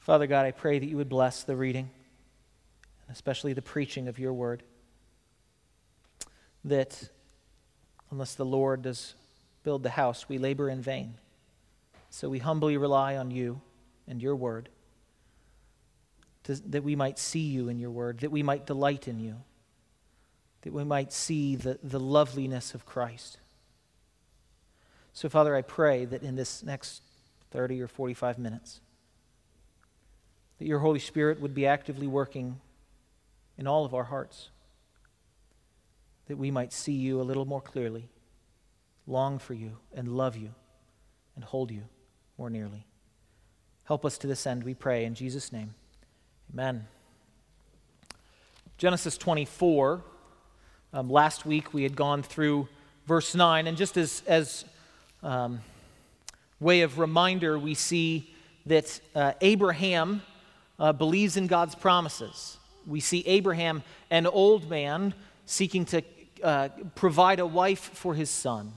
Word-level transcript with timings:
Father 0.00 0.26
God, 0.26 0.46
I 0.46 0.50
pray 0.50 0.78
that 0.78 0.86
you 0.86 0.96
would 0.96 1.10
bless 1.10 1.44
the 1.44 1.54
reading, 1.54 1.90
and 3.06 3.14
especially 3.14 3.52
the 3.52 3.62
preaching 3.62 4.08
of 4.08 4.18
your 4.18 4.32
word. 4.32 4.62
That 6.64 7.10
unless 8.10 8.34
the 8.34 8.44
Lord 8.44 8.82
does 8.82 9.14
build 9.62 9.82
the 9.82 9.90
house, 9.90 10.28
we 10.28 10.38
labor 10.38 10.70
in 10.70 10.80
vain. 10.80 11.14
So 12.08 12.28
we 12.28 12.38
humbly 12.38 12.76
rely 12.76 13.16
on 13.16 13.30
you 13.30 13.60
and 14.08 14.22
your 14.22 14.34
word, 14.34 14.70
to, 16.44 16.54
that 16.70 16.82
we 16.82 16.96
might 16.96 17.18
see 17.18 17.40
you 17.40 17.68
in 17.68 17.78
your 17.78 17.90
word, 17.90 18.20
that 18.20 18.30
we 18.30 18.42
might 18.42 18.66
delight 18.66 19.06
in 19.06 19.20
you, 19.20 19.36
that 20.62 20.72
we 20.72 20.82
might 20.82 21.12
see 21.12 21.56
the, 21.56 21.78
the 21.82 22.00
loveliness 22.00 22.74
of 22.74 22.86
Christ. 22.86 23.38
So, 25.12 25.28
Father, 25.28 25.54
I 25.54 25.62
pray 25.62 26.06
that 26.06 26.22
in 26.22 26.36
this 26.36 26.62
next 26.62 27.02
30 27.50 27.82
or 27.82 27.86
45 27.86 28.38
minutes, 28.38 28.80
that 30.60 30.68
your 30.68 30.80
Holy 30.80 30.98
Spirit 30.98 31.40
would 31.40 31.54
be 31.54 31.66
actively 31.66 32.06
working 32.06 32.60
in 33.56 33.66
all 33.66 33.86
of 33.86 33.94
our 33.94 34.04
hearts, 34.04 34.50
that 36.28 36.36
we 36.36 36.50
might 36.50 36.72
see 36.72 36.92
you 36.92 37.18
a 37.18 37.24
little 37.24 37.46
more 37.46 37.62
clearly, 37.62 38.10
long 39.06 39.38
for 39.38 39.54
you, 39.54 39.78
and 39.94 40.06
love 40.06 40.36
you, 40.36 40.50
and 41.34 41.44
hold 41.44 41.70
you 41.70 41.84
more 42.36 42.50
nearly. 42.50 42.84
Help 43.84 44.04
us 44.04 44.18
to 44.18 44.26
this 44.26 44.46
end, 44.46 44.62
we 44.62 44.74
pray, 44.74 45.06
in 45.06 45.14
Jesus' 45.14 45.50
name. 45.50 45.74
Amen. 46.52 46.86
Genesis 48.76 49.16
24. 49.16 50.02
Um, 50.92 51.08
last 51.08 51.46
week 51.46 51.72
we 51.72 51.84
had 51.84 51.96
gone 51.96 52.22
through 52.22 52.68
verse 53.06 53.34
9, 53.34 53.66
and 53.66 53.78
just 53.78 53.96
as, 53.96 54.22
as 54.26 54.66
um, 55.22 55.62
way 56.60 56.82
of 56.82 56.98
reminder, 56.98 57.58
we 57.58 57.72
see 57.72 58.34
that 58.66 59.00
uh, 59.14 59.32
Abraham 59.40 60.20
uh, 60.80 60.92
believes 60.92 61.36
in 61.36 61.46
God's 61.46 61.74
promises. 61.74 62.56
We 62.86 63.00
see 63.00 63.22
Abraham, 63.26 63.82
an 64.10 64.26
old 64.26 64.68
man, 64.68 65.14
seeking 65.44 65.84
to 65.86 66.02
uh, 66.42 66.70
provide 66.94 67.38
a 67.38 67.46
wife 67.46 67.90
for 67.94 68.14
his 68.14 68.30
son. 68.30 68.72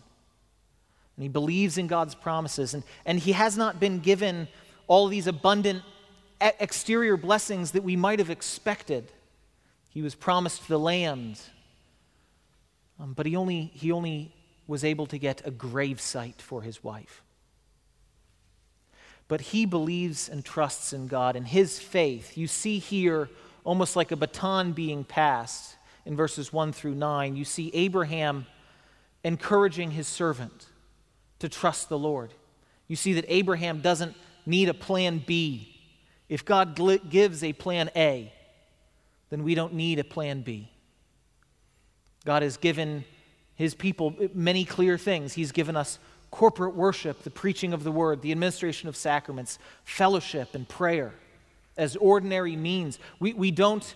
And 1.16 1.24
he 1.24 1.30
believes 1.30 1.78
in 1.78 1.88
God's 1.88 2.14
promises. 2.14 2.74
And, 2.74 2.84
and 3.06 3.18
he 3.18 3.32
has 3.32 3.58
not 3.58 3.80
been 3.80 4.00
given 4.00 4.50
all 4.88 5.08
these 5.08 5.28
abundant 5.28 5.82
exterior 6.42 7.16
blessings 7.16 7.72
that 7.72 7.84
we 7.84 7.96
might 7.96 8.20
have 8.20 8.30
expected. 8.30 9.10
He 9.90 10.02
was 10.02 10.14
promised 10.14 10.68
the 10.68 10.80
land, 10.80 11.40
um, 13.00 13.14
but 13.14 13.26
he 13.26 13.36
only, 13.36 13.72
he 13.74 13.92
only 13.92 14.34
was 14.68 14.84
able 14.84 15.06
to 15.08 15.18
get 15.18 15.42
a 15.46 15.52
grave 15.52 16.02
site 16.02 16.42
for 16.42 16.62
his 16.62 16.84
wife 16.84 17.24
but 19.28 19.42
he 19.42 19.66
believes 19.66 20.30
and 20.30 20.44
trusts 20.44 20.94
in 20.94 21.08
God 21.08 21.36
and 21.36 21.48
his 21.48 21.80
faith. 21.80 22.38
You 22.38 22.48
see 22.48 22.80
here 22.80 23.30
almost 23.64 23.96
like 23.96 24.12
a 24.12 24.16
baton 24.16 24.74
being 24.74 25.04
passed 25.04 25.76
in 26.06 26.16
verses 26.16 26.52
1 26.52 26.74
through 26.74 26.96
9. 26.96 27.36
You 27.36 27.46
see 27.46 27.72
Abraham 27.74 28.46
encouraging 29.24 29.92
his 29.92 30.08
servant 30.08 30.68
to 31.40 31.50
trust 31.50 31.90
the 31.90 31.98
Lord. 31.98 32.34
You 32.88 32.96
see 32.96 33.14
that 33.14 33.26
Abraham 33.28 33.82
doesn't 33.82 34.16
need 34.46 34.70
a 34.70 34.74
plan 34.74 35.24
B. 35.26 35.70
If 36.30 36.46
God 36.46 36.80
gives 37.10 37.44
a 37.44 37.54
plan 37.54 37.90
A, 37.96 38.32
then 39.30 39.44
we 39.44 39.56
don't 39.56 39.74
need 39.74 40.00
a 40.00 40.04
plan 40.04 40.42
B. 40.42 40.70
God 42.26 42.44
has 42.44 42.58
given 42.58 43.06
his 43.56 43.76
people 43.76 44.16
many 44.34 44.66
clear 44.66 44.98
things. 44.98 45.34
He's 45.34 45.52
given 45.52 45.76
us 45.76 46.00
corporate 46.34 46.74
worship, 46.76 47.22
the 47.22 47.30
preaching 47.30 47.74
of 47.74 47.84
the 47.84 47.92
word, 47.92 48.24
the 48.24 48.32
administration 48.32 48.90
of 48.90 48.96
sacraments, 48.96 49.60
fellowship, 49.84 50.56
and 50.56 50.68
prayer 50.68 51.14
as 51.78 51.96
ordinary 51.96 52.56
means. 52.56 52.98
We, 53.20 53.34
we 53.34 53.52
don't 53.52 53.94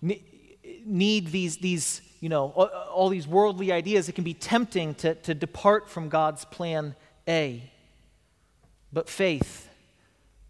need 0.00 1.26
these, 1.26 1.58
these, 1.58 2.00
you 2.20 2.30
know, 2.30 2.48
all 2.48 3.10
these 3.10 3.28
worldly 3.28 3.70
ideas. 3.70 4.08
It 4.08 4.14
can 4.14 4.24
be 4.24 4.32
tempting 4.32 4.94
to, 4.94 5.14
to 5.14 5.34
depart 5.34 5.90
from 5.90 6.08
God's 6.08 6.46
plan 6.46 6.96
A. 7.28 7.70
But 8.90 9.10
faith, 9.10 9.68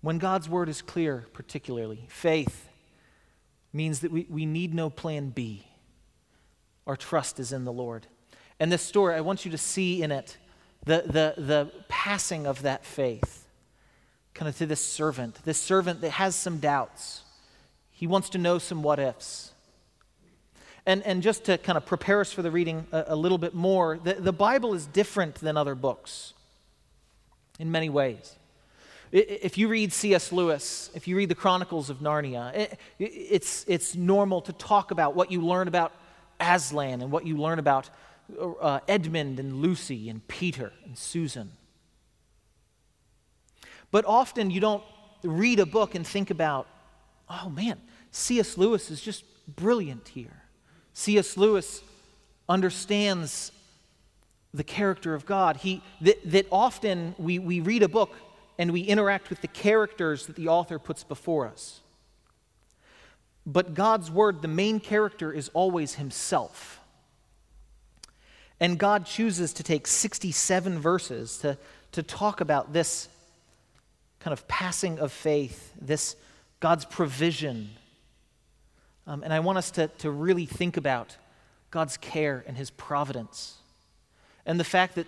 when 0.03 0.19
God's 0.19 0.49
word 0.49 0.69
is 0.69 0.83
clear, 0.83 1.27
particularly, 1.33 2.05
faith 2.07 2.69
means 3.73 4.01
that 4.01 4.13
we, 4.13 4.25
we 4.31 4.47
need 4.47 4.73
no 4.73 4.89
plan 4.89 5.31
B. 5.31 5.67
Our 6.87 6.97
trust 6.97 7.41
is 7.41 7.53
in 7.53 7.65
the 7.65 7.73
Lord. 7.73 8.07
And 8.61 8.71
this 8.71 8.83
story, 8.83 9.17
I 9.17 9.21
want 9.21 9.45
you 9.45 9.51
to 9.51 9.59
see 9.59 10.01
in 10.01 10.13
it 10.13 10.37
the, 10.85 11.03
the, 11.07 11.35
the 11.41 11.71
passing 11.89 12.47
of 12.47 12.63
that 12.63 12.85
faith 12.85 13.47
kind 14.35 14.49
of 14.49 14.57
to 14.59 14.67
this 14.67 14.85
servant, 14.85 15.39
this 15.45 15.59
servant 15.59 16.01
that 16.01 16.11
has 16.11 16.35
some 16.35 16.59
doubts. 16.59 17.23
He 17.93 18.07
wants 18.07 18.29
to 18.31 18.39
know 18.39 18.59
some 18.59 18.83
what 18.83 18.99
ifs. 18.99 19.53
And, 20.87 21.03
and 21.05 21.23
just 21.23 21.45
to 21.45 21.57
kind 21.57 21.79
of 21.79 21.87
prepare 21.87 22.21
us 22.21 22.33
for 22.33 22.43
the 22.43 22.51
reading 22.51 22.87
a, 22.93 23.05
a 23.09 23.17
little 23.17 23.39
bit 23.39 23.55
more, 23.55 23.99
the, 24.03 24.15
the 24.15 24.33
Bible 24.33 24.75
is 24.75 24.87
different 24.87 25.37
than 25.37 25.57
other 25.57 25.75
books 25.75 26.35
in 27.59 27.71
many 27.71 27.89
ways. 27.89 28.37
If 29.13 29.57
you 29.57 29.69
read 29.69 29.93
C.S. 29.93 30.33
Lewis, 30.33 30.91
if 30.95 31.07
you 31.07 31.17
read 31.17 31.29
the 31.29 31.37
Chronicles 31.37 31.89
of 31.89 32.01
Narnia, 32.01 32.53
it, 32.53 32.79
it's, 32.99 33.65
it's 33.69 33.95
normal 33.95 34.41
to 34.43 34.53
talk 34.53 34.91
about 34.91 35.15
what 35.15 35.31
you 35.31 35.41
learn 35.41 35.69
about 35.69 35.93
Aslan 36.41 37.01
and 37.01 37.13
what 37.13 37.25
you 37.25 37.37
learn 37.37 37.61
about 37.61 37.89
uh, 38.41 38.81
Edmund 38.89 39.39
and 39.39 39.61
Lucy 39.61 40.09
and 40.09 40.27
Peter 40.29 40.73
and 40.85 40.97
Susan. 40.97 41.53
But 43.91 44.05
often 44.07 44.51
you 44.51 44.61
don't 44.61 44.83
read 45.23 45.61
a 45.61 45.67
book 45.67 45.95
and 45.95 46.07
think 46.07 46.31
about, 46.31 46.67
oh 47.29 47.49
man, 47.49 47.81
C.S. 48.11 48.59
Lewis 48.59 48.91
is 48.91 49.01
just 49.01 49.25
brilliant 49.57 50.09
here. 50.09 50.43
C.S. 50.93 51.37
Lewis 51.37 51.83
understands 52.49 53.53
the 54.53 54.65
character 54.65 55.15
of 55.15 55.27
God. 55.27 55.57
He, 55.59 55.83
that, 56.01 56.19
that 56.31 56.47
often 56.51 57.15
we, 57.19 57.39
we 57.39 57.61
read 57.61 57.83
a 57.83 57.89
book 57.89 58.15
and 58.59 58.73
we 58.73 58.83
interact 58.83 59.31
with 59.31 59.41
the 59.41 59.49
characters 59.49 60.27
that 60.27 60.37
the 60.37 60.49
author 60.49 60.79
puts 60.79 61.03
before 61.03 61.47
us. 61.47 61.81
But 63.45 63.75
God's 63.75 64.11
word, 64.11 64.43
the 64.43 64.49
main 64.49 64.81
character 64.81 65.33
is 65.33 65.51
always 65.55 65.95
himself. 65.95 66.81
And 68.61 68.79
God 68.79 69.07
chooses 69.07 69.53
to 69.55 69.63
take 69.63 69.87
67 69.87 70.79
verses 70.79 71.39
to, 71.39 71.59
to 71.93 72.03
talk 72.03 72.41
about 72.41 72.73
this 72.73 73.09
kind 74.21 74.33
of 74.33 74.47
passing 74.49 74.99
of 74.99 75.13
faith, 75.13 75.73
this 75.81 76.17
God's 76.61 76.85
provision. 76.85 77.71
Um, 79.07 79.23
and 79.23 79.33
I 79.33 79.41
want 79.41 79.59
us 79.59 79.71
to, 79.73 79.89
to 79.99 80.11
really 80.11 80.47
think 80.47 80.77
about 80.77 81.17
God's 81.71 81.97
care 81.97 82.45
and 82.47 82.57
his 82.57 82.71
providence. 82.71 83.57
And 84.47 84.59
the 84.59 84.65
fact 84.65 84.95
that 84.95 85.07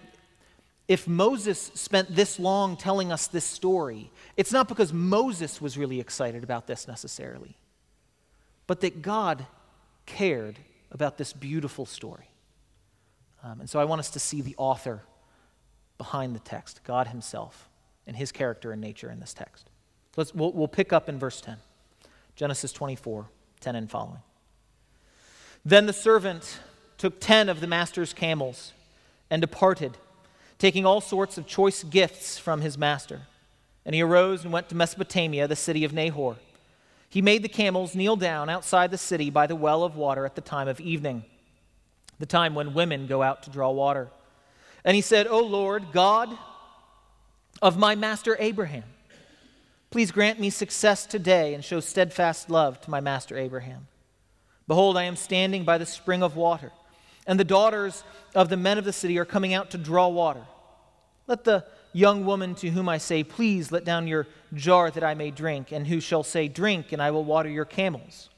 if 0.89 1.09
Moses 1.09 1.71
spent 1.75 2.15
this 2.15 2.39
long 2.39 2.77
telling 2.77 3.11
us 3.11 3.27
this 3.27 3.45
story, 3.45 4.11
it's 4.37 4.53
not 4.53 4.69
because 4.69 4.93
Moses 4.93 5.61
was 5.61 5.77
really 5.77 5.99
excited 6.01 6.45
about 6.45 6.67
this 6.67 6.87
necessarily, 6.87 7.57
but 8.67 8.81
that 8.83 9.03
God 9.03 9.47
cared 10.05 10.59
about 10.91 11.19
this 11.19 11.33
beautiful 11.33 11.87
story. 11.87 12.29
Um, 13.47 13.61
and 13.61 13.71
so 13.71 13.79
I 13.79 13.85
want 13.85 14.01
us 14.01 14.11
to 14.11 14.19
see 14.19 14.41
the 14.41 14.57
author 14.59 15.03
behind 15.99 16.35
the 16.35 16.41
text, 16.41 16.81
God 16.83 17.07
Himself, 17.07 17.69
and 18.07 18.17
His 18.17 18.33
character 18.33 18.73
and 18.73 18.81
nature 18.81 19.09
in 19.09 19.21
this 19.21 19.33
text. 19.33 19.67
So 20.15 20.21
let's, 20.21 20.35
we'll, 20.35 20.53
we'll 20.53 20.69
pick 20.69 20.93
up 20.93 21.09
in 21.09 21.19
verse 21.19 21.41
10, 21.41 21.57
Genesis 22.35 22.73
24, 22.73 23.27
10 23.61 23.77
and 23.77 23.89
following. 23.89 24.19
Then 25.65 25.87
the 25.87 25.93
servant 25.93 26.59
took 26.99 27.21
ten 27.21 27.49
of 27.49 27.61
the 27.61 27.67
master's 27.69 28.13
camels 28.13 28.73
and 29.31 29.41
departed, 29.41 29.97
taking 30.59 30.85
all 30.85 31.01
sorts 31.01 31.39
of 31.39 31.47
choice 31.47 31.85
gifts 31.85 32.39
from 32.39 32.63
his 32.63 32.77
master. 32.77 33.23
And 33.85 33.95
he 33.95 34.03
arose 34.03 34.43
and 34.43 34.53
went 34.53 34.69
to 34.71 34.75
Mesopotamia, 34.75 35.47
the 35.47 35.55
city 35.55 35.85
of 35.85 35.93
Nahor. 35.93 36.37
He 37.09 37.23
made 37.23 37.43
the 37.43 37.49
camels 37.49 37.95
kneel 37.95 38.17
down 38.17 38.49
outside 38.49 38.91
the 38.91 38.99
city 38.99 39.31
by 39.31 39.47
the 39.47 39.55
well 39.55 39.85
of 39.85 39.95
water 39.95 40.27
at 40.27 40.35
the 40.35 40.41
time 40.41 40.67
of 40.67 40.81
evening 40.81 41.25
the 42.19 42.27
time 42.27 42.55
when 42.55 42.75
women 42.75 43.07
go 43.07 43.23
out 43.23 43.43
to 43.43 43.51
draw 43.51 43.71
water. 43.71 44.09
And 44.85 44.95
he 44.95 45.01
said, 45.01 45.27
O 45.27 45.41
Lord, 45.41 45.93
God 45.93 46.37
of 47.61 47.79
my 47.79 47.95
master 47.95 48.37
Abraham, 48.39 48.85
please 49.91 50.11
grant 50.11 50.39
me 50.39 50.51
success 50.51 51.07
today 51.07 51.55
and 51.55 51.65
show 51.65 51.81
steadfast 51.81 52.51
love 52.51 52.81
to 52.83 52.91
my 52.91 53.01
master 53.01 53.37
Abraham. 53.37 53.89
Behold, 54.69 54.97
I 54.97 55.05
am 55.05 55.17
standing 55.17 55.65
by 55.65 55.79
the 55.79 55.87
spring 55.87 56.23
of 56.23 56.37
water, 56.37 56.73
and 57.27 57.39
the 57.39 57.45
daughters 57.45 58.03
of 58.35 58.49
the 58.49 58.57
men 58.57 58.79
of 58.79 58.85
the 58.85 58.93
city 58.93 59.19
are 59.19 59.25
coming 59.25 59.55
out 59.55 59.71
to 59.71 59.79
draw 59.79 60.09
water. 60.09 60.43
Let 61.27 61.45
the 61.45 61.65
young 61.93 62.25
woman 62.25 62.55
to 62.57 62.71
whom 62.71 62.89
I 62.89 62.99
say, 62.99 63.25
Please 63.25 63.73
let 63.73 63.85
down 63.85 64.07
your 64.07 64.27
jar 64.55 64.91
that 64.91 65.05
I 65.05 65.15
may 65.15 65.31
drink, 65.31 65.73
and 65.73 65.87
who 65.87 66.01
shall 66.01 66.23
say, 66.23 66.49
Drink, 66.49 66.93
and 66.93 67.01
I 67.01 67.11
will 67.11 67.25
water 67.25 67.49
your 67.49 67.65
camels. 67.65 68.29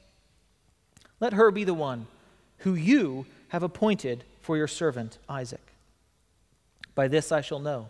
Let 1.19 1.33
her 1.33 1.51
be 1.51 1.63
the 1.63 1.73
one 1.73 2.07
who 2.59 2.75
you 2.75 3.25
have 3.49 3.63
appointed 3.63 4.23
for 4.41 4.57
your 4.57 4.67
servant 4.67 5.17
Isaac. 5.27 5.73
By 6.95 7.07
this 7.07 7.31
I 7.31 7.41
shall 7.41 7.59
know 7.59 7.89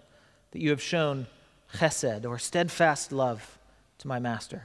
that 0.51 0.61
you 0.61 0.71
have 0.71 0.81
shown 0.81 1.27
chesed, 1.75 2.25
or 2.25 2.39
steadfast 2.39 3.11
love, 3.11 3.57
to 3.99 4.07
my 4.07 4.19
master. 4.19 4.63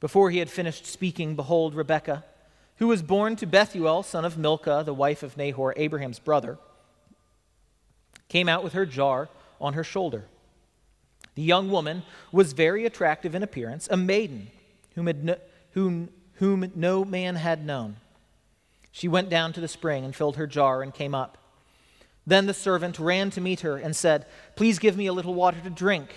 Before 0.00 0.30
he 0.30 0.38
had 0.38 0.50
finished 0.50 0.86
speaking, 0.86 1.36
behold, 1.36 1.74
Rebekah, 1.74 2.24
who 2.76 2.88
was 2.88 3.02
born 3.02 3.36
to 3.36 3.46
Bethuel, 3.46 4.02
son 4.02 4.24
of 4.24 4.38
Milcah, 4.38 4.82
the 4.84 4.94
wife 4.94 5.22
of 5.22 5.36
Nahor, 5.36 5.74
Abraham's 5.76 6.18
brother, 6.18 6.58
came 8.28 8.48
out 8.48 8.64
with 8.64 8.72
her 8.72 8.86
jar 8.86 9.28
on 9.60 9.74
her 9.74 9.84
shoulder. 9.84 10.24
The 11.34 11.42
young 11.42 11.70
woman 11.70 12.02
was 12.32 12.54
very 12.54 12.86
attractive 12.86 13.34
in 13.34 13.42
appearance, 13.42 13.86
a 13.90 13.96
maiden 13.96 14.50
whom, 14.94 15.10
no, 15.22 15.36
whom, 15.72 16.08
whom 16.34 16.72
no 16.74 17.04
man 17.04 17.36
had 17.36 17.64
known. 17.64 17.96
She 18.92 19.08
went 19.08 19.28
down 19.28 19.52
to 19.52 19.60
the 19.60 19.68
spring 19.68 20.04
and 20.04 20.14
filled 20.14 20.36
her 20.36 20.46
jar 20.46 20.82
and 20.82 20.92
came 20.92 21.14
up. 21.14 21.38
Then 22.26 22.46
the 22.46 22.54
servant 22.54 22.98
ran 22.98 23.30
to 23.30 23.40
meet 23.40 23.60
her 23.60 23.76
and 23.76 23.94
said, 23.94 24.26
Please 24.56 24.78
give 24.78 24.96
me 24.96 25.06
a 25.06 25.12
little 25.12 25.34
water 25.34 25.58
to 25.62 25.70
drink 25.70 26.08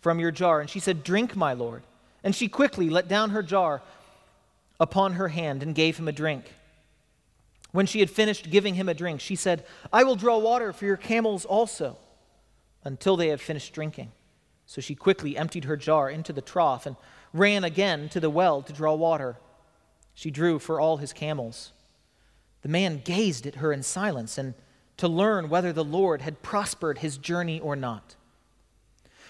from 0.00 0.18
your 0.18 0.30
jar. 0.30 0.60
And 0.60 0.70
she 0.70 0.80
said, 0.80 1.02
Drink, 1.02 1.36
my 1.36 1.52
lord. 1.52 1.82
And 2.22 2.34
she 2.34 2.48
quickly 2.48 2.90
let 2.90 3.08
down 3.08 3.30
her 3.30 3.42
jar 3.42 3.82
upon 4.78 5.14
her 5.14 5.28
hand 5.28 5.62
and 5.62 5.74
gave 5.74 5.98
him 5.98 6.08
a 6.08 6.12
drink. 6.12 6.52
When 7.72 7.86
she 7.86 8.00
had 8.00 8.10
finished 8.10 8.50
giving 8.50 8.74
him 8.74 8.88
a 8.88 8.94
drink, 8.94 9.20
she 9.20 9.36
said, 9.36 9.64
I 9.92 10.04
will 10.04 10.16
draw 10.16 10.38
water 10.38 10.72
for 10.72 10.86
your 10.86 10.96
camels 10.96 11.44
also, 11.44 11.96
until 12.84 13.16
they 13.16 13.28
have 13.28 13.40
finished 13.40 13.72
drinking. 13.72 14.10
So 14.66 14.80
she 14.80 14.94
quickly 14.94 15.36
emptied 15.36 15.64
her 15.64 15.76
jar 15.76 16.10
into 16.10 16.32
the 16.32 16.40
trough 16.40 16.86
and 16.86 16.96
ran 17.32 17.64
again 17.64 18.08
to 18.10 18.20
the 18.20 18.30
well 18.30 18.62
to 18.62 18.72
draw 18.72 18.94
water. 18.94 19.36
She 20.14 20.30
drew 20.30 20.58
for 20.58 20.80
all 20.80 20.96
his 20.96 21.12
camels. 21.12 21.72
The 22.62 22.68
man 22.68 23.00
gazed 23.04 23.46
at 23.46 23.56
her 23.56 23.72
in 23.72 23.82
silence 23.82 24.38
and 24.38 24.54
to 24.96 25.08
learn 25.08 25.48
whether 25.48 25.72
the 25.72 25.84
Lord 25.84 26.22
had 26.22 26.42
prospered 26.42 26.98
his 26.98 27.16
journey 27.16 27.58
or 27.58 27.74
not. 27.74 28.16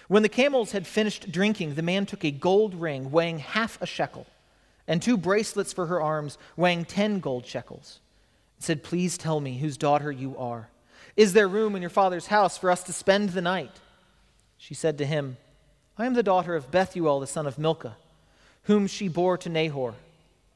When 0.07 0.23
the 0.23 0.29
camels 0.29 0.73
had 0.73 0.85
finished 0.85 1.31
drinking, 1.31 1.75
the 1.75 1.81
man 1.81 2.05
took 2.05 2.25
a 2.25 2.31
gold 2.31 2.75
ring 2.75 3.11
weighing 3.11 3.39
half 3.39 3.81
a 3.81 3.85
shekel 3.85 4.27
and 4.87 5.01
two 5.01 5.15
bracelets 5.15 5.71
for 5.71 5.85
her 5.85 6.01
arms 6.01 6.37
weighing 6.57 6.83
ten 6.83 7.19
gold 7.19 7.45
shekels 7.45 8.01
and 8.57 8.63
said, 8.65 8.83
Please 8.83 9.17
tell 9.17 9.39
me 9.39 9.59
whose 9.59 9.77
daughter 9.77 10.11
you 10.11 10.37
are. 10.37 10.67
Is 11.15 11.31
there 11.31 11.47
room 11.47 11.75
in 11.75 11.81
your 11.81 11.89
father's 11.89 12.27
house 12.27 12.57
for 12.57 12.69
us 12.69 12.83
to 12.83 12.93
spend 12.93 13.29
the 13.29 13.41
night? 13.41 13.79
She 14.57 14.73
said 14.73 14.97
to 14.97 15.05
him, 15.05 15.37
I 15.97 16.05
am 16.05 16.13
the 16.13 16.23
daughter 16.23 16.55
of 16.55 16.71
Bethuel, 16.71 17.21
the 17.21 17.27
son 17.27 17.47
of 17.47 17.57
Milcah, 17.57 17.95
whom 18.63 18.87
she 18.87 19.07
bore 19.07 19.37
to 19.37 19.49
Nahor. 19.49 19.95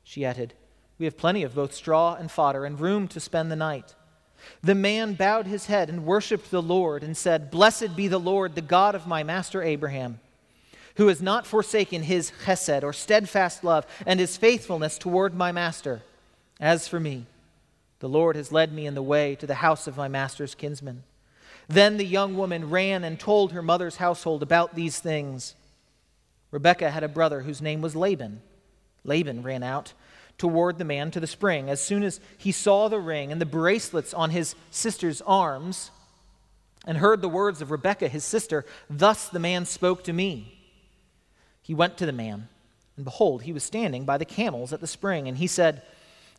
She 0.04 0.26
added, 0.26 0.54
We 0.98 1.06
have 1.06 1.18
plenty 1.18 1.44
of 1.44 1.56
both 1.56 1.74
straw 1.74 2.16
and 2.16 2.32
fodder 2.32 2.66
and 2.66 2.80
room 2.80 3.08
to 3.10 3.20
spend 3.20 3.52
the 3.52 3.56
night. 3.56 3.96
The 4.62 4.76
man 4.76 5.16
bowed 5.16 5.48
his 5.48 5.66
head 5.66 5.90
and 5.90 6.06
worshiped 6.06 6.52
the 6.52 6.62
Lord 6.62 7.04
and 7.04 7.18
said, 7.18 7.52
Blessed 7.52 7.96
be 7.96 8.08
the 8.08 8.20
Lord, 8.20 8.56
the 8.56 8.62
God 8.62 8.96
of 8.96 9.08
my 9.08 9.24
master 9.24 9.62
Abraham, 9.62 10.20
who 10.96 11.08
has 11.08 11.22
not 11.22 11.48
forsaken 11.48 12.04
his 12.04 12.32
chesed 12.46 12.84
or 12.84 12.94
steadfast 12.94 13.64
love 13.64 13.86
and 14.06 14.20
his 14.20 14.38
faithfulness 14.38 14.98
toward 14.98 15.34
my 15.34 15.52
master. 15.52 16.02
As 16.60 16.88
for 16.88 17.00
me, 17.00 17.26
the 18.00 18.10
Lord 18.10 18.36
has 18.36 18.52
led 18.52 18.72
me 18.72 18.86
in 18.86 18.96
the 18.96 19.02
way 19.02 19.36
to 19.36 19.48
the 19.48 19.56
house 19.56 19.88
of 19.88 19.98
my 19.98 20.08
master's 20.08 20.56
kinsman. 20.56 21.04
Then 21.68 21.98
the 21.98 22.06
young 22.06 22.38
woman 22.38 22.70
ran 22.70 23.04
and 23.04 23.20
told 23.20 23.52
her 23.52 23.62
mother's 23.62 23.98
household 23.98 24.44
about 24.44 24.76
these 24.76 25.00
things. 25.00 25.56
Rebekah 26.52 26.92
had 26.92 27.04
a 27.04 27.10
brother 27.10 27.42
whose 27.42 27.62
name 27.62 27.82
was 27.82 27.96
Laban. 27.96 28.42
Laban 29.04 29.42
ran 29.42 29.64
out 29.64 29.94
toward 30.38 30.78
the 30.78 30.86
man 30.86 31.12
to 31.12 31.20
the 31.20 31.28
spring. 31.28 31.70
As 31.70 31.82
soon 31.82 32.04
as 32.04 32.20
he 32.38 32.52
saw 32.52 32.88
the 32.88 33.00
ring 33.00 33.32
and 33.32 33.40
the 33.40 33.46
bracelets 33.46 34.14
on 34.14 34.32
his 34.32 34.56
sister's 34.72 35.22
arms, 35.22 35.92
and 36.86 36.98
heard 36.98 37.22
the 37.22 37.30
words 37.30 37.62
of 37.62 37.72
Rebekah, 37.72 38.08
his 38.08 38.24
sister, 38.24 38.66
Thus 38.90 39.28
the 39.28 39.40
man 39.40 39.66
spoke 39.66 40.04
to 40.04 40.14
me. 40.14 40.60
He 41.62 41.74
went 41.74 41.98
to 41.98 42.06
the 42.06 42.12
man, 42.12 42.48
and 42.96 43.06
behold, 43.06 43.44
he 43.44 43.54
was 43.54 43.64
standing 43.64 44.06
by 44.06 44.18
the 44.18 44.26
camels 44.26 44.72
at 44.72 44.82
the 44.82 44.88
spring, 44.88 45.28
and 45.28 45.38
he 45.38 45.48
said, 45.48 45.82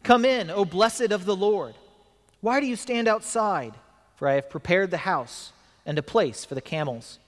Come 0.05 0.25
in, 0.25 0.51
O 0.51 0.65
blessed 0.65 1.11
of 1.11 1.25
the 1.25 1.37
Lord. 1.37 1.75
Why 2.41 2.61
do 2.61 2.67
you 2.67 2.77
stand 2.77 3.09
outside? 3.09 3.75
For 4.15 4.29
I 4.29 4.35
have 4.35 4.49
prepared 4.49 4.91
the 4.91 4.99
house 4.99 5.53
and 5.85 5.99
a 5.99 6.03
place 6.03 6.45
for 6.45 6.55
the 6.55 6.61
camels. 6.61 7.19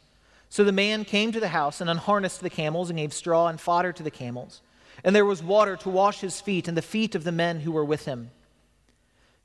So 0.48 0.64
the 0.64 0.72
man 0.72 1.04
came 1.04 1.32
to 1.32 1.40
the 1.40 1.48
house 1.48 1.80
and 1.80 1.90
unharnessed 1.90 2.40
the 2.40 2.48
camels 2.48 2.88
and 2.88 2.98
gave 2.98 3.12
straw 3.12 3.48
and 3.48 3.60
fodder 3.60 3.92
to 3.92 4.02
the 4.02 4.10
camels 4.10 4.62
and 5.04 5.14
there 5.14 5.24
was 5.24 5.42
water 5.42 5.76
to 5.76 5.88
wash 5.88 6.20
his 6.20 6.40
feet 6.40 6.68
and 6.68 6.76
the 6.76 6.82
feet 6.82 7.14
of 7.14 7.24
the 7.24 7.32
men 7.32 7.60
who 7.60 7.72
were 7.72 7.84
with 7.84 8.04
him. 8.04 8.30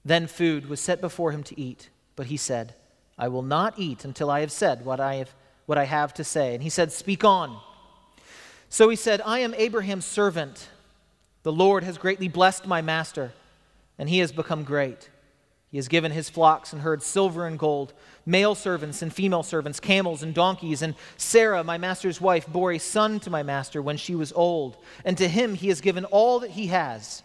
Then 0.05 0.27
food 0.27 0.67
was 0.67 0.79
set 0.79 1.01
before 1.01 1.31
him 1.31 1.43
to 1.43 1.59
eat, 1.59 1.89
but 2.15 2.27
he 2.27 2.37
said, 2.37 2.75
I 3.17 3.27
will 3.27 3.41
not 3.41 3.77
eat 3.77 4.03
until 4.03 4.29
I 4.29 4.41
have 4.41 4.51
said 4.51 4.85
what 4.85 4.99
I 4.99 5.15
have, 5.15 5.33
what 5.65 5.77
I 5.77 5.85
have 5.85 6.13
to 6.15 6.23
say. 6.23 6.53
And 6.53 6.63
he 6.63 6.69
said, 6.69 6.91
Speak 6.91 7.23
on. 7.23 7.59
So 8.69 8.89
he 8.89 8.95
said, 8.95 9.21
I 9.23 9.39
am 9.39 9.53
Abraham's 9.53 10.05
servant. 10.05 10.67
The 11.43 11.51
Lord 11.51 11.83
has 11.83 11.97
greatly 11.97 12.27
blessed 12.27 12.65
my 12.65 12.81
master, 12.81 13.33
and 13.97 14.09
he 14.09 14.19
has 14.19 14.31
become 14.31 14.63
great. 14.63 15.09
He 15.69 15.77
has 15.77 15.87
given 15.87 16.11
his 16.11 16.29
flocks 16.29 16.73
and 16.73 16.81
herds 16.81 17.05
silver 17.05 17.45
and 17.45 17.59
gold, 17.59 17.93
male 18.25 18.55
servants 18.55 19.01
and 19.01 19.13
female 19.13 19.43
servants, 19.43 19.79
camels 19.79 20.23
and 20.23 20.33
donkeys. 20.33 20.81
And 20.81 20.95
Sarah, 21.17 21.63
my 21.63 21.77
master's 21.77 22.21
wife, 22.21 22.47
bore 22.47 22.71
a 22.71 22.79
son 22.79 23.19
to 23.21 23.29
my 23.29 23.43
master 23.43 23.81
when 23.81 23.97
she 23.97 24.15
was 24.15 24.31
old. 24.33 24.77
And 25.03 25.17
to 25.17 25.27
him 25.27 25.55
he 25.55 25.69
has 25.69 25.81
given 25.81 26.05
all 26.05 26.39
that 26.39 26.51
he 26.51 26.67
has. 26.67 27.23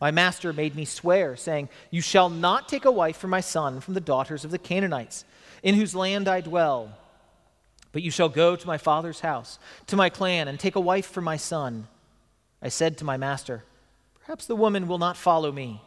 My 0.00 0.10
master 0.10 0.52
made 0.52 0.74
me 0.74 0.86
swear, 0.86 1.36
saying, 1.36 1.68
You 1.90 2.00
shall 2.00 2.30
not 2.30 2.68
take 2.68 2.86
a 2.86 2.90
wife 2.90 3.18
for 3.18 3.28
my 3.28 3.40
son 3.40 3.80
from 3.80 3.94
the 3.94 4.00
daughters 4.00 4.44
of 4.44 4.50
the 4.50 4.58
Canaanites, 4.58 5.24
in 5.62 5.74
whose 5.74 5.94
land 5.94 6.26
I 6.26 6.40
dwell. 6.40 6.96
But 7.92 8.02
you 8.02 8.10
shall 8.10 8.28
go 8.28 8.56
to 8.56 8.66
my 8.66 8.78
father's 8.78 9.20
house, 9.20 9.58
to 9.88 9.96
my 9.96 10.08
clan, 10.08 10.48
and 10.48 10.58
take 10.58 10.76
a 10.76 10.80
wife 10.80 11.06
for 11.06 11.20
my 11.20 11.36
son. 11.36 11.86
I 12.62 12.68
said 12.68 12.96
to 12.98 13.04
my 13.04 13.16
master, 13.16 13.64
Perhaps 14.20 14.46
the 14.46 14.56
woman 14.56 14.88
will 14.88 14.98
not 14.98 15.16
follow 15.16 15.52
me. 15.52 15.82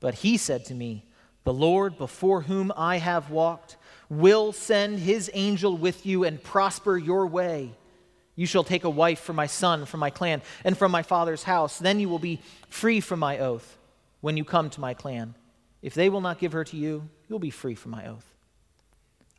But 0.00 0.16
he 0.16 0.36
said 0.36 0.64
to 0.66 0.74
me, 0.74 1.04
The 1.44 1.52
Lord 1.52 1.96
before 1.96 2.42
whom 2.42 2.72
I 2.76 2.98
have 2.98 3.30
walked 3.30 3.76
will 4.08 4.52
send 4.52 4.98
his 4.98 5.30
angel 5.32 5.76
with 5.76 6.04
you 6.04 6.24
and 6.24 6.42
prosper 6.42 6.98
your 6.98 7.26
way. 7.26 7.72
You 8.36 8.46
shall 8.46 8.64
take 8.64 8.84
a 8.84 8.90
wife 8.90 9.20
for 9.20 9.32
my 9.32 9.46
son, 9.46 9.84
from 9.84 10.00
my 10.00 10.10
clan, 10.10 10.42
and 10.64 10.76
from 10.76 10.90
my 10.90 11.02
father's 11.02 11.42
house. 11.42 11.78
Then 11.78 12.00
you 12.00 12.08
will 12.08 12.18
be 12.18 12.40
free 12.68 13.00
from 13.00 13.20
my 13.20 13.38
oath 13.38 13.78
when 14.20 14.36
you 14.36 14.44
come 14.44 14.70
to 14.70 14.80
my 14.80 14.94
clan. 14.94 15.34
If 15.82 15.94
they 15.94 16.08
will 16.08 16.20
not 16.20 16.38
give 16.38 16.52
her 16.52 16.64
to 16.64 16.76
you, 16.76 17.08
you'll 17.28 17.38
be 17.38 17.50
free 17.50 17.74
from 17.74 17.92
my 17.92 18.06
oath. 18.06 18.26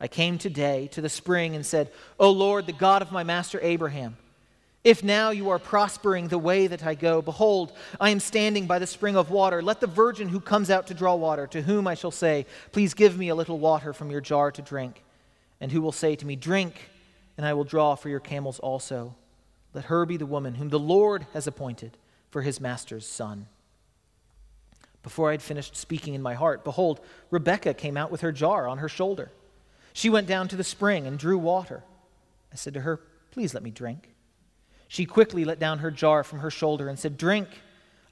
I 0.00 0.08
came 0.08 0.38
today 0.38 0.88
to 0.92 1.00
the 1.00 1.08
spring 1.08 1.54
and 1.54 1.64
said, 1.64 1.92
O 2.18 2.30
Lord, 2.30 2.66
the 2.66 2.72
God 2.72 3.02
of 3.02 3.12
my 3.12 3.22
master 3.22 3.60
Abraham, 3.62 4.16
if 4.84 5.04
now 5.04 5.30
you 5.30 5.50
are 5.50 5.60
prospering 5.60 6.28
the 6.28 6.38
way 6.38 6.66
that 6.66 6.84
I 6.84 6.94
go, 6.94 7.22
behold, 7.22 7.72
I 8.00 8.10
am 8.10 8.18
standing 8.18 8.66
by 8.66 8.80
the 8.80 8.86
spring 8.86 9.16
of 9.16 9.30
water. 9.30 9.62
Let 9.62 9.80
the 9.80 9.86
virgin 9.86 10.28
who 10.28 10.40
comes 10.40 10.70
out 10.70 10.88
to 10.88 10.94
draw 10.94 11.14
water, 11.14 11.46
to 11.48 11.62
whom 11.62 11.86
I 11.86 11.94
shall 11.94 12.10
say, 12.10 12.46
Please 12.72 12.92
give 12.92 13.16
me 13.16 13.28
a 13.28 13.34
little 13.34 13.60
water 13.60 13.92
from 13.92 14.10
your 14.10 14.20
jar 14.20 14.50
to 14.50 14.62
drink, 14.62 15.04
and 15.60 15.70
who 15.70 15.80
will 15.80 15.92
say 15.92 16.16
to 16.16 16.26
me, 16.26 16.34
Drink, 16.34 16.90
and 17.36 17.46
I 17.46 17.54
will 17.54 17.64
draw 17.64 17.94
for 17.94 18.08
your 18.08 18.20
camels 18.20 18.58
also. 18.58 19.14
Let 19.72 19.84
her 19.84 20.04
be 20.04 20.16
the 20.16 20.26
woman 20.26 20.56
whom 20.56 20.68
the 20.68 20.78
Lord 20.78 21.26
has 21.32 21.46
appointed 21.46 21.96
for 22.30 22.42
his 22.42 22.60
master's 22.60 23.06
son. 23.06 23.46
Before 25.04 25.28
I 25.28 25.32
had 25.32 25.42
finished 25.42 25.76
speaking 25.76 26.14
in 26.14 26.22
my 26.22 26.34
heart, 26.34 26.64
behold, 26.64 27.00
Rebekah 27.30 27.74
came 27.74 27.96
out 27.96 28.10
with 28.10 28.20
her 28.20 28.32
jar 28.32 28.68
on 28.68 28.78
her 28.78 28.88
shoulder. 28.88 29.30
She 29.92 30.10
went 30.10 30.26
down 30.26 30.48
to 30.48 30.56
the 30.56 30.64
spring 30.64 31.06
and 31.06 31.18
drew 31.18 31.38
water. 31.38 31.84
I 32.52 32.56
said 32.56 32.74
to 32.74 32.80
her, 32.80 33.00
Please 33.30 33.54
let 33.54 33.62
me 33.62 33.70
drink. 33.70 34.11
She 34.92 35.06
quickly 35.06 35.46
let 35.46 35.58
down 35.58 35.78
her 35.78 35.90
jar 35.90 36.22
from 36.22 36.40
her 36.40 36.50
shoulder 36.50 36.86
and 36.86 36.98
said, 36.98 37.16
Drink. 37.16 37.48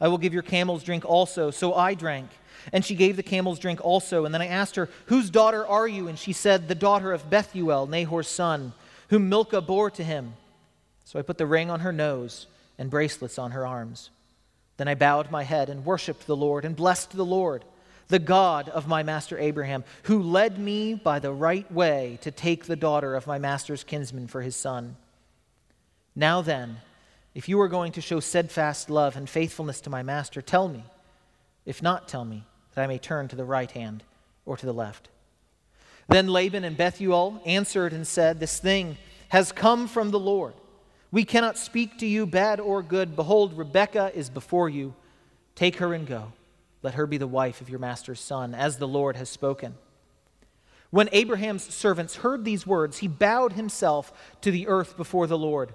I 0.01 0.09
will 0.09 0.17
give 0.17 0.33
your 0.33 0.43
camels 0.43 0.83
drink 0.83 1.05
also. 1.05 1.51
So 1.51 1.75
I 1.75 1.93
drank. 1.93 2.31
And 2.73 2.83
she 2.83 2.95
gave 2.95 3.17
the 3.17 3.23
camels 3.23 3.59
drink 3.59 3.85
also. 3.85 4.25
And 4.25 4.33
then 4.33 4.41
I 4.41 4.47
asked 4.47 4.77
her, 4.77 4.89
Whose 5.05 5.29
daughter 5.29 5.67
are 5.67 5.87
you? 5.87 6.09
And 6.09 6.19
she 6.19 6.33
said, 6.33 6.69
The 6.69 6.75
daughter 6.75 7.13
of 7.13 7.29
Bethuel, 7.29 7.87
Nahor's 7.87 8.29
son, 8.29 8.73
whom 9.11 9.29
Milcah 9.29 9.61
bore 9.61 9.91
to 9.91 10.03
him. 10.03 10.33
So 11.05 11.19
I 11.19 11.23
put 11.23 11.37
the 11.37 11.45
ring 11.45 11.69
on 11.69 11.81
her 11.81 11.93
nose 11.93 12.47
and 12.79 12.89
bracelets 12.89 13.39
on 13.39 13.51
her 13.51 13.67
arms. 13.67 14.09
Then 14.79 14.89
I 14.89 14.95
bowed 14.95 15.31
my 15.31 15.43
head 15.43 15.69
and 15.69 15.85
worshiped 15.85 16.27
the 16.27 16.35
Lord 16.35 16.65
and 16.65 16.75
blessed 16.75 17.11
the 17.11 17.27
Lord, 17.27 17.63
the 18.09 18.19
God 18.19 18.71
of 18.71 18.89
my 18.89 19.03
master 19.03 19.39
Abraham, 19.39 19.85
who 20.05 20.23
led 20.23 20.59
me 20.59 20.95
by 20.95 21.19
the 21.19 21.31
right 21.31 21.71
way 21.71 22.19
to 22.23 22.31
take 22.31 22.65
the 22.65 22.75
daughter 22.75 23.17
of 23.17 23.27
my 23.27 23.39
master's 23.39 23.85
kinsman 23.85 24.29
for 24.29 24.41
his 24.41 24.57
son. 24.57 24.97
Now 26.15 26.43
then, 26.43 26.79
if 27.35 27.49
you 27.49 27.61
are 27.61 27.69
going 27.69 27.93
to 27.93 28.01
show 28.01 28.21
steadfast 28.21 28.91
love 28.91 29.17
and 29.17 29.29
faithfulness 29.29 29.81
to 29.83 29.91
my 29.91 30.03
master, 30.03 30.43
tell 30.43 30.69
me. 30.69 30.85
If 31.65 31.83
not, 31.83 32.09
tell 32.09 32.25
me, 32.25 32.45
that 32.75 32.83
I 32.83 32.87
may 32.87 32.99
turn 32.99 33.29
to 33.29 33.37
the 33.37 33.45
right 33.45 33.71
hand 33.71 34.03
or 34.45 34.57
to 34.57 34.67
the 34.67 34.73
left. 34.73 35.09
Then 36.09 36.29
Laban 36.29 36.65
and 36.65 36.77
Bethuel 36.77 37.41
answered 37.47 37.93
and 37.93 38.07
said, 38.07 38.41
This 38.41 38.59
thing 38.59 38.97
has 39.29 39.53
come 39.53 39.87
from 39.87 40.11
the 40.11 40.19
Lord. 40.19 40.55
We 41.13 41.25
cannot 41.25 41.59
speak 41.59 41.99
to 41.99 42.07
you 42.07 42.27
bad 42.27 42.59
or 42.59 42.83
good. 42.83 43.15
Behold, 43.15 43.57
Rebekah 43.57 44.13
is 44.15 44.29
before 44.31 44.69
you. 44.69 44.95
Take 45.55 45.77
her 45.77 45.95
and 45.95 46.07
go. 46.07 46.33
Let 46.83 46.95
her 46.95 47.07
be 47.07 47.19
the 47.19 47.27
wife 47.27 47.61
of 47.61 47.69
your 47.69 47.79
master's 47.79 48.21
son, 48.21 48.55
as 48.55 48.79
the 48.79 48.89
Lord 48.89 49.17
has 49.17 49.29
spoken. 49.29 49.75
When 50.91 51.09
Abraham's 51.13 51.63
servants 51.63 52.17
heard 52.17 52.45
these 52.45 52.67
words, 52.67 52.99
he 52.99 53.09
bowed 53.09 53.53
himself 53.53 54.13
to 54.41 54.51
the 54.51 54.67
earth 54.67 54.97
before 54.97 55.27
the 55.27 55.39
Lord. 55.39 55.73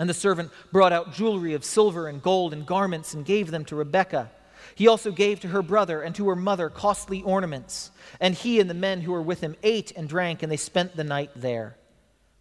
And 0.00 0.08
the 0.08 0.14
servant 0.14 0.50
brought 0.72 0.94
out 0.94 1.12
jewelry 1.12 1.52
of 1.52 1.62
silver 1.62 2.08
and 2.08 2.22
gold 2.22 2.54
and 2.54 2.64
garments 2.64 3.12
and 3.12 3.22
gave 3.22 3.50
them 3.50 3.66
to 3.66 3.76
Rebekah. 3.76 4.30
He 4.74 4.88
also 4.88 5.12
gave 5.12 5.40
to 5.40 5.48
her 5.48 5.60
brother 5.60 6.00
and 6.00 6.14
to 6.14 6.26
her 6.30 6.36
mother 6.36 6.70
costly 6.70 7.22
ornaments. 7.22 7.90
And 8.18 8.34
he 8.34 8.60
and 8.60 8.70
the 8.70 8.74
men 8.74 9.02
who 9.02 9.12
were 9.12 9.20
with 9.20 9.42
him 9.42 9.56
ate 9.62 9.92
and 9.94 10.08
drank, 10.08 10.42
and 10.42 10.50
they 10.50 10.56
spent 10.56 10.96
the 10.96 11.04
night 11.04 11.32
there. 11.36 11.76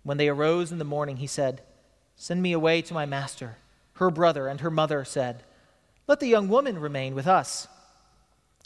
When 0.04 0.16
they 0.16 0.30
arose 0.30 0.72
in 0.72 0.78
the 0.78 0.86
morning, 0.86 1.18
he 1.18 1.28
said, 1.28 1.62
Send 2.16 2.42
me 2.42 2.54
away 2.54 2.82
to 2.82 2.94
my 2.94 3.06
master. 3.06 3.58
Her 3.96 4.10
brother 4.10 4.48
and 4.48 4.62
her 4.62 4.72
mother 4.72 5.04
said, 5.04 5.44
Let 6.08 6.22
the 6.22 6.28
young 6.28 6.48
woman 6.48 6.80
remain 6.80 7.14
with 7.14 7.28
us 7.28 7.68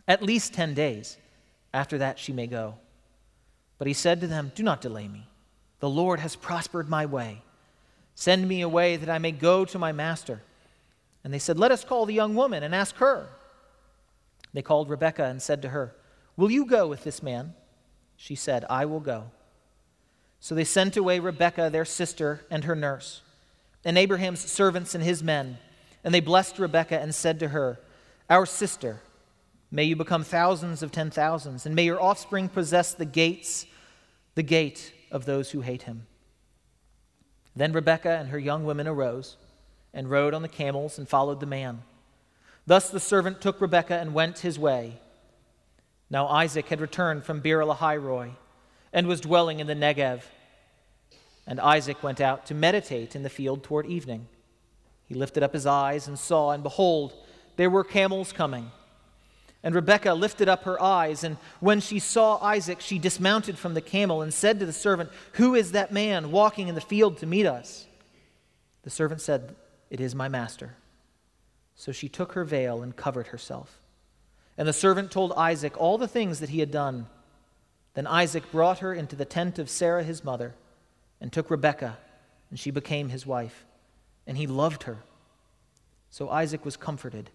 at 0.07 0.21
least 0.21 0.53
ten 0.53 0.75
days. 0.75 1.17
After 1.73 1.97
that, 1.97 2.19
she 2.19 2.31
may 2.31 2.45
go. 2.45 2.75
But 3.79 3.87
he 3.87 3.93
said 3.93 4.21
to 4.21 4.27
them, 4.27 4.51
Do 4.53 4.61
not 4.61 4.81
delay 4.81 5.07
me. 5.07 5.27
The 5.79 5.89
Lord 5.89 6.19
has 6.19 6.35
prospered 6.35 6.87
my 6.87 7.07
way. 7.07 7.41
Send 8.15 8.47
me 8.47 8.61
away 8.61 8.95
that 8.95 9.09
I 9.09 9.17
may 9.17 9.31
go 9.31 9.65
to 9.65 9.79
my 9.79 9.91
master. 9.91 10.41
And 11.23 11.33
they 11.33 11.39
said, 11.39 11.57
Let 11.57 11.71
us 11.71 11.83
call 11.83 12.05
the 12.05 12.13
young 12.13 12.35
woman 12.35 12.63
and 12.63 12.75
ask 12.75 12.95
her. 12.97 13.27
They 14.53 14.61
called 14.61 14.89
Rebekah 14.89 15.25
and 15.25 15.41
said 15.41 15.61
to 15.63 15.69
her, 15.69 15.95
Will 16.37 16.51
you 16.51 16.65
go 16.65 16.87
with 16.87 17.03
this 17.03 17.23
man? 17.23 17.53
She 18.17 18.35
said, 18.35 18.65
I 18.69 18.85
will 18.85 18.99
go. 18.99 19.25
So 20.39 20.55
they 20.55 20.63
sent 20.63 20.97
away 20.97 21.19
Rebekah, 21.19 21.69
their 21.69 21.85
sister, 21.85 22.45
and 22.51 22.65
her 22.65 22.75
nurse, 22.75 23.21
and 23.85 23.97
Abraham's 23.97 24.41
servants 24.41 24.93
and 24.93 25.03
his 25.03 25.23
men. 25.23 25.57
And 26.03 26.13
they 26.13 26.19
blessed 26.19 26.59
Rebekah 26.59 26.99
and 26.99 27.15
said 27.15 27.39
to 27.39 27.49
her, 27.49 27.79
Our 28.29 28.45
sister, 28.45 28.99
may 29.71 29.85
you 29.85 29.95
become 29.95 30.23
thousands 30.23 30.83
of 30.83 30.91
ten 30.91 31.09
thousands, 31.11 31.65
and 31.65 31.75
may 31.75 31.85
your 31.85 32.01
offspring 32.01 32.49
possess 32.49 32.93
the 32.93 33.05
gates, 33.05 33.65
the 34.35 34.43
gate 34.43 34.93
of 35.11 35.25
those 35.25 35.51
who 35.51 35.61
hate 35.61 35.83
him. 35.83 36.07
Then 37.55 37.73
Rebekah 37.73 38.17
and 38.17 38.29
her 38.29 38.39
young 38.39 38.65
women 38.65 38.87
arose 38.87 39.37
and 39.93 40.09
rode 40.09 40.33
on 40.33 40.41
the 40.41 40.47
camels 40.47 40.97
and 40.97 41.07
followed 41.07 41.39
the 41.39 41.45
man. 41.45 41.83
Thus 42.65 42.89
the 42.89 42.99
servant 42.99 43.41
took 43.41 43.61
Rebekah 43.61 43.99
and 43.99 44.13
went 44.13 44.39
his 44.39 44.57
way. 44.57 44.99
Now 46.09 46.27
Isaac 46.27 46.69
had 46.69 46.81
returned 46.81 47.23
from 47.23 47.41
Beer 47.41 47.61
Lahairoi 47.61 48.31
and 48.91 49.07
was 49.07 49.21
dwelling 49.21 49.59
in 49.59 49.67
the 49.67 49.75
Negev. 49.75 50.23
And 51.45 51.59
Isaac 51.59 52.01
went 52.01 52.21
out 52.21 52.45
to 52.47 52.53
meditate 52.53 53.15
in 53.15 53.23
the 53.23 53.29
field 53.29 53.63
toward 53.63 53.85
evening. 53.85 54.27
He 55.07 55.15
lifted 55.15 55.43
up 55.43 55.53
his 55.53 55.65
eyes 55.65 56.07
and 56.07 56.17
saw, 56.17 56.51
and 56.51 56.63
behold, 56.63 57.13
there 57.57 57.69
were 57.69 57.83
camels 57.83 58.31
coming. 58.31 58.71
And 59.63 59.73
Rebekah 59.73 60.13
lifted 60.13 60.49
up 60.49 60.63
her 60.63 60.81
eyes, 60.81 61.23
and 61.23 61.37
when 61.61 61.79
she 61.79 61.97
saw 61.97 62.37
Isaac, 62.43 62.81
she 62.81 62.99
dismounted 62.99 63.57
from 63.57 63.73
the 63.73 63.81
camel 63.81 64.21
and 64.21 64.33
said 64.33 64.59
to 64.59 64.65
the 64.65 64.73
servant, 64.73 65.09
Who 65.33 65.55
is 65.55 65.71
that 65.71 65.93
man 65.93 66.31
walking 66.31 66.67
in 66.67 66.75
the 66.75 66.81
field 66.81 67.17
to 67.19 67.25
meet 67.25 67.45
us? 67.45 67.87
The 68.83 68.89
servant 68.89 69.21
said, 69.21 69.55
It 69.89 70.01
is 70.01 70.13
my 70.13 70.27
master. 70.27 70.75
So 71.75 71.93
she 71.93 72.09
took 72.09 72.33
her 72.33 72.43
veil 72.43 72.83
and 72.83 72.95
covered 72.95 73.27
herself. 73.27 73.79
And 74.57 74.67
the 74.67 74.73
servant 74.73 75.11
told 75.11 75.31
Isaac 75.33 75.79
all 75.79 75.97
the 75.97 76.09
things 76.09 76.41
that 76.41 76.49
he 76.49 76.59
had 76.59 76.69
done. 76.69 77.07
Then 77.93 78.05
Isaac 78.05 78.51
brought 78.51 78.79
her 78.79 78.93
into 78.93 79.15
the 79.15 79.25
tent 79.25 79.59
of 79.59 79.69
Sarah 79.69 80.03
his 80.03 80.25
mother, 80.25 80.55
and 81.21 81.31
took 81.31 81.49
Rebekah, 81.49 81.97
and 82.49 82.59
she 82.59 82.69
became 82.69 83.09
his 83.09 83.25
wife. 83.25 83.65
And 84.27 84.37
he 84.37 84.45
loved 84.45 84.83
her. 84.83 84.97
So 86.09 86.29
Isaac 86.29 86.65
was 86.65 86.75
comforted 86.75 87.29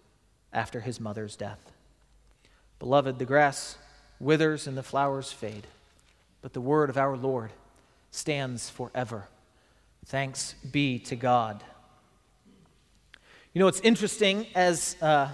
after 0.53 0.81
his 0.81 0.99
mother's 0.99 1.35
death. 1.35 1.71
Beloved, 2.79 3.19
the 3.19 3.25
grass 3.25 3.77
withers 4.19 4.67
and 4.67 4.77
the 4.77 4.83
flowers 4.83 5.31
fade, 5.31 5.67
but 6.41 6.53
the 6.53 6.61
word 6.61 6.89
of 6.89 6.97
our 6.97 7.17
Lord 7.17 7.51
stands 8.11 8.69
forever. 8.69 9.27
Thanks 10.05 10.55
be 10.71 10.97
to 10.99 11.15
God. 11.15 11.63
You 13.53 13.59
know, 13.59 13.67
it's 13.67 13.81
interesting 13.81 14.47
as 14.55 14.95
uh, 15.01 15.29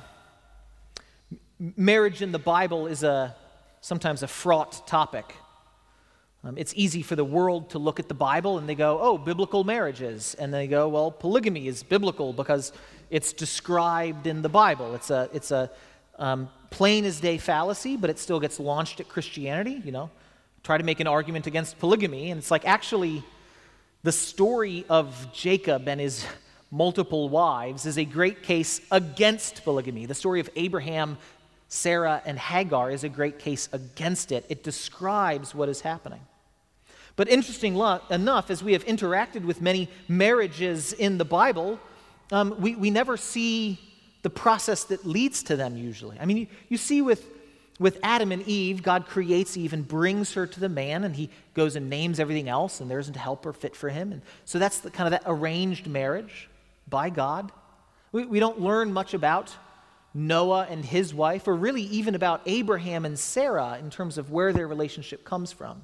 marriage 1.59 2.21
in 2.21 2.31
the 2.31 2.39
Bible 2.39 2.87
is 2.87 3.03
a 3.03 3.35
sometimes 3.81 4.23
a 4.23 4.27
fraught 4.27 4.87
topic. 4.87 5.35
Um, 6.43 6.57
it's 6.57 6.73
easy 6.75 7.03
for 7.03 7.15
the 7.15 7.23
world 7.23 7.71
to 7.71 7.79
look 7.79 7.99
at 7.99 8.07
the 8.07 8.15
Bible 8.15 8.57
and 8.57 8.67
they 8.67 8.75
go, 8.75 8.99
oh, 8.99 9.17
biblical 9.17 9.63
marriages. 9.63 10.35
And 10.35 10.53
they 10.53 10.65
go, 10.65 10.89
well, 10.89 11.11
polygamy 11.11 11.67
is 11.67 11.83
biblical 11.83 12.33
because 12.33 12.71
it's 13.09 13.33
described 13.33 14.25
in 14.27 14.41
the 14.41 14.49
Bible. 14.49 14.95
It's 14.95 15.11
a, 15.11 15.29
it's 15.33 15.51
a 15.51 15.69
um, 16.17 16.49
plain 16.69 17.05
as 17.05 17.19
day 17.19 17.37
fallacy, 17.37 17.97
but 17.97 18.09
it 18.09 18.19
still 18.19 18.39
gets 18.39 18.59
launched 18.59 18.99
at 18.99 19.09
Christianity. 19.09 19.81
You 19.83 19.91
know, 19.91 20.09
try 20.63 20.77
to 20.77 20.83
make 20.83 20.99
an 20.99 21.07
argument 21.07 21.47
against 21.47 21.79
polygamy, 21.79 22.31
and 22.31 22.37
it's 22.37 22.51
like 22.51 22.65
actually 22.65 23.23
the 24.03 24.11
story 24.11 24.85
of 24.89 25.27
Jacob 25.33 25.87
and 25.87 25.99
his 25.99 26.25
multiple 26.71 27.29
wives 27.29 27.85
is 27.85 27.97
a 27.97 28.05
great 28.05 28.43
case 28.43 28.81
against 28.91 29.63
polygamy. 29.63 30.05
The 30.05 30.13
story 30.13 30.39
of 30.39 30.49
Abraham, 30.55 31.17
Sarah, 31.69 32.21
and 32.25 32.37
Hagar 32.37 32.91
is 32.91 33.03
a 33.03 33.09
great 33.09 33.39
case 33.39 33.69
against 33.71 34.31
it. 34.31 34.45
It 34.49 34.63
describes 34.63 35.55
what 35.55 35.69
is 35.69 35.81
happening. 35.81 36.21
But 37.15 37.29
interesting 37.29 37.75
enough, 38.09 38.51
as 38.51 38.61
we 38.61 38.73
have 38.73 38.85
interacted 38.85 39.45
with 39.45 39.61
many 39.61 39.89
marriages 40.07 40.91
in 40.91 41.17
the 41.17 41.25
Bible, 41.25 41.79
um, 42.31 42.55
we, 42.59 42.75
we 42.75 42.89
never 42.89 43.15
see 43.15 43.79
the 44.25 44.29
process 44.31 44.85
that 44.85 45.05
leads 45.05 45.43
to 45.43 45.55
them 45.55 45.77
usually. 45.77 46.19
I 46.19 46.25
mean, 46.25 46.37
you, 46.37 46.47
you 46.67 46.77
see 46.77 47.03
with, 47.03 47.29
with 47.77 47.99
Adam 48.01 48.31
and 48.31 48.41
Eve, 48.47 48.81
God 48.81 49.05
creates 49.05 49.55
Eve 49.55 49.71
and 49.71 49.87
brings 49.87 50.33
her 50.33 50.47
to 50.47 50.59
the 50.59 50.67
man, 50.67 51.03
and 51.03 51.15
he 51.15 51.29
goes 51.53 51.75
and 51.75 51.91
names 51.91 52.19
everything 52.19 52.49
else, 52.49 52.81
and 52.81 52.89
there 52.89 52.97
isn't 52.97 53.15
a 53.15 53.19
helper 53.19 53.53
fit 53.53 53.75
for 53.75 53.87
him. 53.87 54.11
And 54.11 54.23
so 54.43 54.57
that's 54.57 54.79
the, 54.79 54.89
kind 54.89 55.05
of 55.05 55.11
that 55.11 55.29
arranged 55.29 55.85
marriage 55.85 56.49
by 56.89 57.11
God. 57.11 57.51
We, 58.11 58.25
we 58.25 58.39
don't 58.39 58.59
learn 58.59 58.91
much 58.91 59.13
about 59.13 59.55
Noah 60.11 60.65
and 60.71 60.83
his 60.83 61.13
wife, 61.13 61.47
or 61.47 61.53
really 61.53 61.83
even 61.83 62.15
about 62.15 62.41
Abraham 62.47 63.05
and 63.05 63.19
Sarah 63.19 63.77
in 63.79 63.91
terms 63.91 64.17
of 64.17 64.31
where 64.31 64.53
their 64.53 64.67
relationship 64.67 65.23
comes 65.23 65.51
from. 65.51 65.83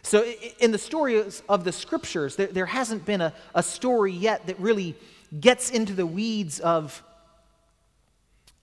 So, 0.00 0.24
in 0.58 0.72
the 0.72 0.78
stories 0.78 1.42
of 1.50 1.64
the 1.64 1.72
scriptures, 1.72 2.36
there, 2.36 2.46
there 2.46 2.64
hasn't 2.64 3.04
been 3.04 3.20
a, 3.20 3.34
a 3.54 3.62
story 3.62 4.12
yet 4.12 4.46
that 4.46 4.58
really 4.58 4.96
gets 5.38 5.70
into 5.70 5.92
the 5.92 6.06
weeds 6.06 6.60
of 6.60 7.02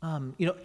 um, 0.01 0.35
you 0.37 0.47
know, 0.47 0.55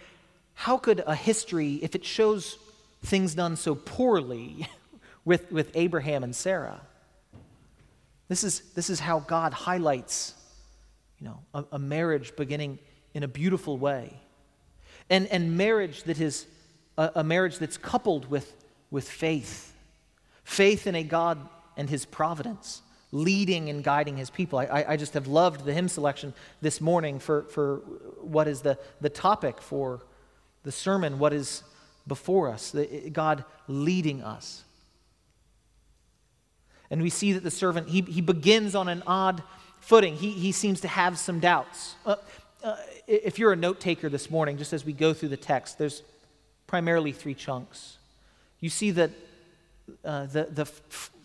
how 0.54 0.78
could 0.78 1.02
a 1.06 1.14
history, 1.14 1.74
if 1.82 1.94
it 1.94 2.04
shows 2.04 2.58
things 3.04 3.34
done 3.34 3.56
so 3.56 3.74
poorly 3.74 4.68
with, 5.24 5.50
with 5.50 5.70
Abraham 5.74 6.24
and 6.24 6.34
Sarah, 6.34 6.80
this 8.28 8.44
is, 8.44 8.60
this 8.74 8.88
is 8.88 9.00
how 9.00 9.20
God 9.20 9.52
highlights, 9.52 10.34
you 11.20 11.26
know, 11.26 11.38
a, 11.54 11.64
a 11.72 11.78
marriage 11.78 12.34
beginning 12.36 12.78
in 13.14 13.22
a 13.22 13.28
beautiful 13.28 13.76
way. 13.76 14.12
And, 15.10 15.26
and 15.28 15.56
marriage 15.56 16.04
that 16.04 16.20
is 16.20 16.46
a, 16.96 17.10
a 17.16 17.24
marriage 17.24 17.58
that's 17.58 17.76
coupled 17.76 18.30
with, 18.30 18.54
with 18.90 19.08
faith. 19.08 19.74
Faith 20.44 20.86
in 20.86 20.94
a 20.94 21.02
God 21.02 21.38
and 21.76 21.90
his 21.90 22.04
providence 22.04 22.82
leading 23.12 23.68
and 23.68 23.84
guiding 23.84 24.16
his 24.16 24.30
people. 24.30 24.58
I, 24.58 24.84
I 24.88 24.96
just 24.96 25.14
have 25.14 25.26
loved 25.26 25.64
the 25.64 25.72
hymn 25.72 25.88
selection 25.88 26.32
this 26.62 26.80
morning 26.80 27.18
for, 27.18 27.42
for 27.44 27.76
what 28.20 28.48
is 28.48 28.62
the, 28.62 28.78
the 29.00 29.10
topic 29.10 29.60
for 29.60 30.00
the 30.64 30.72
sermon, 30.72 31.18
what 31.18 31.32
is 31.32 31.62
before 32.06 32.48
us, 32.48 32.74
God 33.12 33.44
leading 33.68 34.22
us. 34.22 34.64
And 36.90 37.02
we 37.02 37.10
see 37.10 37.32
that 37.34 37.42
the 37.42 37.50
servant, 37.50 37.88
he, 37.88 38.00
he 38.02 38.20
begins 38.20 38.74
on 38.74 38.88
an 38.88 39.02
odd 39.06 39.42
footing. 39.80 40.16
He, 40.16 40.30
he 40.30 40.52
seems 40.52 40.80
to 40.80 40.88
have 40.88 41.18
some 41.18 41.40
doubts. 41.40 41.94
Uh, 42.04 42.16
uh, 42.62 42.76
if 43.06 43.38
you're 43.38 43.52
a 43.52 43.56
note 43.56 43.80
taker 43.80 44.08
this 44.08 44.30
morning, 44.30 44.56
just 44.56 44.72
as 44.72 44.84
we 44.84 44.92
go 44.92 45.12
through 45.12 45.30
the 45.30 45.36
text, 45.36 45.78
there's 45.78 46.02
primarily 46.66 47.12
three 47.12 47.34
chunks. 47.34 47.98
You 48.60 48.70
see 48.70 48.90
that 48.92 49.10
uh, 50.04 50.26
the, 50.26 50.44
the 50.44 50.66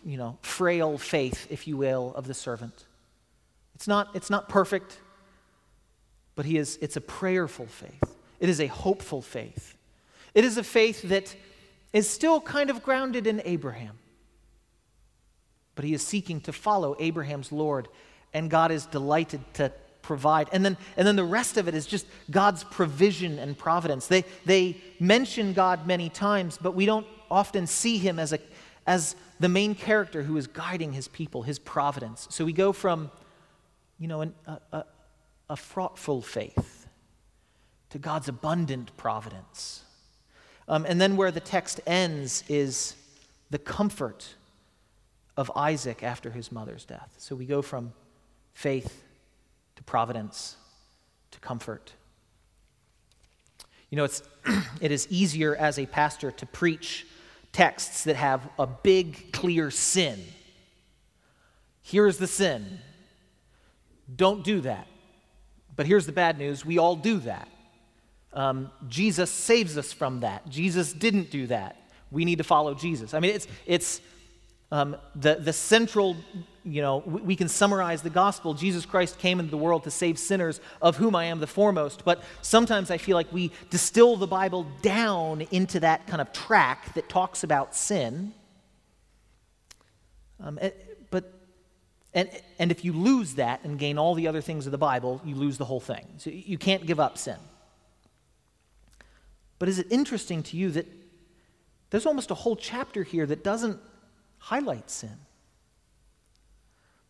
you 0.08 0.16
know, 0.16 0.38
frail 0.42 0.98
faith, 0.98 1.48
if 1.50 1.68
you 1.68 1.76
will, 1.76 2.14
of 2.16 2.28
the 2.28 2.34
servant. 2.34 2.86
It's 3.76 3.90
not, 3.90 4.16
it's 4.16 4.30
not 4.30 4.48
perfect, 4.48 4.98
but 6.34 6.46
he 6.46 6.58
is, 6.58 6.80
it's 6.82 6.96
a 6.96 7.02
prayerful 7.02 7.68
faith. 7.68 8.16
It 8.40 8.48
is 8.48 8.62
a 8.62 8.68
hopeful 8.68 9.22
faith. 9.22 9.76
It 10.34 10.46
is 10.46 10.58
a 10.58 10.64
faith 10.64 11.02
that 11.10 11.36
is 11.92 12.10
still 12.10 12.40
kind 12.40 12.70
of 12.70 12.84
grounded 12.84 13.28
in 13.28 13.42
Abraham. 13.44 14.00
But 15.76 15.84
he 15.84 15.94
is 15.94 16.02
seeking 16.04 16.40
to 16.42 16.54
follow 16.54 16.96
Abraham's 17.00 17.52
Lord, 17.52 17.90
and 18.34 18.50
God 18.50 18.72
is 18.72 18.86
delighted 18.86 19.42
to 19.56 19.74
provide. 20.02 20.48
And 20.54 20.64
then, 20.64 20.78
and 20.96 21.06
then 21.06 21.18
the 21.18 21.26
rest 21.26 21.58
of 21.58 21.68
it 21.68 21.76
is 21.76 21.86
just 21.86 22.08
God's 22.32 22.64
provision 22.64 23.40
and 23.40 23.58
providence. 23.58 24.08
They, 24.08 24.24
they 24.46 24.78
mention 25.02 25.52
God 25.52 25.86
many 25.86 26.08
times, 26.08 26.58
but 26.62 26.76
we 26.76 26.86
don't 26.86 27.06
often 27.30 27.68
see 27.68 27.98
him 27.98 28.20
as, 28.20 28.32
a, 28.32 28.40
as 28.88 29.18
the 29.40 29.50
main 29.50 29.76
character 29.76 30.24
who 30.24 30.38
is 30.38 30.48
guiding 30.48 30.94
his 30.94 31.10
people, 31.10 31.44
his 31.44 31.60
providence. 31.60 32.26
So 32.32 32.46
we 32.46 32.54
go 32.54 32.72
from, 32.72 33.12
you 34.00 34.08
know, 34.08 34.22
an, 34.22 34.34
a, 34.48 34.60
a, 34.72 34.86
a 35.50 35.56
fraughtful 35.58 36.22
faith 36.22 36.88
to 37.90 38.00
God's 38.00 38.30
abundant 38.30 38.96
providence. 38.96 39.84
Um, 40.70 40.86
and 40.88 41.00
then 41.00 41.18
where 41.18 41.32
the 41.32 41.42
text 41.42 41.82
ends 41.86 42.44
is 42.48 42.96
the 43.50 43.60
comfort 43.60 44.36
of 45.36 45.52
Isaac 45.56 46.02
after 46.02 46.32
his 46.32 46.52
mother's 46.52 46.86
death. 46.86 47.14
So 47.18 47.36
we 47.36 47.46
go 47.46 47.62
from 47.62 47.94
faith 48.54 49.04
to 49.76 49.84
providence 49.84 50.56
to 51.32 51.40
comfort. 51.40 51.92
You 53.90 53.98
know, 53.98 54.06
it's, 54.06 54.24
it 54.82 54.92
is 54.92 55.08
easier 55.10 55.56
as 55.56 55.78
a 55.78 55.86
pastor 55.86 56.32
to 56.32 56.46
preach 56.46 57.06
texts 57.58 58.04
that 58.04 58.16
have 58.16 58.48
a 58.60 58.68
big, 58.68 59.34
clear 59.34 59.72
sin. 59.72 60.24
Here's 61.82 62.20
the 62.20 62.28
sin. 62.28 62.78
Don't 64.16 64.44
do 64.44 64.62
that. 64.62 64.86
But 65.76 65.88
here's 65.88 66.06
the 66.06 66.12
bad 66.12 66.38
news 66.38 66.64
we 66.64 66.78
all 66.78 66.96
do 66.96 67.18
that. 67.22 67.48
Um, 68.32 68.70
Jesus 68.88 69.32
saves 69.32 69.76
us 69.76 69.92
from 69.92 70.20
that. 70.20 70.48
Jesus 70.48 70.94
didn't 70.94 71.32
do 71.32 71.48
that. 71.48 71.90
We 72.12 72.26
need 72.26 72.38
to 72.38 72.44
follow 72.44 72.76
Jesus. 72.76 73.16
I 73.16 73.20
mean, 73.20 73.34
it's, 73.34 73.48
it's 73.66 74.02
um, 74.72 74.96
the, 75.16 75.36
the 75.36 75.54
central, 75.54 76.16
you 76.68 76.82
know, 76.82 76.98
we 76.98 77.36
can 77.36 77.48
summarize 77.48 78.02
the 78.02 78.10
gospel. 78.10 78.54
Jesus 78.54 78.86
Christ 78.86 79.20
came 79.20 79.40
into 79.40 79.52
the 79.52 79.58
world 79.58 79.84
to 79.86 79.92
save 79.92 80.20
sinners, 80.20 80.60
of 80.82 80.98
whom 80.98 81.16
I 81.16 81.26
am 81.26 81.40
the 81.40 81.48
foremost. 81.48 82.04
But 82.04 82.24
sometimes 82.42 82.92
I 82.92 82.98
feel 82.98 83.16
like 83.16 83.32
we 83.32 83.52
distill 83.70 84.18
the 84.18 84.28
Bible 84.28 84.68
down 84.82 85.42
into 85.52 85.80
that 85.80 86.08
kind 86.08 86.22
of 86.22 86.32
track 86.34 86.94
that 86.96 87.10
talks 87.10 87.44
about 87.44 87.76
sin. 87.76 88.34
Um, 90.40 90.60
but, 91.10 91.34
and, 92.14 92.30
and 92.60 92.72
if 92.72 92.84
you 92.84 92.94
lose 92.94 93.36
that 93.36 93.64
and 93.64 93.80
gain 93.80 93.98
all 93.98 94.14
the 94.14 94.28
other 94.28 94.42
things 94.42 94.66
of 94.66 94.72
the 94.72 94.78
Bible, 94.78 95.22
you 95.26 95.36
lose 95.36 95.58
the 95.58 95.66
whole 95.66 95.80
thing. 95.80 96.06
So 96.18 96.30
you 96.30 96.58
can't 96.58 96.86
give 96.86 97.00
up 97.00 97.18
sin. 97.18 97.38
But 99.60 99.70
is 99.70 99.80
it 99.80 99.88
interesting 99.90 100.44
to 100.44 100.58
you 100.58 100.70
that 100.72 100.86
there's 101.90 102.06
almost 102.06 102.32
a 102.32 102.36
whole 102.36 102.56
chapter 102.56 103.04
here 103.04 103.26
that 103.26 103.44
doesn't 103.44 103.80
highlight 104.38 104.90
sin. 104.90 105.18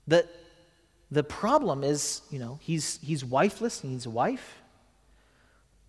The, 0.07 0.27
the 1.11 1.23
problem 1.23 1.83
is, 1.83 2.21
you 2.31 2.39
know, 2.39 2.59
he's, 2.61 2.99
he's 3.01 3.23
wifeless, 3.23 3.81
he 3.81 3.89
needs 3.89 4.05
a 4.05 4.09
wife. 4.09 4.61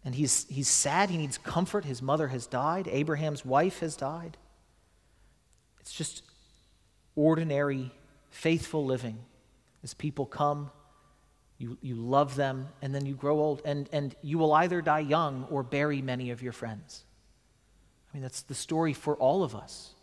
And 0.05 0.15
he's, 0.15 0.47
he's 0.49 0.69
sad, 0.69 1.11
he 1.11 1.17
needs 1.17 1.39
comfort. 1.39 1.85
His 1.85 2.01
mother 2.01 2.29
has 2.29 2.47
died, 2.47 2.89
Abraham's 2.89 3.45
wife 3.45 3.81
has 3.81 3.97
died. 3.97 4.37
It's 5.81 5.93
just 5.93 6.23
ordinary, 7.17 7.91
faithful 8.31 8.85
living 8.85 9.19
as 9.83 9.95
people 9.95 10.27
come, 10.27 10.71
you, 11.59 11.77
you 11.81 11.97
love 11.97 12.37
them, 12.37 12.69
and 12.81 12.95
then 12.95 13.05
you 13.05 13.15
grow 13.15 13.39
old, 13.41 13.63
and, 13.65 13.89
and 13.93 14.15
you 14.23 14.39
will 14.39 14.53
either 14.53 14.81
die 14.81 15.01
young 15.01 15.47
or 15.51 15.63
bury 15.63 16.01
many 16.01 16.31
of 16.31 16.43
your 16.43 16.53
friends. 16.53 17.05
I 18.11 18.17
mean, 18.17 18.23
that's 18.23 18.43
the 18.43 18.55
story 18.55 18.93
for 18.93 19.17
all 19.17 19.43
of 19.43 19.55
us. 19.57 19.95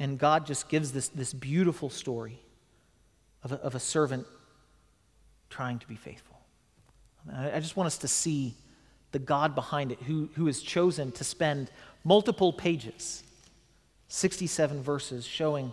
And 0.00 0.18
God 0.18 0.46
just 0.46 0.70
gives 0.70 0.92
this, 0.92 1.08
this 1.08 1.34
beautiful 1.34 1.90
story 1.90 2.40
of 3.44 3.52
a, 3.52 3.56
of 3.56 3.74
a 3.74 3.80
servant 3.80 4.26
trying 5.50 5.78
to 5.78 5.86
be 5.86 5.94
faithful. 5.94 6.38
I, 7.30 7.52
I 7.52 7.60
just 7.60 7.76
want 7.76 7.86
us 7.86 7.98
to 7.98 8.08
see 8.08 8.54
the 9.12 9.18
God 9.18 9.54
behind 9.54 9.92
it 9.92 10.00
who, 10.02 10.30
who 10.36 10.46
has 10.46 10.62
chosen 10.62 11.12
to 11.12 11.22
spend 11.22 11.70
multiple 12.02 12.50
pages, 12.50 13.22
67 14.08 14.82
verses, 14.82 15.26
showing 15.26 15.70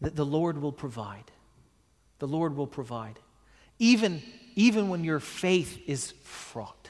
that 0.00 0.16
the 0.16 0.24
Lord 0.24 0.62
will 0.62 0.72
provide. 0.72 1.30
The 2.20 2.28
Lord 2.28 2.56
will 2.56 2.66
provide. 2.66 3.18
Even, 3.78 4.22
even 4.56 4.88
when 4.88 5.04
your 5.04 5.20
faith 5.20 5.78
is 5.86 6.14
fraught. 6.22 6.88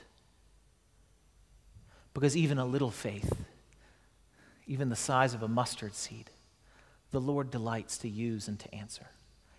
Because 2.15 2.37
even 2.37 2.59
a 2.59 2.65
little 2.65 2.91
faith 2.93 3.33
even 4.69 4.91
the 4.91 4.97
size 4.97 5.35
of 5.35 5.43
a 5.43 5.49
mustard 5.49 5.95
seed, 5.95 6.31
the 7.11 7.21
Lord 7.21 7.51
delights 7.51 7.99
to 7.99 8.09
use 8.09 8.49
and 8.49 8.61
to 8.61 8.73
answer. 8.75 9.07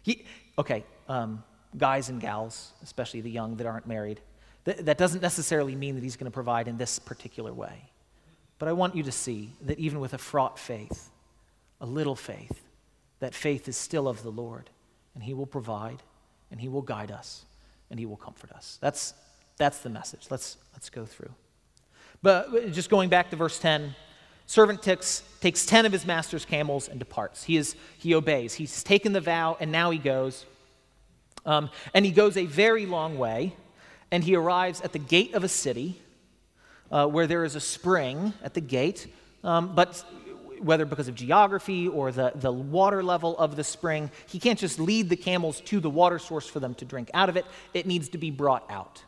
He, 0.04 0.26
okay, 0.58 0.86
um, 1.08 1.44
guys 1.78 2.10
and 2.10 2.22
gals, 2.22 2.72
especially 2.84 3.22
the 3.22 3.32
young 3.32 3.58
that 3.58 3.68
aren't 3.68 3.88
married, 3.88 4.22
th- 4.66 4.78
that 4.78 4.98
doesn't 4.98 5.22
necessarily 5.22 5.76
mean 5.76 5.96
that 5.96 6.04
He's 6.04 6.16
going 6.16 6.32
to 6.32 6.34
provide 6.34 6.68
in 6.68 6.78
this 6.78 7.00
particular 7.00 7.52
way. 7.52 7.90
But 8.60 8.70
I 8.70 8.74
want 8.74 8.96
you 8.96 9.04
to 9.04 9.12
see 9.12 9.54
that 9.62 9.80
even 9.80 10.00
with 10.00 10.14
a 10.14 10.18
fraught 10.18 10.60
faith, 10.60 11.10
a 11.82 11.86
little 11.86 12.16
faith, 12.16 12.62
that 13.20 13.34
faith 13.34 13.68
is 13.68 13.76
still 13.76 14.08
of 14.08 14.22
the 14.24 14.32
Lord, 14.32 14.70
and 15.16 15.24
He 15.24 15.34
will 15.34 15.48
provide, 15.48 16.04
and 16.52 16.62
He 16.62 16.68
will 16.68 16.82
guide 16.82 17.12
us, 17.12 17.46
and 17.90 18.00
He 18.00 18.06
will 18.06 18.18
comfort 18.18 18.52
us. 18.52 18.78
That's, 18.80 19.14
that's 19.58 19.80
the 19.80 19.90
message. 19.90 20.28
Let's, 20.30 20.58
let's 20.74 20.90
go 20.90 21.06
through. 21.06 21.34
But 22.22 22.72
just 22.72 22.90
going 22.90 23.10
back 23.10 23.30
to 23.32 23.38
verse 23.38 23.60
10, 23.60 23.96
servant 24.50 24.82
takes, 24.82 25.22
takes 25.42 25.64
10 25.64 25.86
of 25.86 25.92
his 25.92 26.08
master's 26.08 26.44
camels 26.44 26.88
and 26.88 26.98
departs. 26.98 27.44
He, 27.44 27.56
is, 27.56 27.76
he 28.00 28.16
obeys. 28.16 28.56
He's 28.56 28.82
taken 28.82 29.14
the 29.14 29.22
vow, 29.22 29.56
and 29.60 29.72
now 29.72 29.92
he 29.92 30.00
goes. 30.00 30.48
Um, 31.46 31.70
and 31.94 32.04
he 32.04 32.12
goes 32.12 32.36
a 32.36 32.48
very 32.48 32.88
long 32.88 33.20
way, 33.20 33.56
and 34.10 34.24
he 34.24 34.36
arrives 34.36 34.82
at 34.82 34.92
the 34.92 34.98
gate 34.98 35.36
of 35.36 35.44
a 35.44 35.48
city 35.48 36.02
uh, 36.92 37.06
where 37.06 37.28
there 37.28 37.46
is 37.46 37.54
a 37.54 37.60
spring 37.60 38.34
at 38.44 38.56
the 38.56 38.62
gate. 38.62 39.06
Um, 39.44 39.76
but 39.76 40.04
whether 40.60 40.84
because 40.84 41.08
of 41.08 41.14
geography 41.14 41.88
or 41.88 42.12
the, 42.12 42.32
the 42.34 42.52
water 42.52 43.04
level 43.04 43.38
of 43.38 43.56
the 43.56 43.64
spring, 43.64 44.10
he 44.26 44.40
can't 44.40 44.58
just 44.58 44.80
lead 44.80 45.10
the 45.10 45.16
camels 45.16 45.62
to 45.62 45.80
the 45.80 45.92
water 45.92 46.18
source 46.18 46.48
for 46.48 46.60
them 46.60 46.74
to 46.74 46.86
drink 46.86 47.12
out 47.14 47.30
of 47.30 47.38
it. 47.38 47.46
It 47.76 47.86
needs 47.86 48.10
to 48.10 48.18
be 48.18 48.32
brought 48.32 48.66
out. 48.72 49.04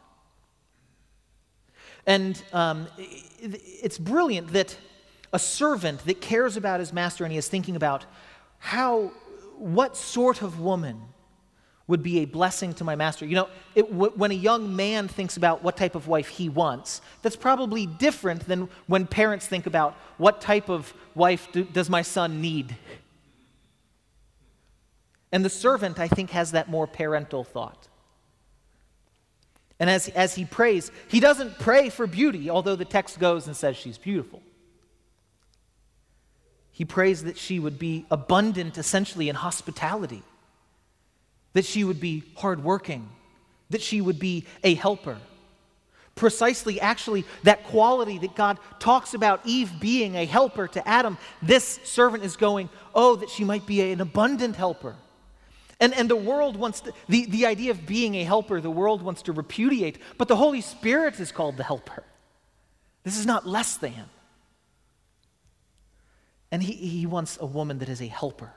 And 2.05 2.39
um, 2.53 2.87
it's 3.39 3.97
brilliant 3.97 4.53
that 4.53 4.77
a 5.33 5.39
servant 5.39 6.05
that 6.05 6.21
cares 6.21 6.57
about 6.57 6.79
his 6.79 6.91
master 6.91 7.23
and 7.23 7.31
he 7.31 7.37
is 7.37 7.47
thinking 7.47 7.75
about 7.75 8.05
how, 8.57 9.11
what 9.57 9.95
sort 9.95 10.41
of 10.41 10.59
woman 10.59 11.01
would 11.87 12.03
be 12.03 12.19
a 12.19 12.25
blessing 12.25 12.73
to 12.73 12.83
my 12.83 12.95
master. 12.95 13.25
You 13.25 13.35
know, 13.35 13.49
it, 13.75 13.89
w- 13.91 14.13
when 14.15 14.31
a 14.31 14.35
young 14.35 14.75
man 14.75 15.07
thinks 15.07 15.35
about 15.35 15.63
what 15.63 15.75
type 15.75 15.95
of 15.95 16.07
wife 16.07 16.29
he 16.29 16.47
wants, 16.47 17.01
that's 17.21 17.35
probably 17.35 17.85
different 17.85 18.47
than 18.47 18.69
when 18.87 19.07
parents 19.07 19.45
think 19.47 19.65
about 19.65 19.95
what 20.17 20.41
type 20.41 20.69
of 20.69 20.93
wife 21.15 21.49
do, 21.51 21.63
does 21.63 21.89
my 21.89 22.01
son 22.01 22.41
need. 22.41 22.75
And 25.31 25.43
the 25.43 25.49
servant, 25.49 25.99
I 25.99 26.07
think, 26.07 26.31
has 26.31 26.51
that 26.51 26.69
more 26.69 26.87
parental 26.87 27.43
thought. 27.43 27.87
And 29.79 29.89
as, 29.89 30.09
as 30.09 30.35
he 30.35 30.45
prays, 30.45 30.91
he 31.07 31.19
doesn't 31.19 31.57
pray 31.57 31.89
for 31.89 32.05
beauty, 32.05 32.49
although 32.49 32.75
the 32.75 32.85
text 32.85 33.19
goes 33.19 33.47
and 33.47 33.55
says 33.55 33.75
she's 33.75 33.97
beautiful. 33.97 34.41
He 36.71 36.85
prays 36.85 37.23
that 37.23 37.37
she 37.37 37.59
would 37.59 37.77
be 37.77 38.05
abundant, 38.09 38.77
essentially, 38.77 39.29
in 39.29 39.35
hospitality, 39.35 40.23
that 41.53 41.65
she 41.65 41.83
would 41.83 41.99
be 41.99 42.23
hardworking, 42.37 43.09
that 43.69 43.81
she 43.81 44.01
would 44.01 44.19
be 44.19 44.45
a 44.63 44.73
helper. 44.73 45.17
Precisely, 46.15 46.79
actually, 46.79 47.25
that 47.43 47.63
quality 47.65 48.17
that 48.19 48.35
God 48.35 48.59
talks 48.79 49.13
about 49.13 49.41
Eve 49.45 49.71
being 49.79 50.15
a 50.15 50.25
helper 50.25 50.67
to 50.67 50.87
Adam, 50.87 51.17
this 51.41 51.79
servant 51.83 52.23
is 52.23 52.35
going, 52.35 52.69
oh, 52.93 53.15
that 53.15 53.29
she 53.29 53.43
might 53.43 53.65
be 53.65 53.91
an 53.91 54.01
abundant 54.01 54.55
helper. 54.55 54.95
And, 55.79 55.95
and 55.95 56.09
the 56.09 56.15
world 56.15 56.57
wants 56.57 56.81
to, 56.81 56.93
the, 57.09 57.25
the 57.25 57.47
idea 57.47 57.71
of 57.71 57.87
being 57.87 58.15
a 58.15 58.23
helper, 58.23 58.61
the 58.61 58.69
world 58.69 59.01
wants 59.01 59.23
to 59.23 59.31
repudiate, 59.31 59.97
but 60.17 60.27
the 60.27 60.35
Holy 60.35 60.61
Spirit 60.61 61.19
is 61.19 61.31
called 61.31 61.57
the 61.57 61.63
helper. 61.63 62.03
This 63.03 63.17
is 63.17 63.25
not 63.25 63.47
less 63.47 63.77
than. 63.77 64.05
And 66.51 66.61
he, 66.61 66.73
he 66.73 67.05
wants 67.05 67.37
a 67.39 67.45
woman 67.45 67.79
that 67.79 67.89
is 67.89 68.01
a 68.01 68.07
helper, 68.07 68.51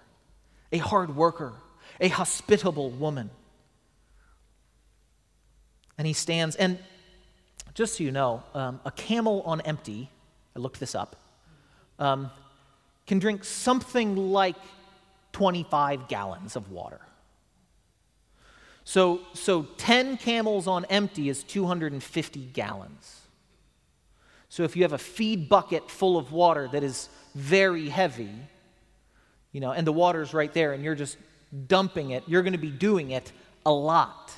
a 0.73 0.79
hard 0.79 1.15
worker, 1.15 1.55
a 2.01 2.09
hospitable 2.09 2.91
woman. 2.91 3.31
And 5.97 6.07
he 6.07 6.13
stands, 6.13 6.57
and 6.57 6.79
just 7.75 7.97
so 7.97 8.05
you 8.05 8.11
know, 8.11 8.43
um, 8.53 8.81
a 8.85 8.91
camel 8.91 9.43
on 9.43 9.61
empty, 9.61 10.11
I 10.57 10.59
looked 10.59 10.81
this 10.81 10.95
up, 10.95 11.17
um, 11.99 12.31
can 13.07 13.19
drink 13.19 13.45
something 13.45 14.17
like 14.17 14.57
25 15.33 16.09
gallons 16.09 16.57
of 16.57 16.71
water. 16.71 17.01
So, 18.85 19.21
so 19.33 19.63
10 19.79 20.19
camels 20.19 20.67
on 20.67 20.85
empty 20.87 21.29
is 21.29 21.43
250 21.43 22.41
gallons. 22.53 23.21
So 24.49 24.63
if 24.63 24.77
you 24.77 24.83
have 24.83 24.93
a 24.93 24.99
feed 24.99 25.49
bucket 25.49 25.91
full 25.91 26.17
of 26.17 26.31
water 26.31 26.69
that 26.73 26.85
is 26.85 27.09
very 27.35 27.89
heavy, 27.89 28.31
you 29.53 29.61
know, 29.61 29.73
and 29.73 29.87
the 29.87 29.93
water's 29.93 30.35
right 30.35 30.53
there 30.53 30.73
and 30.73 30.85
you're 30.85 30.95
just 30.95 31.17
dumping 31.67 32.11
it, 32.11 32.25
you're 32.27 32.43
going 32.43 32.53
to 32.53 32.59
be 32.59 32.71
doing 32.71 33.11
it 33.11 33.33
a 33.65 33.73
lot. 33.73 34.33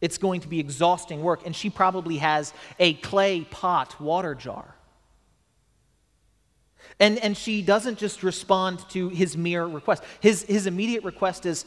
It's 0.00 0.18
going 0.18 0.40
to 0.40 0.48
be 0.48 0.58
exhausting 0.58 1.22
work. 1.22 1.46
And 1.46 1.54
she 1.54 1.70
probably 1.70 2.18
has 2.18 2.52
a 2.78 2.94
clay 2.94 3.42
pot 3.42 4.00
water 4.00 4.34
jar. 4.34 4.74
And, 6.98 7.18
and 7.18 7.36
she 7.36 7.62
doesn't 7.62 7.98
just 7.98 8.22
respond 8.22 8.80
to 8.90 9.08
his 9.08 9.36
mere 9.36 9.64
request. 9.64 10.02
His, 10.20 10.42
his 10.42 10.66
immediate 10.66 11.04
request 11.04 11.46
is, 11.46 11.64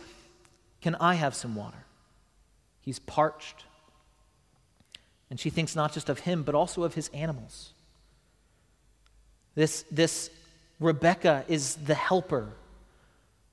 Can 0.82 0.96
I 0.96 1.16
have 1.16 1.34
some 1.34 1.56
water? 1.56 1.86
He's 2.82 3.00
parched. 3.00 3.64
And 5.30 5.40
she 5.40 5.50
thinks 5.50 5.76
not 5.76 5.94
just 5.94 6.10
of 6.10 6.20
him, 6.20 6.44
but 6.44 6.56
also 6.56 6.84
of 6.84 6.94
his 6.94 7.10
animals. 7.10 7.72
This, 9.56 9.86
this 9.90 10.30
Rebecca 10.80 11.46
is 11.48 11.76
the 11.76 11.96
helper 11.96 12.52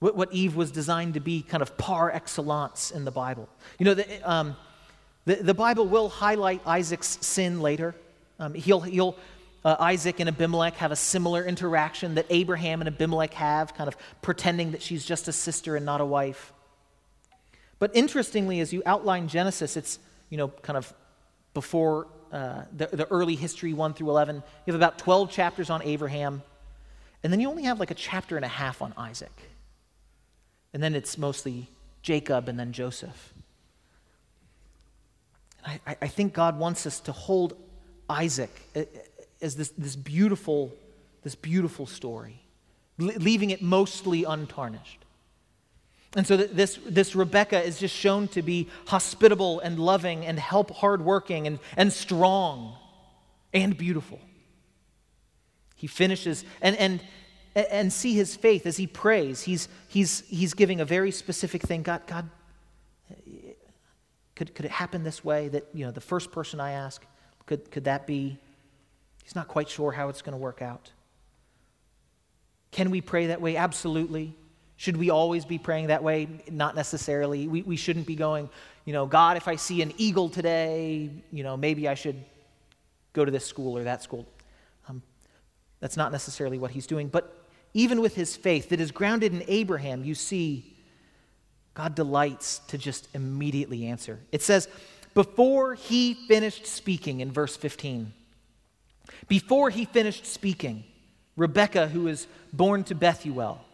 what, 0.03 0.17
what 0.17 0.33
Eve 0.33 0.57
was 0.57 0.73
designed 0.73 1.15
to 1.15 1.21
be, 1.21 1.43
kind 1.43 1.63
of 1.63 1.79
par 1.79 2.11
excellence 2.11 2.91
in 2.91 3.05
the 3.05 3.13
Bible. 3.13 3.49
You 3.79 3.85
know, 3.85 3.95
the, 3.95 4.31
um, 4.31 4.57
the, 5.27 5.37
the 5.37 5.55
Bible 5.55 5.87
will 5.87 6.09
highlight 6.09 6.61
Isaac's 6.67 7.25
sin 7.25 7.61
later. 7.61 7.95
Um, 8.41 8.53
he'll, 8.53 8.81
he'll, 8.81 9.17
uh, 9.65 9.77
Isaac 9.79 10.19
and 10.19 10.29
Abimelech 10.29 10.75
have 10.75 10.91
a 10.91 10.97
similar 10.97 11.45
interaction 11.45 12.17
that 12.17 12.27
Abraham 12.31 12.81
and 12.81 12.89
Abimelech 12.89 13.33
have, 13.35 13.75
kind 13.75 13.87
of 13.87 13.97
pretending 14.23 14.73
that 14.73 14.83
she's 14.83 15.05
just 15.05 15.29
a 15.29 15.33
sister 15.33 15.77
and 15.77 15.87
not 15.87 16.01
a 16.01 16.05
wife. 16.05 16.53
But 17.79 17.95
interestingly, 17.95 18.59
as 18.59 18.73
you 18.73 18.83
outline 18.85 19.29
Genesis, 19.29 19.77
it's, 19.77 20.01
you 20.31 20.37
know, 20.37 20.49
kind 20.49 20.77
of 20.77 20.93
before 21.55 22.09
uh, 22.33 22.63
the, 22.75 22.87
the 22.87 23.07
early 23.11 23.37
history 23.37 23.73
1 23.75 23.95
through 23.95 24.09
11. 24.09 24.37
You 24.37 24.73
have 24.73 24.75
about 24.75 24.99
12 24.99 25.31
chapters 25.31 25.71
on 25.71 25.83
Abraham, 25.83 26.43
and 27.23 27.33
then 27.33 27.41
you 27.41 27.49
only 27.49 27.65
have 27.65 27.79
like 27.79 27.91
a 27.91 27.95
chapter 27.95 28.37
and 28.37 28.45
a 28.45 28.49
half 28.49 28.81
on 28.81 28.95
Isaac. 28.97 29.33
And 30.73 30.83
then 30.83 30.95
it's 30.95 31.19
mostly 31.19 31.69
Jacob 32.01 32.49
and 32.49 32.59
then 32.59 32.73
Joseph. 32.73 33.35
I, 35.65 35.79
I 35.87 36.09
think 36.09 36.33
God 36.33 36.59
wants 36.59 36.87
us 36.87 36.99
to 37.01 37.13
hold 37.13 37.57
Isaac 38.09 38.51
as 39.41 39.55
this, 39.55 39.69
this 39.79 39.95
beautiful, 39.95 40.73
this 41.23 41.35
beautiful 41.35 41.87
story, 41.87 42.41
leaving 42.99 43.51
it 43.51 43.63
mostly 43.63 44.25
untarnished. 44.25 45.02
And 46.15 46.27
so 46.27 46.37
this, 46.37 46.79
this 46.85 47.15
Rebecca 47.15 47.63
is 47.63 47.79
just 47.79 47.95
shown 47.95 48.29
to 48.29 48.43
be 48.43 48.69
hospitable 48.87 49.61
and 49.61 49.79
loving 49.79 50.27
and 50.27 50.39
help 50.39 50.71
hardworking 50.71 51.47
and, 51.47 51.59
and 51.77 51.91
strong 51.93 52.77
and 53.55 53.77
beautiful. 53.77 54.21
He 55.77 55.87
finishes, 55.87 56.45
and, 56.61 56.77
and, 56.77 57.01
and 57.55 57.93
see 57.93 58.15
his 58.15 58.37
faith 58.37 58.67
as 58.67 58.77
he 58.77 58.87
prays. 58.87 59.43
He's, 59.43 59.69
he's, 59.89 60.21
he's 60.29 60.55
giving 60.55 60.81
a 60.81 60.85
very 60.85 61.11
specific 61.11 61.63
thing. 61.63 61.83
God, 61.83 62.07
God, 62.07 62.29
could, 64.37 64.55
could 64.55 64.65
it 64.67 64.71
happen 64.71 65.05
this 65.05 65.25
way? 65.25 65.49
That, 65.49 65.67
you 65.73 65.87
know, 65.87 65.93
the 65.93 66.01
first 66.01 66.31
person 66.31 66.61
I 66.61 66.73
ask, 66.73 67.05
could, 67.47 67.71
could 67.71 67.85
that 67.85 68.07
be? 68.07 68.39
He's 69.25 69.35
not 69.35 69.49
quite 69.49 69.69
sure 69.69 69.93
how 69.93 70.09
it's 70.09 70.21
going 70.21 70.33
to 70.33 70.39
work 70.39 70.61
out. 70.61 70.91
Can 72.71 72.91
we 72.91 73.01
pray 73.01 73.27
that 73.27 73.41
way? 73.41 73.57
Absolutely. 73.57 74.37
Should 74.83 74.97
we 74.97 75.11
always 75.11 75.45
be 75.45 75.59
praying 75.59 75.87
that 75.87 76.03
way? 76.03 76.27
Not 76.51 76.75
necessarily. 76.75 77.47
We, 77.47 77.63
we 77.63 77.77
shouldn't 77.77 78.05
be 78.05 78.17
going, 78.17 78.51
you 78.85 78.93
know, 78.93 79.07
God, 79.07 79.37
if 79.37 79.47
I 79.47 79.55
see 79.55 79.81
an 79.81 79.93
eagle 79.97 80.29
today, 80.29 81.09
you 81.31 81.45
know, 81.45 81.57
maybe 81.57 81.87
I 81.87 81.95
should 81.95 82.17
go 83.13 83.25
to 83.25 83.31
this 83.31 83.47
school 83.47 83.79
or 83.79 83.85
that 83.85 84.03
school. 84.03 84.27
Um, 84.89 85.01
that's 85.79 85.97
not 85.97 86.11
necessarily 86.11 86.59
what 86.59 86.73
he's 86.73 86.89
doing. 86.89 87.07
But 87.07 87.47
even 87.75 88.01
with 88.01 88.17
his 88.17 88.35
faith 88.35 88.71
that 88.71 88.81
is 88.81 88.91
grounded 88.91 89.33
in 89.33 89.45
Abraham, 89.47 90.03
you 90.03 90.17
see 90.17 90.77
God 91.75 91.95
delights 91.95 92.59
to 92.67 92.77
just 92.77 93.07
immediately 93.15 93.87
answer. 93.87 94.19
It 94.33 94.43
says, 94.43 94.67
before 95.15 95.75
he 95.75 96.15
finished 96.27 96.67
speaking 96.67 97.21
in 97.21 97.31
verse 97.31 97.55
15, 97.55 98.13
before 99.29 99.71
he 99.71 99.85
finished 99.85 100.27
speaking, 100.27 100.83
Rebekah, 101.37 101.87
who 101.87 102.09
is 102.09 102.27
born 102.53 102.83
to 102.83 102.97
Bethuel, 102.97 103.65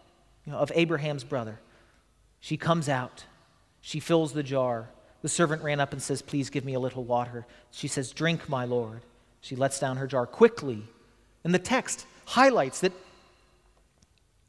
you 0.48 0.54
know, 0.54 0.60
of 0.60 0.72
Abraham's 0.74 1.24
brother. 1.24 1.60
She 2.40 2.56
comes 2.56 2.88
out. 2.88 3.26
She 3.82 4.00
fills 4.00 4.32
the 4.32 4.42
jar. 4.42 4.88
The 5.20 5.28
servant 5.28 5.62
ran 5.62 5.78
up 5.78 5.92
and 5.92 6.00
says, 6.00 6.22
Please 6.22 6.48
give 6.48 6.64
me 6.64 6.72
a 6.72 6.80
little 6.80 7.04
water. 7.04 7.46
She 7.70 7.86
says, 7.86 8.12
Drink, 8.12 8.48
my 8.48 8.64
Lord. 8.64 9.02
She 9.42 9.56
lets 9.56 9.78
down 9.78 9.98
her 9.98 10.06
jar 10.06 10.24
quickly. 10.24 10.84
And 11.44 11.52
the 11.52 11.58
text 11.58 12.06
highlights 12.24 12.80
that. 12.80 12.92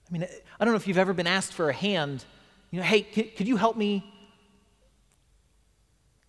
I 0.08 0.14
mean, 0.14 0.24
I 0.58 0.64
don't 0.64 0.74
know 0.74 0.78
if 0.78 0.88
you've 0.88 0.98
ever 0.98 1.12
been 1.12 1.28
asked 1.28 1.52
for 1.52 1.70
a 1.70 1.74
hand. 1.74 2.24
You 2.72 2.80
know, 2.80 2.86
hey, 2.86 3.02
could 3.02 3.50
you 3.50 3.58
help 3.58 3.76
me 3.76 4.10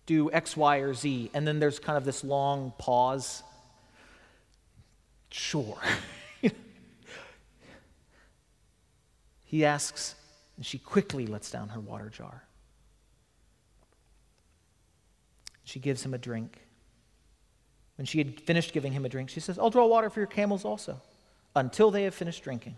do 0.05 0.29
X, 0.33 0.57
Y, 0.57 0.79
or 0.79 0.93
Z? 0.93 1.31
And 1.33 1.47
then 1.47 1.59
there's 1.59 1.79
kind 1.79 1.97
of 1.97 2.03
this 2.03 2.25
long 2.25 2.73
pause. 2.77 3.41
Sure. 5.29 5.77
He 9.51 9.65
asks, 9.65 10.15
and 10.55 10.65
she 10.65 10.77
quickly 10.77 11.27
lets 11.27 11.51
down 11.51 11.67
her 11.67 11.79
water 11.81 12.07
jar. 12.07 12.45
She 15.65 15.77
gives 15.77 16.05
him 16.05 16.13
a 16.13 16.17
drink. 16.17 16.57
When 17.97 18.05
she 18.05 18.19
had 18.19 18.39
finished 18.39 18.71
giving 18.71 18.93
him 18.93 19.03
a 19.03 19.09
drink, 19.09 19.29
she 19.29 19.41
says, 19.41 19.59
I'll 19.59 19.69
draw 19.69 19.87
water 19.87 20.09
for 20.09 20.21
your 20.21 20.27
camels 20.27 20.63
also, 20.63 21.01
until 21.53 21.91
they 21.91 22.03
have 22.03 22.15
finished 22.15 22.45
drinking. 22.45 22.77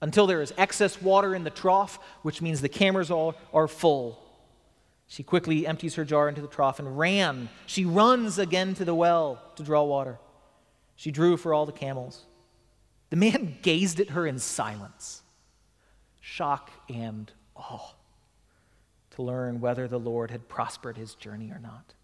Until 0.00 0.26
there 0.26 0.42
is 0.42 0.52
excess 0.58 1.00
water 1.00 1.36
in 1.36 1.44
the 1.44 1.50
trough, 1.50 2.00
which 2.22 2.42
means 2.42 2.60
the 2.60 2.68
camels 2.68 3.12
all 3.12 3.36
are 3.54 3.68
full. 3.68 4.20
She 5.06 5.22
quickly 5.22 5.68
empties 5.68 5.94
her 5.94 6.04
jar 6.04 6.28
into 6.28 6.40
the 6.40 6.48
trough 6.48 6.80
and 6.80 6.98
ran. 6.98 7.48
She 7.66 7.84
runs 7.84 8.40
again 8.40 8.74
to 8.74 8.84
the 8.84 8.92
well 8.92 9.40
to 9.54 9.62
draw 9.62 9.84
water. 9.84 10.18
She 10.96 11.12
drew 11.12 11.36
for 11.36 11.54
all 11.54 11.64
the 11.64 11.70
camels. 11.70 12.26
The 13.10 13.16
man 13.16 13.58
gazed 13.62 14.00
at 14.00 14.10
her 14.10 14.26
in 14.26 14.40
silence 14.40 15.22
shock 16.28 16.70
and 16.88 17.32
awe 17.56 17.94
to 19.12 19.22
learn 19.22 19.60
whether 19.60 19.88
the 19.88 19.98
Lord 19.98 20.30
had 20.30 20.48
prospered 20.48 20.96
his 20.96 21.14
journey 21.14 21.50
or 21.50 21.58
not. 21.58 21.94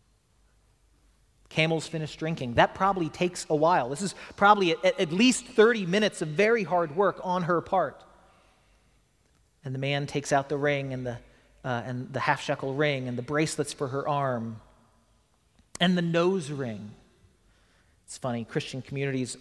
Camels 1.51 1.87
finished 1.87 2.19
drinking. 2.19 2.55
That 2.55 2.75
probably 2.75 3.11
takes 3.11 3.47
a 3.51 3.55
while. 3.55 3.91
This 3.91 4.03
is 4.03 4.15
probably 4.37 4.73
at, 4.73 4.99
at 4.99 5.13
least 5.13 5.45
30 5.45 5.87
minutes 5.87 6.23
of 6.23 6.29
very 6.29 6.65
hard 6.65 6.97
work 6.97 7.21
on 7.23 7.43
her 7.43 7.61
part. 7.61 8.03
And 9.65 9.75
the 9.75 9.79
man 9.79 10.07
takes 10.07 10.33
out 10.33 10.49
the 10.49 10.57
ring 10.57 10.93
and 10.93 11.07
the, 11.07 11.19
uh, 11.63 11.83
and 11.85 12.13
the 12.13 12.21
half 12.21 12.43
shekel 12.43 12.75
ring 12.75 13.07
and 13.07 13.17
the 13.17 13.23
bracelets 13.23 13.73
for 13.73 13.89
her 13.89 14.09
arm 14.09 14.57
and 15.81 15.97
the 15.97 16.03
nose 16.03 16.51
ring. 16.51 16.93
It's 18.07 18.19
funny, 18.19 18.45
Christian 18.45 18.83
communities 18.83 19.37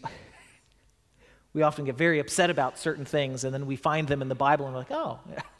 we 1.53 1.61
often 1.61 1.85
get 1.85 1.95
very 1.95 2.19
upset 2.19 2.49
about 2.49 2.79
certain 2.79 3.05
things, 3.05 3.43
and 3.43 3.53
then 3.53 3.65
we 3.65 3.75
find 3.75 4.07
them 4.07 4.21
in 4.21 4.29
the 4.29 4.35
Bible, 4.35 4.65
and 4.65 4.73
we're 4.73 4.79
like, 4.79 4.91
oh, 4.91 5.19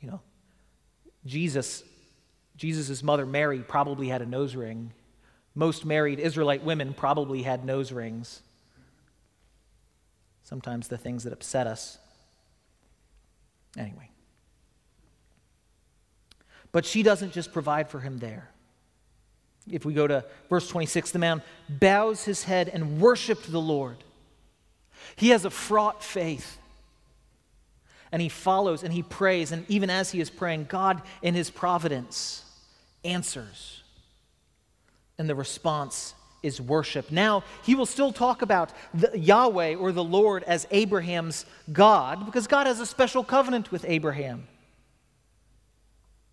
you 0.00 0.10
know, 0.10 0.20
Jesus, 1.24 1.84
Jesus' 2.56 3.02
mother 3.02 3.24
Mary 3.24 3.60
probably 3.60 4.08
had 4.08 4.20
a 4.20 4.26
nose 4.26 4.56
ring. 4.56 4.92
Most 5.54 5.84
married 5.84 6.18
Israelite 6.18 6.64
women 6.64 6.92
probably 6.92 7.42
had 7.42 7.64
nose 7.64 7.92
rings. 7.92 8.40
Sometimes 10.42 10.88
the 10.88 10.98
things 10.98 11.24
that 11.24 11.32
upset 11.32 11.66
us. 11.66 11.98
Anyway. 13.78 14.10
But 16.72 16.84
she 16.84 17.04
doesn't 17.04 17.32
just 17.32 17.52
provide 17.52 17.88
for 17.88 18.00
him 18.00 18.18
there. 18.18 18.50
If 19.70 19.84
we 19.84 19.94
go 19.94 20.06
to 20.06 20.24
verse 20.50 20.68
26, 20.68 21.12
the 21.12 21.18
man 21.18 21.40
bows 21.68 22.24
his 22.24 22.44
head 22.44 22.68
and 22.68 23.00
worshiped 23.00 23.50
the 23.50 23.60
Lord. 23.60 24.02
He 25.16 25.30
has 25.30 25.44
a 25.44 25.50
fraught 25.50 26.02
faith. 26.02 26.58
And 28.12 28.22
he 28.22 28.28
follows 28.28 28.84
and 28.84 28.92
he 28.92 29.02
prays. 29.02 29.52
And 29.52 29.64
even 29.68 29.90
as 29.90 30.10
he 30.10 30.20
is 30.20 30.30
praying, 30.30 30.66
God, 30.68 31.02
in 31.22 31.34
his 31.34 31.50
providence, 31.50 32.44
answers. 33.04 33.82
And 35.18 35.28
the 35.28 35.34
response 35.34 36.14
is 36.42 36.60
worship. 36.60 37.10
Now, 37.10 37.42
he 37.64 37.74
will 37.74 37.86
still 37.86 38.12
talk 38.12 38.42
about 38.42 38.72
the, 38.92 39.18
Yahweh 39.18 39.76
or 39.76 39.92
the 39.92 40.04
Lord 40.04 40.44
as 40.44 40.66
Abraham's 40.70 41.46
God 41.72 42.26
because 42.26 42.46
God 42.46 42.66
has 42.66 42.80
a 42.80 42.86
special 42.86 43.24
covenant 43.24 43.72
with 43.72 43.84
Abraham. 43.88 44.46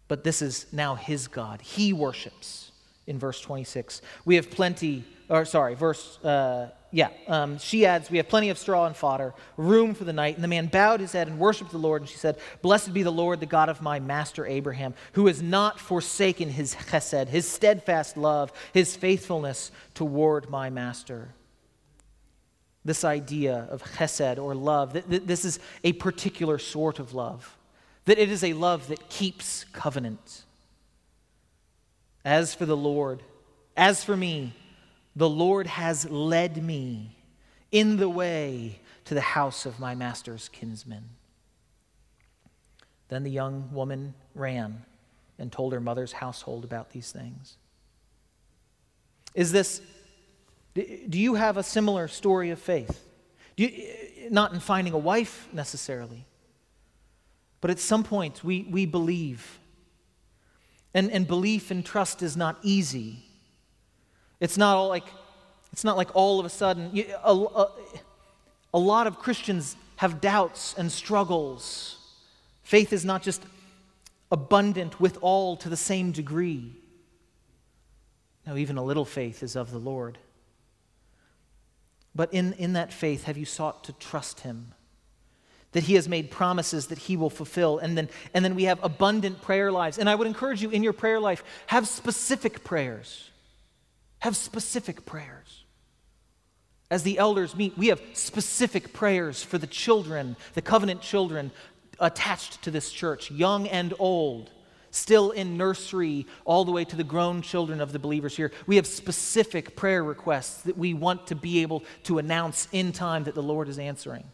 But 0.07 0.25
this 0.25 0.41
is 0.41 0.65
now 0.73 0.95
his 0.95 1.29
God. 1.29 1.61
He 1.61 1.93
worships 1.93 2.71
in 3.07 3.17
verse 3.17 3.39
26. 3.39 4.01
We 4.25 4.35
have 4.35 4.51
plenty, 4.51 5.05
or 5.29 5.45
sorry, 5.45 5.75
verse 5.75 6.23
uh, 6.23 6.71
yeah, 6.93 7.09
um, 7.27 7.57
she 7.57 7.85
adds, 7.85 8.11
We 8.11 8.17
have 8.17 8.27
plenty 8.27 8.49
of 8.49 8.57
straw 8.57 8.85
and 8.85 8.95
fodder, 8.95 9.33
room 9.55 9.93
for 9.93 10.03
the 10.03 10.11
night. 10.11 10.35
And 10.35 10.43
the 10.43 10.49
man 10.49 10.67
bowed 10.67 10.99
his 10.99 11.13
head 11.13 11.29
and 11.29 11.39
worshiped 11.39 11.71
the 11.71 11.77
Lord. 11.77 12.01
And 12.01 12.09
she 12.09 12.17
said, 12.17 12.37
Blessed 12.61 12.93
be 12.93 13.01
the 13.01 13.11
Lord, 13.11 13.39
the 13.39 13.45
God 13.45 13.69
of 13.69 13.81
my 13.81 14.01
master 14.01 14.45
Abraham, 14.45 14.93
who 15.13 15.27
has 15.27 15.41
not 15.41 15.79
forsaken 15.79 16.49
his 16.49 16.75
chesed, 16.75 17.29
his 17.29 17.47
steadfast 17.47 18.17
love, 18.17 18.51
his 18.73 18.95
faithfulness 18.97 19.71
toward 19.93 20.49
my 20.49 20.69
master. 20.69 21.29
This 22.83 23.05
idea 23.05 23.67
of 23.69 23.83
chesed 23.83 24.37
or 24.37 24.53
love, 24.53 24.93
that 24.93 25.27
this 25.27 25.45
is 25.45 25.59
a 25.85 25.93
particular 25.93 26.57
sort 26.57 26.99
of 26.99 27.13
love, 27.13 27.57
that 28.03 28.19
it 28.19 28.29
is 28.29 28.43
a 28.43 28.51
love 28.51 28.89
that 28.89 29.07
keeps 29.07 29.63
covenant. 29.71 30.43
As 32.25 32.53
for 32.53 32.65
the 32.65 32.77
Lord, 32.77 33.23
as 33.77 34.03
for 34.03 34.17
me, 34.17 34.53
the 35.15 35.29
Lord 35.29 35.67
has 35.67 36.09
led 36.09 36.63
me 36.63 37.17
in 37.71 37.97
the 37.97 38.09
way 38.09 38.79
to 39.05 39.13
the 39.13 39.21
house 39.21 39.65
of 39.65 39.79
my 39.79 39.95
master's 39.95 40.49
kinsman. 40.49 41.03
Then 43.09 43.23
the 43.23 43.31
young 43.31 43.69
woman 43.73 44.13
ran 44.35 44.85
and 45.37 45.51
told 45.51 45.73
her 45.73 45.81
mother's 45.81 46.13
household 46.13 46.63
about 46.63 46.91
these 46.91 47.11
things. 47.11 47.57
Is 49.33 49.51
this, 49.51 49.81
do 50.75 51.19
you 51.19 51.35
have 51.35 51.57
a 51.57 51.63
similar 51.63 52.07
story 52.07 52.51
of 52.51 52.59
faith? 52.59 53.03
You, 53.57 53.71
not 54.29 54.53
in 54.53 54.59
finding 54.59 54.93
a 54.93 54.97
wife 54.97 55.49
necessarily, 55.51 56.25
But 57.61 57.69
at 57.69 57.79
some 57.79 58.03
point, 58.03 58.43
we, 58.43 58.63
we 58.69 58.85
believe. 58.87 59.59
And, 60.93 61.09
and 61.11 61.27
belief 61.27 61.71
and 61.71 61.85
trust 61.85 62.23
is 62.23 62.35
not 62.35 62.57
easy. 62.63 63.23
It's 64.41 64.57
not 64.57 64.75
all 64.75 64.89
like, 64.89 65.05
it's 65.71 65.85
not 65.85 65.95
like 65.95 66.13
all 66.13 66.41
of 66.41 66.45
a 66.45 66.49
sudden, 66.49 66.89
you, 66.93 67.05
a, 67.23 67.33
a, 67.33 67.71
a 68.73 68.79
lot 68.79 69.07
of 69.07 69.19
Christians 69.19 69.77
have 69.97 70.19
doubts 70.19 70.75
and 70.77 70.91
struggles. 70.91 71.97
Faith 72.63 72.91
is 72.91 73.05
not 73.05 73.21
just 73.21 73.43
abundant 74.31 74.99
with 74.99 75.17
all 75.21 75.55
to 75.57 75.69
the 75.69 75.77
same 75.77 76.11
degree. 76.11 76.75
No, 78.47 78.57
even 78.57 78.77
a 78.77 78.83
little 78.83 79.05
faith 79.05 79.43
is 79.43 79.55
of 79.55 79.71
the 79.71 79.77
Lord. 79.77 80.17
But 82.15 82.33
in, 82.33 82.53
in 82.53 82.73
that 82.73 82.91
faith, 82.91 83.25
have 83.25 83.37
you 83.37 83.45
sought 83.45 83.83
to 83.85 83.93
trust 83.93 84.41
Him? 84.41 84.73
That 85.73 85.83
He 85.83 85.93
has 85.93 86.09
made 86.09 86.31
promises 86.31 86.87
that 86.87 86.97
He 86.97 87.15
will 87.15 87.29
fulfill. 87.29 87.77
And 87.77 87.97
then, 87.97 88.09
and 88.33 88.43
then 88.43 88.55
we 88.55 88.63
have 88.63 88.79
abundant 88.83 89.41
prayer 89.41 89.71
lives. 89.71 89.99
And 89.99 90.09
I 90.09 90.15
would 90.15 90.27
encourage 90.27 90.63
you 90.63 90.71
in 90.71 90.81
your 90.81 90.93
prayer 90.93 91.19
life, 91.19 91.43
have 91.67 91.87
specific 91.87 92.63
prayers. 92.63 93.30
Have 94.21 94.35
specific 94.35 95.05
prayers. 95.05 95.65
As 96.89 97.03
the 97.03 97.17
elders 97.19 97.55
meet, 97.55 97.77
we 97.77 97.87
have 97.87 98.01
specific 98.13 98.93
prayers 98.93 99.43
for 99.43 99.57
the 99.57 99.67
children, 99.67 100.35
the 100.55 100.61
covenant 100.61 101.01
children 101.01 101.51
attached 101.99 102.61
to 102.63 102.71
this 102.71 102.91
church, 102.91 103.31
young 103.31 103.67
and 103.67 103.93
old, 103.97 104.51
still 104.91 105.31
in 105.31 105.57
nursery, 105.57 106.25
all 106.43 106.65
the 106.65 106.71
way 106.71 106.83
to 106.83 106.95
the 106.95 107.03
grown 107.03 107.41
children 107.41 107.79
of 107.79 107.93
the 107.93 107.99
believers 107.99 108.35
here. 108.35 108.51
We 108.67 108.75
have 108.75 108.85
specific 108.85 109.75
prayer 109.75 110.03
requests 110.03 110.63
that 110.63 110.77
we 110.77 110.93
want 110.93 111.27
to 111.27 111.35
be 111.35 111.61
able 111.61 111.83
to 112.03 112.17
announce 112.17 112.67
in 112.71 112.91
time 112.91 113.23
that 113.23 113.35
the 113.35 113.43
Lord 113.43 113.69
is 113.69 113.79
answering. 113.79 114.25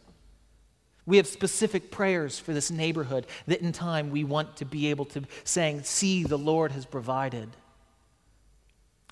We 1.06 1.18
have 1.18 1.28
specific 1.28 1.92
prayers 1.92 2.38
for 2.38 2.54
this 2.54 2.72
neighborhood 2.72 3.28
that 3.46 3.62
in 3.62 3.72
time 3.72 4.12
we 4.12 4.26
want 4.26 4.58
to 4.58 4.66
be 4.66 4.88
able 4.88 5.06
to 5.06 5.24
saying, 5.46 5.84
See, 5.84 6.24
the 6.24 6.38
Lord 6.38 6.74
has 6.74 6.86
provided. 6.86 7.50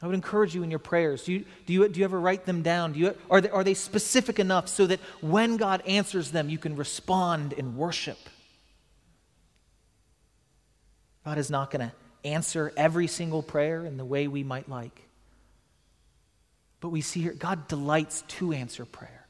I 0.02 0.08
would 0.08 0.16
encourage 0.16 0.54
you 0.54 0.64
in 0.64 0.70
your 0.70 0.80
prayers. 0.80 1.24
Do 1.24 1.34
you, 1.34 1.46
do 1.66 1.74
you, 1.74 1.88
do 1.88 2.00
you 2.00 2.04
ever 2.04 2.20
write 2.20 2.46
them 2.46 2.62
down? 2.62 2.94
Do 2.94 3.00
you, 3.00 3.16
are, 3.30 3.40
they, 3.40 3.50
are 3.50 3.64
they 3.64 3.74
specific 3.74 4.40
enough 4.40 4.68
so 4.68 4.86
that 4.88 5.00
when 5.22 5.58
God 5.58 5.82
answers 5.88 6.32
them, 6.32 6.50
you 6.50 6.58
can 6.58 6.76
respond 6.76 7.54
in 7.54 7.78
worship? 7.78 8.18
God 11.24 11.38
is 11.38 11.50
not 11.50 11.72
going 11.72 11.90
to 11.90 11.94
answer 12.28 12.74
every 12.76 13.08
single 13.08 13.42
prayer 13.42 13.86
in 13.86 13.98
the 13.98 14.06
way 14.06 14.28
we 14.28 14.44
might 14.44 14.68
like. 14.68 15.02
But 16.82 16.90
we 16.90 17.02
see 17.02 17.22
here, 17.22 17.34
God 17.34 17.68
delights 17.68 18.24
to 18.24 18.52
answer 18.52 18.86
prayer. 18.86 19.26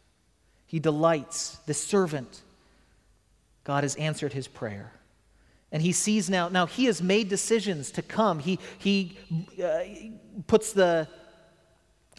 He 0.66 0.80
delights, 0.80 1.58
the 1.68 1.74
servant, 1.74 2.42
God 3.64 3.84
has 3.84 3.96
answered 3.96 4.34
his 4.34 4.48
prayer. 4.48 4.92
And 5.76 5.82
he 5.82 5.92
sees 5.92 6.30
now, 6.30 6.48
now 6.48 6.68
he 6.68 6.86
has 6.86 7.02
made 7.02 7.28
decisions 7.28 7.92
to 7.92 8.02
come. 8.02 8.40
He, 8.40 8.60
he 8.78 9.18
uh, 9.62 9.80
puts 10.48 10.72
the, 10.72 11.06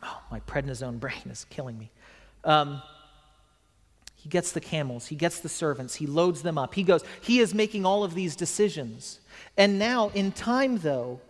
oh, 0.03 0.21
my 0.31 0.41
prednisone 0.41 1.01
brain 1.01 1.23
is 1.31 1.47
killing 1.49 1.79
me. 1.79 1.91
Um, 2.45 2.83
he 4.15 4.29
gets 4.29 4.53
the 4.53 4.61
camels, 4.61 5.07
he 5.07 5.17
gets 5.17 5.41
the 5.41 5.49
servants, 5.49 5.95
he 5.95 6.07
loads 6.07 6.43
them 6.43 6.59
up. 6.59 6.75
He 6.75 6.83
goes, 6.83 7.03
he 7.23 7.39
is 7.39 7.55
making 7.55 7.87
all 7.87 8.05
of 8.05 8.13
these 8.13 8.37
decisions. 8.37 9.21
And 9.57 9.79
now, 9.79 10.11
in 10.11 10.33
time, 10.33 10.77
though, 10.77 11.23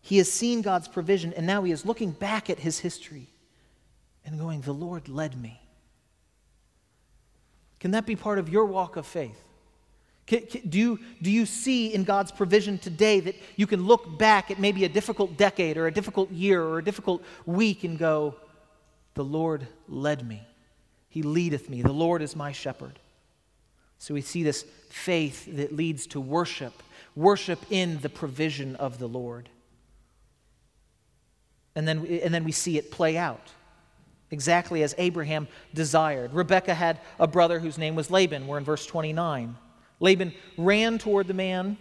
he 0.00 0.18
has 0.18 0.30
seen 0.30 0.62
God's 0.62 0.86
provision, 0.86 1.32
and 1.32 1.48
now 1.48 1.64
he 1.64 1.72
is 1.72 1.84
looking 1.84 2.12
back 2.12 2.48
at 2.48 2.60
his 2.60 2.78
history 2.78 3.26
and 4.24 4.38
going, 4.38 4.60
The 4.60 4.72
Lord 4.72 5.08
led 5.08 5.36
me. 5.36 5.60
Can 7.80 7.90
that 7.90 8.06
be 8.06 8.14
part 8.14 8.38
of 8.38 8.48
your 8.48 8.66
walk 8.66 8.94
of 8.94 9.04
faith? 9.04 9.42
Do, 10.26 10.78
you, 10.78 10.98
do 11.20 11.30
you 11.30 11.46
see 11.46 11.92
in 11.92 12.04
God's 12.04 12.30
provision 12.30 12.78
today 12.78 13.20
that 13.20 13.34
you 13.56 13.66
can 13.66 13.86
look 13.86 14.18
back 14.18 14.50
at 14.50 14.58
maybe 14.58 14.84
a 14.84 14.88
difficult 14.88 15.36
decade 15.36 15.76
or 15.76 15.86
a 15.86 15.92
difficult 15.92 16.30
year 16.30 16.62
or 16.62 16.78
a 16.78 16.84
difficult 16.84 17.22
week 17.44 17.84
and 17.84 17.98
go, 17.98 18.36
The 19.14 19.24
Lord 19.24 19.66
led 19.88 20.26
me. 20.26 20.42
He 21.08 21.22
leadeth 21.22 21.68
me. 21.68 21.82
The 21.82 21.92
Lord 21.92 22.22
is 22.22 22.34
my 22.36 22.52
shepherd. 22.52 22.98
So 23.98 24.14
we 24.14 24.20
see 24.20 24.42
this 24.42 24.64
faith 24.88 25.46
that 25.56 25.76
leads 25.76 26.06
to 26.08 26.20
worship, 26.20 26.82
worship 27.14 27.60
in 27.70 28.00
the 28.00 28.08
provision 28.08 28.76
of 28.76 28.98
the 28.98 29.06
Lord. 29.06 29.48
And 31.74 31.86
then, 31.86 32.06
and 32.06 32.32
then 32.32 32.44
we 32.44 32.52
see 32.52 32.78
it 32.78 32.90
play 32.90 33.16
out 33.16 33.50
exactly 34.30 34.82
as 34.82 34.94
Abraham 34.98 35.46
desired. 35.74 36.32
Rebekah 36.32 36.74
had 36.74 36.98
a 37.18 37.26
brother 37.26 37.60
whose 37.60 37.78
name 37.78 37.94
was 37.94 38.10
Laban. 38.10 38.46
We're 38.46 38.58
in 38.58 38.64
verse 38.64 38.86
29. 38.86 39.56
Laban 40.02 40.34
ran 40.58 40.98
toward 40.98 41.28
the 41.28 41.34
man 41.34 41.78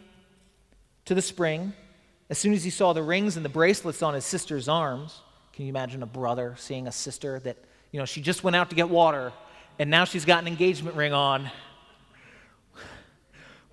to 1.05 1.15
the 1.15 1.23
spring. 1.23 1.73
As 2.29 2.37
soon 2.37 2.53
as 2.53 2.63
he 2.63 2.69
saw 2.69 2.93
the 2.93 3.01
rings 3.01 3.35
and 3.35 3.43
the 3.43 3.49
bracelets 3.49 4.03
on 4.03 4.13
his 4.13 4.23
sister's 4.23 4.69
arms, 4.69 5.19
can 5.53 5.65
you 5.65 5.69
imagine 5.69 6.03
a 6.03 6.05
brother 6.05 6.53
seeing 6.57 6.87
a 6.87 6.91
sister 6.91 7.39
that, 7.39 7.57
you 7.91 7.99
know, 7.99 8.05
she 8.05 8.21
just 8.21 8.43
went 8.43 8.55
out 8.55 8.69
to 8.69 8.75
get 8.75 8.89
water 8.89 9.33
and 9.79 9.89
now 9.89 10.05
she's 10.05 10.23
got 10.23 10.39
an 10.39 10.47
engagement 10.47 10.95
ring 10.95 11.13
on? 11.13 11.49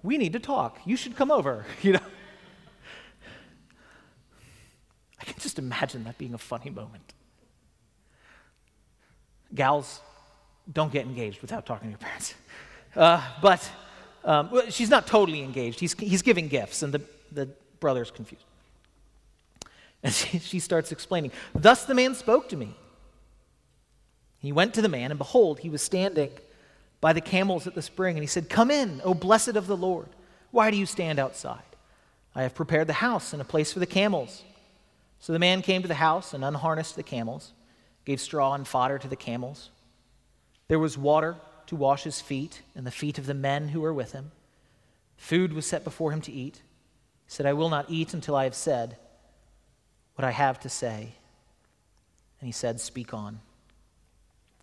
We 0.03 0.17
need 0.17 0.33
to 0.33 0.39
talk. 0.39 0.79
You 0.87 0.97
should 0.97 1.15
come 1.15 1.31
over, 1.31 1.67
you 1.83 1.93
know. 1.93 2.01
I 5.21 5.25
can 5.25 5.39
just 5.41 5.59
imagine 5.59 6.05
that 6.05 6.17
being 6.17 6.33
a 6.33 6.39
funny 6.39 6.71
moment. 6.71 7.13
Gals, 9.55 10.01
don't 10.73 10.91
get 10.91 11.05
engaged 11.05 11.43
without 11.43 11.67
talking 11.67 11.89
to 11.89 11.91
your 11.91 11.99
parents. 11.99 12.35
Uh, 12.97 13.23
but 13.43 13.71
um, 14.25 14.51
well, 14.51 14.71
she's 14.71 14.91
not 14.91 15.07
totally 15.07 15.43
engaged. 15.43 15.81
He's, 15.81 15.99
he's 15.99 16.23
giving 16.23 16.49
gifts, 16.49 16.83
and 16.83 16.93
the, 16.93 17.03
the 17.33 17.49
brother's 17.81 18.11
confused. 18.11 18.45
And 20.03 20.13
she, 20.15 20.39
she 20.39 20.59
starts 20.61 20.93
explaining 20.93 21.33
Thus 21.55 21.85
the 21.85 21.95
man 21.95 22.15
spoke 22.15 22.49
to 22.51 22.57
me. 22.57 22.75
He 24.41 24.53
went 24.53 24.75
to 24.75 24.83
the 24.83 24.89
man, 24.89 25.11
and 25.11 25.19
behold, 25.19 25.61
he 25.61 25.71
was 25.71 25.83
standing 25.83 26.31
by 27.01 27.13
the 27.13 27.21
camels 27.21 27.67
at 27.67 27.75
the 27.75 27.83
spring, 27.83 28.17
and 28.17 28.23
he 28.23 28.29
said, 28.29 28.49
Come 28.49 28.71
in, 28.71 29.01
O 29.05 29.15
blessed 29.15 29.57
of 29.57 29.67
the 29.67 29.77
Lord. 29.77 30.09
Why 30.51 30.71
do 30.71 30.77
you 30.77 30.87
stand 30.87 31.19
outside? 31.19 31.63
I 32.35 32.43
have 32.43 32.55
prepared 32.55 32.87
the 32.87 32.95
house 32.95 33.33
and 33.33 33.43
a 33.43 33.45
place 33.45 33.73
for 33.73 33.81
the 33.81 33.87
camels. 33.87 34.43
So 35.19 35.33
the 35.33 35.39
man 35.39 35.63
came 35.63 35.83
to 35.83 35.89
the 35.89 35.95
house 35.95 36.35
and 36.35 36.45
unharnessed 36.45 36.95
the 36.95 37.03
camels, 37.03 37.53
gave 38.05 38.21
straw 38.21 38.55
and 38.55 38.67
fodder 38.67 38.99
to 38.99 39.09
the 39.09 39.17
camels. 39.17 39.71
There 40.69 40.79
was 40.79 40.97
water 40.97 41.37
to 41.69 41.77
wash 41.77 42.03
his 42.03 42.21
feet 42.21 42.63
and 42.75 42.87
the 42.87 42.91
feet 42.91 43.19
of 43.19 43.27
the 43.27 43.35
men 43.35 43.69
who 43.69 43.81
were 43.81 43.93
with 43.93 44.13
him. 44.13 44.33
Food 45.17 45.53
was 45.53 45.67
set 45.67 45.85
before 45.85 46.13
him 46.13 46.21
to 46.23 46.33
eat. 46.33 46.57
He 47.27 47.31
said, 47.33 47.47
I 47.47 47.53
will 47.53 47.69
not 47.69 47.87
eat 47.89 48.15
until 48.15 48.35
I 48.35 48.45
have 48.45 48.55
said 48.55 48.97
what 50.15 50.25
I 50.25 50.31
have 50.31 50.59
to 50.61 50.69
say. 50.69 51.13
And 52.41 52.47
he 52.47 52.53
said, 52.53 52.81
Speak 52.81 53.13
on. 53.13 53.41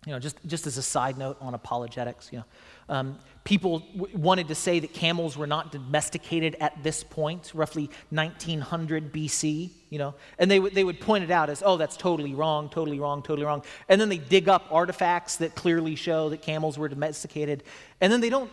You 0.04 0.12
know, 0.12 0.18
just, 0.18 0.38
just 0.46 0.66
as 0.66 0.76
a 0.76 0.82
side 0.82 1.18
note 1.18 1.36
on 1.40 1.54
apologetics, 1.54 2.30
you 2.30 2.38
know, 2.38 2.44
um, 2.88 3.18
people 3.46 3.78
w- 3.96 4.18
wanted 4.18 4.48
to 4.48 4.54
say 4.54 4.78
that 4.80 4.92
camels 4.92 5.36
were 5.36 5.46
not 5.46 5.72
domesticated 5.72 6.56
at 6.60 6.82
this 6.82 7.02
point, 7.02 7.52
roughly 7.54 7.88
1900 8.10 9.12
BC, 9.12 9.70
you 9.88 9.98
know, 9.98 10.14
and 10.38 10.50
they, 10.50 10.56
w- 10.56 10.74
they 10.74 10.84
would 10.84 11.00
point 11.00 11.24
it 11.24 11.30
out 11.30 11.48
as, 11.48 11.62
oh, 11.64 11.76
that's 11.76 11.96
totally 11.96 12.34
wrong, 12.34 12.68
totally 12.68 12.98
wrong, 12.98 13.22
totally 13.22 13.46
wrong. 13.46 13.62
And 13.88 14.00
then 14.00 14.08
they 14.08 14.18
dig 14.18 14.48
up 14.48 14.66
artifacts 14.70 15.36
that 15.36 15.54
clearly 15.54 15.94
show 15.94 16.28
that 16.30 16.42
camels 16.42 16.76
were 16.76 16.88
domesticated. 16.88 17.62
And 18.00 18.12
then 18.12 18.20
they 18.20 18.30
don't, 18.30 18.50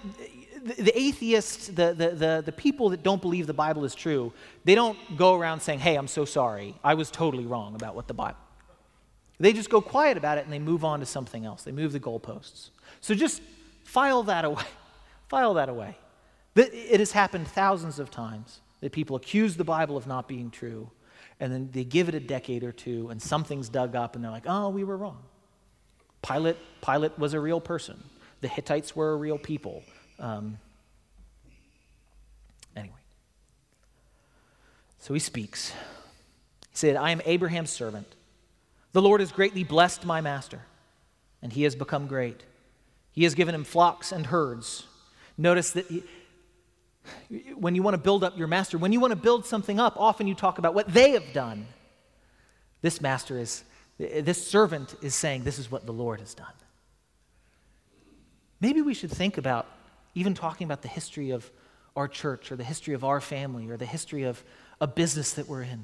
the, 0.63 0.83
the 0.83 0.97
atheists, 0.99 1.67
the, 1.67 1.93
the, 1.93 2.09
the, 2.11 2.43
the 2.45 2.51
people 2.51 2.89
that 2.89 3.03
don't 3.03 3.21
believe 3.21 3.47
the 3.47 3.53
Bible 3.53 3.83
is 3.85 3.95
true, 3.95 4.31
they 4.63 4.75
don't 4.75 4.97
go 5.17 5.35
around 5.35 5.59
saying, 5.61 5.79
hey, 5.79 5.95
I'm 5.95 6.07
so 6.07 6.23
sorry. 6.23 6.75
I 6.83 6.93
was 6.93 7.11
totally 7.11 7.45
wrong 7.45 7.75
about 7.75 7.95
what 7.95 8.07
the 8.07 8.13
Bible. 8.13 8.37
They 9.39 9.51
just 9.51 9.69
go 9.69 9.81
quiet 9.81 10.15
about 10.17 10.37
it 10.37 10.45
and 10.45 10.53
they 10.53 10.59
move 10.59 10.85
on 10.85 10.99
to 10.99 11.05
something 11.05 11.45
else. 11.45 11.63
They 11.63 11.71
move 11.71 11.91
the 11.91 11.99
goalposts. 11.99 12.69
So 13.01 13.13
just 13.15 13.41
file 13.93 14.23
that 14.23 14.43
away. 14.43 14.63
File 15.29 15.53
that 15.55 15.69
away. 15.69 15.97
It 16.55 16.99
has 16.99 17.11
happened 17.11 17.47
thousands 17.47 17.97
of 17.97 18.11
times 18.11 18.59
that 18.81 18.91
people 18.91 19.15
accuse 19.15 19.55
the 19.55 19.63
Bible 19.63 19.97
of 19.97 20.05
not 20.05 20.27
being 20.27 20.51
true, 20.51 20.91
and 21.39 21.51
then 21.51 21.69
they 21.71 21.83
give 21.83 22.09
it 22.09 22.13
a 22.13 22.19
decade 22.19 22.63
or 22.63 22.71
two, 22.71 23.09
and 23.09 23.19
something's 23.19 23.69
dug 23.69 23.95
up, 23.95 24.15
and 24.15 24.23
they're 24.23 24.31
like, 24.31 24.45
oh, 24.45 24.69
we 24.69 24.83
were 24.83 24.97
wrong. 24.97 25.19
Pilate, 26.21 26.57
Pilate 26.85 27.17
was 27.17 27.33
a 27.33 27.39
real 27.39 27.59
person. 27.59 28.03
The 28.41 28.47
Hittites 28.47 28.95
were 28.95 29.13
a 29.13 29.15
real 29.15 29.37
people. 29.37 29.83
Um, 30.19 30.59
anyway. 32.75 32.93
So 34.99 35.13
he 35.13 35.19
speaks. 35.19 35.71
He 35.71 36.77
said, 36.77 36.95
I 36.95 37.11
am 37.11 37.21
Abraham's 37.25 37.71
servant. 37.71 38.07
The 38.91 39.01
Lord 39.01 39.19
has 39.19 39.31
greatly 39.31 39.63
blessed 39.63 40.05
my 40.05 40.21
master, 40.21 40.61
and 41.41 41.51
he 41.51 41.63
has 41.63 41.75
become 41.75 42.07
great. 42.07 42.43
He 43.13 43.23
has 43.23 43.35
given 43.35 43.55
him 43.55 43.63
flocks 43.63 44.11
and 44.11 44.25
herds. 44.25 44.85
Notice 45.37 45.71
that 45.71 45.87
he, 45.87 46.03
when 47.55 47.75
you 47.75 47.83
want 47.83 47.93
to 47.93 47.99
build 47.99 48.23
up 48.23 48.37
your 48.37 48.47
master, 48.47 48.77
when 48.77 48.91
you 48.91 48.99
want 48.99 49.11
to 49.11 49.19
build 49.19 49.45
something 49.45 49.79
up, 49.79 49.95
often 49.97 50.27
you 50.27 50.35
talk 50.35 50.57
about 50.57 50.73
what 50.73 50.91
they 50.91 51.11
have 51.11 51.31
done. 51.33 51.67
This 52.81 52.99
master 52.99 53.39
is, 53.39 53.63
this 53.97 54.45
servant 54.45 54.95
is 55.01 55.15
saying, 55.15 55.43
This 55.43 55.59
is 55.59 55.71
what 55.71 55.85
the 55.85 55.93
Lord 55.93 56.19
has 56.19 56.33
done. 56.33 56.47
Maybe 58.59 58.81
we 58.81 58.93
should 58.93 59.11
think 59.11 59.37
about 59.37 59.67
even 60.15 60.33
talking 60.33 60.65
about 60.65 60.81
the 60.81 60.87
history 60.87 61.31
of 61.31 61.49
our 61.95 62.07
church 62.07 62.51
or 62.51 62.55
the 62.55 62.63
history 62.63 62.93
of 62.93 63.03
our 63.03 63.21
family 63.21 63.69
or 63.69 63.77
the 63.77 63.85
history 63.85 64.23
of 64.23 64.43
a 64.81 64.87
business 64.87 65.33
that 65.33 65.47
we're 65.47 65.63
in. 65.63 65.83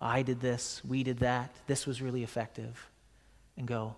I 0.00 0.22
did 0.22 0.40
this, 0.40 0.82
we 0.84 1.02
did 1.02 1.18
that, 1.20 1.54
this 1.66 1.86
was 1.86 2.02
really 2.02 2.22
effective. 2.22 2.90
And 3.56 3.66
go, 3.66 3.96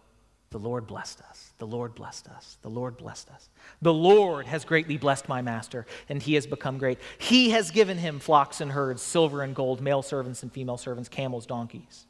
the 0.51 0.59
Lord 0.59 0.87
blessed 0.87 1.21
us. 1.21 1.53
The 1.59 1.67
Lord 1.67 1.95
blessed 1.95 2.29
us. 2.29 2.57
The 2.63 2.71
Lord 2.71 2.97
blessed 2.97 3.29
us. 3.31 3.51
The 3.83 3.93
Lord 3.93 4.47
has 4.47 4.65
greatly 4.65 4.97
blessed 4.97 5.29
my 5.29 5.43
master, 5.43 5.85
and 6.09 6.23
he 6.23 6.35
has 6.35 6.47
become 6.47 6.79
great. 6.79 6.99
He 7.19 7.51
has 7.51 7.71
given 7.71 7.99
him 7.99 8.19
flocks 8.19 8.61
and 8.61 8.73
herds, 8.73 9.03
silver 9.03 9.43
and 9.43 9.55
gold, 9.55 9.83
male 9.83 10.03
servants 10.03 10.43
and 10.43 10.51
female 10.51 10.79
servants, 10.79 11.09
camels, 11.11 11.45
donkeys. 11.45 12.07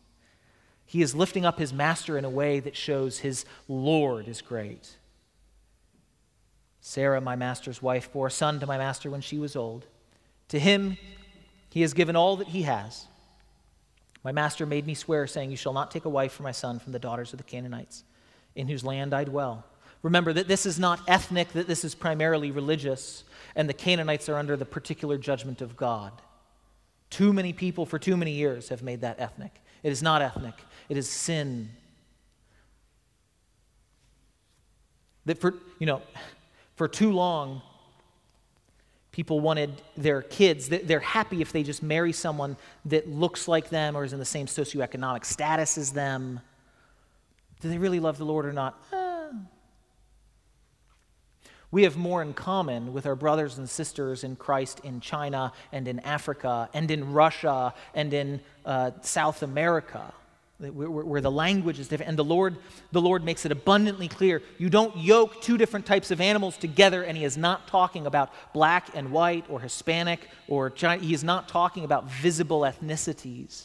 He 0.86 1.02
is 1.02 1.16
lifting 1.16 1.44
up 1.44 1.58
his 1.58 1.72
master 1.72 2.16
in 2.16 2.24
a 2.24 2.30
way 2.30 2.60
that 2.60 2.76
shows 2.76 3.18
his 3.18 3.44
Lord 3.66 4.28
is 4.28 4.40
great. 4.40 4.96
Sarah, 6.80 7.20
my 7.20 7.34
master's 7.34 7.82
wife, 7.82 8.12
bore 8.12 8.28
a 8.28 8.30
son 8.30 8.60
to 8.60 8.66
my 8.66 8.78
master 8.78 9.10
when 9.10 9.20
she 9.20 9.38
was 9.38 9.56
old. 9.56 9.86
To 10.48 10.60
him 10.60 10.96
he 11.70 11.82
has 11.82 11.92
given 11.92 12.14
all 12.14 12.36
that 12.36 12.48
he 12.48 12.62
has. 12.62 13.06
My 14.22 14.32
master 14.32 14.64
made 14.64 14.86
me 14.86 14.94
swear, 14.94 15.26
saying, 15.26 15.50
You 15.50 15.56
shall 15.56 15.72
not 15.72 15.90
take 15.90 16.04
a 16.04 16.08
wife 16.08 16.32
for 16.32 16.44
my 16.44 16.52
son 16.52 16.78
from 16.78 16.92
the 16.92 16.98
daughters 16.98 17.32
of 17.32 17.38
the 17.38 17.44
Canaanites 17.44 18.04
in 18.58 18.68
whose 18.68 18.84
land 18.84 19.14
I 19.14 19.24
dwell. 19.24 19.64
Remember 20.02 20.32
that 20.32 20.48
this 20.48 20.66
is 20.66 20.78
not 20.78 21.00
ethnic, 21.08 21.52
that 21.52 21.66
this 21.66 21.84
is 21.84 21.94
primarily 21.94 22.50
religious, 22.50 23.24
and 23.54 23.68
the 23.68 23.74
Canaanites 23.74 24.28
are 24.28 24.36
under 24.36 24.56
the 24.56 24.64
particular 24.64 25.16
judgment 25.16 25.62
of 25.62 25.76
God. 25.76 26.12
Too 27.08 27.32
many 27.32 27.52
people 27.52 27.86
for 27.86 27.98
too 27.98 28.16
many 28.16 28.32
years 28.32 28.68
have 28.68 28.82
made 28.82 29.00
that 29.00 29.20
ethnic. 29.20 29.52
It 29.82 29.92
is 29.92 30.02
not 30.02 30.22
ethnic, 30.22 30.54
it 30.88 30.96
is 30.96 31.08
sin. 31.08 31.70
That 35.24 35.38
for, 35.38 35.54
you 35.78 35.86
know, 35.86 36.02
for 36.74 36.88
too 36.88 37.12
long, 37.12 37.62
people 39.12 39.40
wanted 39.40 39.70
their 39.96 40.22
kids, 40.22 40.68
they're 40.68 41.00
happy 41.00 41.42
if 41.42 41.52
they 41.52 41.62
just 41.62 41.82
marry 41.82 42.12
someone 42.12 42.56
that 42.86 43.08
looks 43.08 43.46
like 43.46 43.68
them 43.68 43.96
or 43.96 44.04
is 44.04 44.12
in 44.12 44.18
the 44.18 44.24
same 44.24 44.46
socioeconomic 44.46 45.24
status 45.24 45.76
as 45.76 45.92
them. 45.92 46.40
Do 47.60 47.68
they 47.68 47.78
really 47.78 48.00
love 48.00 48.18
the 48.18 48.24
Lord 48.24 48.46
or 48.46 48.52
not? 48.52 48.82
Uh. 48.92 49.08
We 51.70 51.82
have 51.82 51.96
more 51.96 52.22
in 52.22 52.32
common 52.32 52.94
with 52.94 53.04
our 53.04 53.14
brothers 53.14 53.58
and 53.58 53.68
sisters 53.68 54.24
in 54.24 54.36
Christ 54.36 54.80
in 54.84 55.00
China 55.00 55.52
and 55.70 55.86
in 55.86 56.00
Africa 56.00 56.70
and 56.72 56.90
in 56.90 57.12
Russia 57.12 57.74
and 57.94 58.14
in 58.14 58.40
uh, 58.64 58.92
South 59.02 59.42
America, 59.42 60.14
where, 60.56 60.88
where, 60.88 61.20
the 61.20 61.30
language 61.30 61.78
is 61.78 61.86
different. 61.86 62.08
And 62.08 62.18
the 62.18 62.24
Lord, 62.24 62.56
the 62.90 63.02
Lord 63.02 63.22
makes 63.22 63.44
it 63.44 63.52
abundantly 63.52 64.08
clear 64.08 64.40
you 64.56 64.70
don't 64.70 64.96
yoke 64.96 65.42
two 65.42 65.58
different 65.58 65.84
types 65.84 66.10
of 66.10 66.22
animals 66.22 66.56
together, 66.56 67.02
and 67.02 67.18
He 67.18 67.24
is 67.24 67.36
not 67.36 67.68
talking 67.68 68.06
about 68.06 68.32
black 68.54 68.88
and 68.94 69.12
white 69.12 69.44
or 69.50 69.60
Hispanic 69.60 70.20
or 70.48 70.70
China. 70.70 71.02
He 71.02 71.12
is 71.12 71.22
not 71.22 71.48
talking 71.48 71.84
about 71.84 72.10
visible 72.10 72.60
ethnicities. 72.62 73.64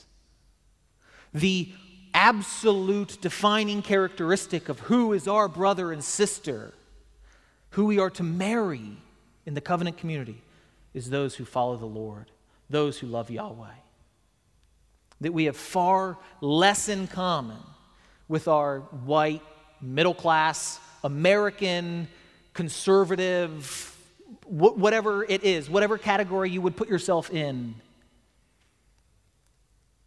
The 1.33 1.71
absolute 2.13 3.17
defining 3.21 3.81
characteristic 3.81 4.69
of 4.69 4.79
who 4.81 5.13
is 5.13 5.27
our 5.27 5.47
brother 5.47 5.91
and 5.91 6.03
sister, 6.03 6.73
who 7.71 7.85
we 7.85 7.99
are 7.99 8.09
to 8.11 8.23
marry 8.23 8.97
in 9.45 9.53
the 9.53 9.61
covenant 9.61 9.97
community, 9.97 10.41
is 10.93 11.09
those 11.09 11.35
who 11.35 11.45
follow 11.45 11.75
the 11.77 11.85
Lord, 11.85 12.31
those 12.69 12.99
who 12.99 13.07
love 13.07 13.29
Yahweh. 13.29 13.67
That 15.21 15.33
we 15.33 15.45
have 15.45 15.57
far 15.57 16.17
less 16.41 16.89
in 16.89 17.07
common 17.07 17.61
with 18.27 18.47
our 18.47 18.79
white, 18.79 19.41
middle 19.81 20.13
class, 20.13 20.79
American, 21.03 22.07
conservative, 22.53 23.97
whatever 24.45 25.23
it 25.23 25.43
is, 25.43 25.69
whatever 25.69 25.97
category 25.97 26.49
you 26.49 26.61
would 26.61 26.75
put 26.75 26.89
yourself 26.89 27.31
in 27.31 27.75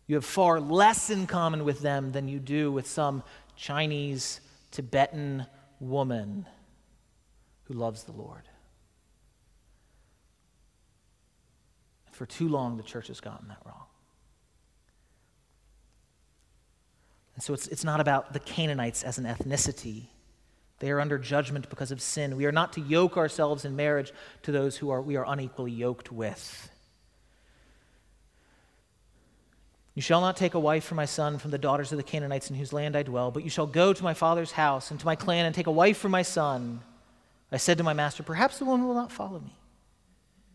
you 0.06 0.14
have 0.14 0.24
far 0.24 0.60
less 0.60 1.10
in 1.10 1.26
common 1.26 1.64
with 1.64 1.80
them 1.80 2.12
than 2.12 2.28
you 2.28 2.38
do 2.38 2.70
with 2.70 2.86
some 2.86 3.22
Chinese, 3.56 4.40
Tibetan 4.70 5.46
woman 5.80 6.46
who 7.64 7.74
loves 7.74 8.04
the 8.04 8.12
Lord. 8.12 8.42
For 12.12 12.24
too 12.24 12.48
long, 12.48 12.76
the 12.76 12.82
church 12.82 13.08
has 13.08 13.20
gotten 13.20 13.48
that 13.48 13.58
wrong. 13.64 13.84
And 17.34 17.42
so 17.42 17.52
it's, 17.52 17.66
it's 17.68 17.84
not 17.84 18.00
about 18.00 18.32
the 18.32 18.40
Canaanites 18.40 19.02
as 19.02 19.18
an 19.18 19.24
ethnicity. 19.24 20.04
They 20.78 20.90
are 20.90 21.00
under 21.00 21.18
judgment 21.18 21.68
because 21.68 21.90
of 21.90 22.00
sin. 22.00 22.36
We 22.36 22.46
are 22.46 22.52
not 22.52 22.72
to 22.74 22.80
yoke 22.80 23.16
ourselves 23.16 23.64
in 23.64 23.76
marriage 23.76 24.12
to 24.42 24.52
those 24.52 24.76
who 24.76 24.88
are, 24.90 25.02
we 25.02 25.16
are 25.16 25.24
unequally 25.26 25.72
yoked 25.72 26.10
with. 26.10 26.70
You 29.96 30.02
shall 30.02 30.20
not 30.20 30.36
take 30.36 30.52
a 30.52 30.60
wife 30.60 30.84
for 30.84 30.94
my 30.94 31.06
son 31.06 31.38
from 31.38 31.52
the 31.52 31.58
daughters 31.58 31.90
of 31.90 31.96
the 31.96 32.04
Canaanites 32.04 32.50
in 32.50 32.56
whose 32.56 32.74
land 32.74 32.94
I 32.94 33.02
dwell, 33.02 33.30
but 33.30 33.42
you 33.42 33.48
shall 33.48 33.66
go 33.66 33.94
to 33.94 34.04
my 34.04 34.12
father's 34.12 34.52
house 34.52 34.90
and 34.90 35.00
to 35.00 35.06
my 35.06 35.16
clan 35.16 35.46
and 35.46 35.54
take 35.54 35.68
a 35.68 35.72
wife 35.72 35.96
for 35.96 36.10
my 36.10 36.20
son. 36.20 36.82
I 37.50 37.56
said 37.56 37.78
to 37.78 37.84
my 37.84 37.94
master, 37.94 38.22
Perhaps 38.22 38.58
the 38.58 38.66
woman 38.66 38.86
will 38.86 38.94
not 38.94 39.10
follow 39.10 39.40
me. 39.40 39.56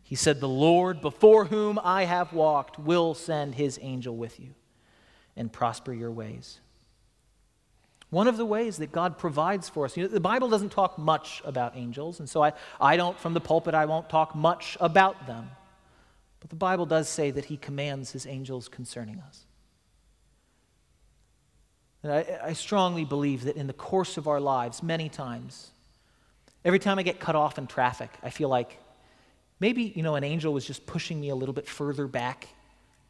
He 0.04 0.14
said, 0.14 0.40
The 0.40 0.48
Lord, 0.48 1.02
before 1.02 1.46
whom 1.46 1.80
I 1.84 2.04
have 2.04 2.34
walked, 2.34 2.78
will 2.78 3.16
send 3.16 3.56
his 3.56 3.80
angel 3.82 4.16
with 4.16 4.40
you 4.40 4.54
and 5.36 5.52
prosper 5.52 5.92
your 5.92 6.12
ways. 6.12 6.60
One 8.12 8.28
of 8.28 8.38
the 8.38 8.46
ways 8.46 8.78
that 8.78 8.92
God 8.92 9.18
provides 9.18 9.70
for 9.70 9.86
us, 9.86 9.98
you 9.98 10.04
know, 10.04 10.10
the 10.10 10.20
Bible 10.20 10.50
doesn't 10.50 10.72
talk 10.72 11.00
much 11.00 11.42
about 11.46 11.76
angels, 11.76 12.20
and 12.20 12.30
so 12.30 12.44
I, 12.44 12.54
I 12.80 12.96
don't, 12.96 13.18
from 13.18 13.34
the 13.34 13.42
pulpit, 13.42 13.74
I 13.74 13.86
won't 13.86 14.08
talk 14.08 14.36
much 14.36 14.78
about 14.80 15.26
them. 15.26 15.50
But 16.42 16.50
the 16.50 16.56
Bible 16.56 16.86
does 16.86 17.08
say 17.08 17.32
that 17.32 17.46
he 17.46 17.56
commands 17.56 18.12
his 18.12 18.26
angels 18.26 18.68
concerning 18.68 19.20
us. 19.20 19.46
And 22.04 22.12
I, 22.12 22.40
I, 22.46 22.54
strongly 22.54 23.06
believe 23.06 23.44
that 23.44 23.56
in 23.56 23.68
the 23.68 23.74
course 23.74 24.18
of 24.18 24.28
our 24.28 24.40
lives, 24.40 24.82
many 24.82 25.08
times, 25.08 25.70
every 26.66 26.80
time 26.80 26.98
I 26.98 27.04
get 27.04 27.20
cut 27.20 27.36
off 27.36 27.60
in 27.60 27.68
traffic, 27.68 28.10
I 28.24 28.32
feel 28.32 28.50
like 28.50 28.80
maybe, 29.60 29.94
you 29.96 30.02
know, 30.02 30.16
an 30.16 30.24
angel 30.24 30.52
was 30.52 30.66
just 30.66 30.88
pushing 30.88 31.22
me 31.22 31.30
a 31.30 31.36
little 31.36 31.54
bit 31.54 31.68
further 31.68 32.08
back 32.08 32.48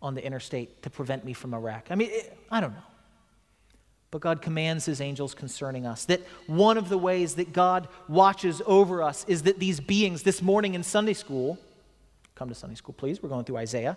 on 0.02 0.14
the 0.14 0.26
interstate 0.26 0.84
to 0.84 0.90
prevent 0.90 1.24
me 1.24 1.32
from 1.32 1.54
a 1.54 1.60
wreck. 1.60 1.88
I 1.90 1.96
mean, 1.96 2.10
it, 2.12 2.38
I 2.52 2.60
don't 2.60 2.74
know. 2.74 2.84
But 4.10 4.20
God 4.20 4.42
commands 4.42 4.84
his 4.84 5.00
angels 5.00 5.34
concerning 5.34 5.86
us. 5.86 6.04
That 6.06 6.20
one 6.48 6.78
of 6.78 6.90
the 6.90 6.98
ways 6.98 7.36
that 7.36 7.54
God 7.54 7.88
watches 8.10 8.62
over 8.66 9.02
us 9.02 9.24
is 9.30 9.44
that 9.44 9.58
these 9.58 9.80
beings, 9.80 10.24
this 10.24 10.42
morning 10.42 10.74
in 10.74 10.84
Sunday 10.84 11.14
school, 11.14 11.58
Come 12.42 12.50
to 12.50 12.56
Sunday 12.56 12.76
school, 12.76 12.96
please. 12.98 13.22
We're 13.22 13.30
going 13.30 13.46
through 13.46 13.58
Isaiah. 13.58 13.96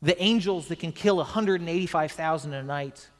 The 0.00 0.18
angels 0.22 0.68
that 0.68 0.78
can 0.78 0.92
kill 0.92 1.16
185,000 1.16 2.54
a 2.54 2.62
night 2.62 3.10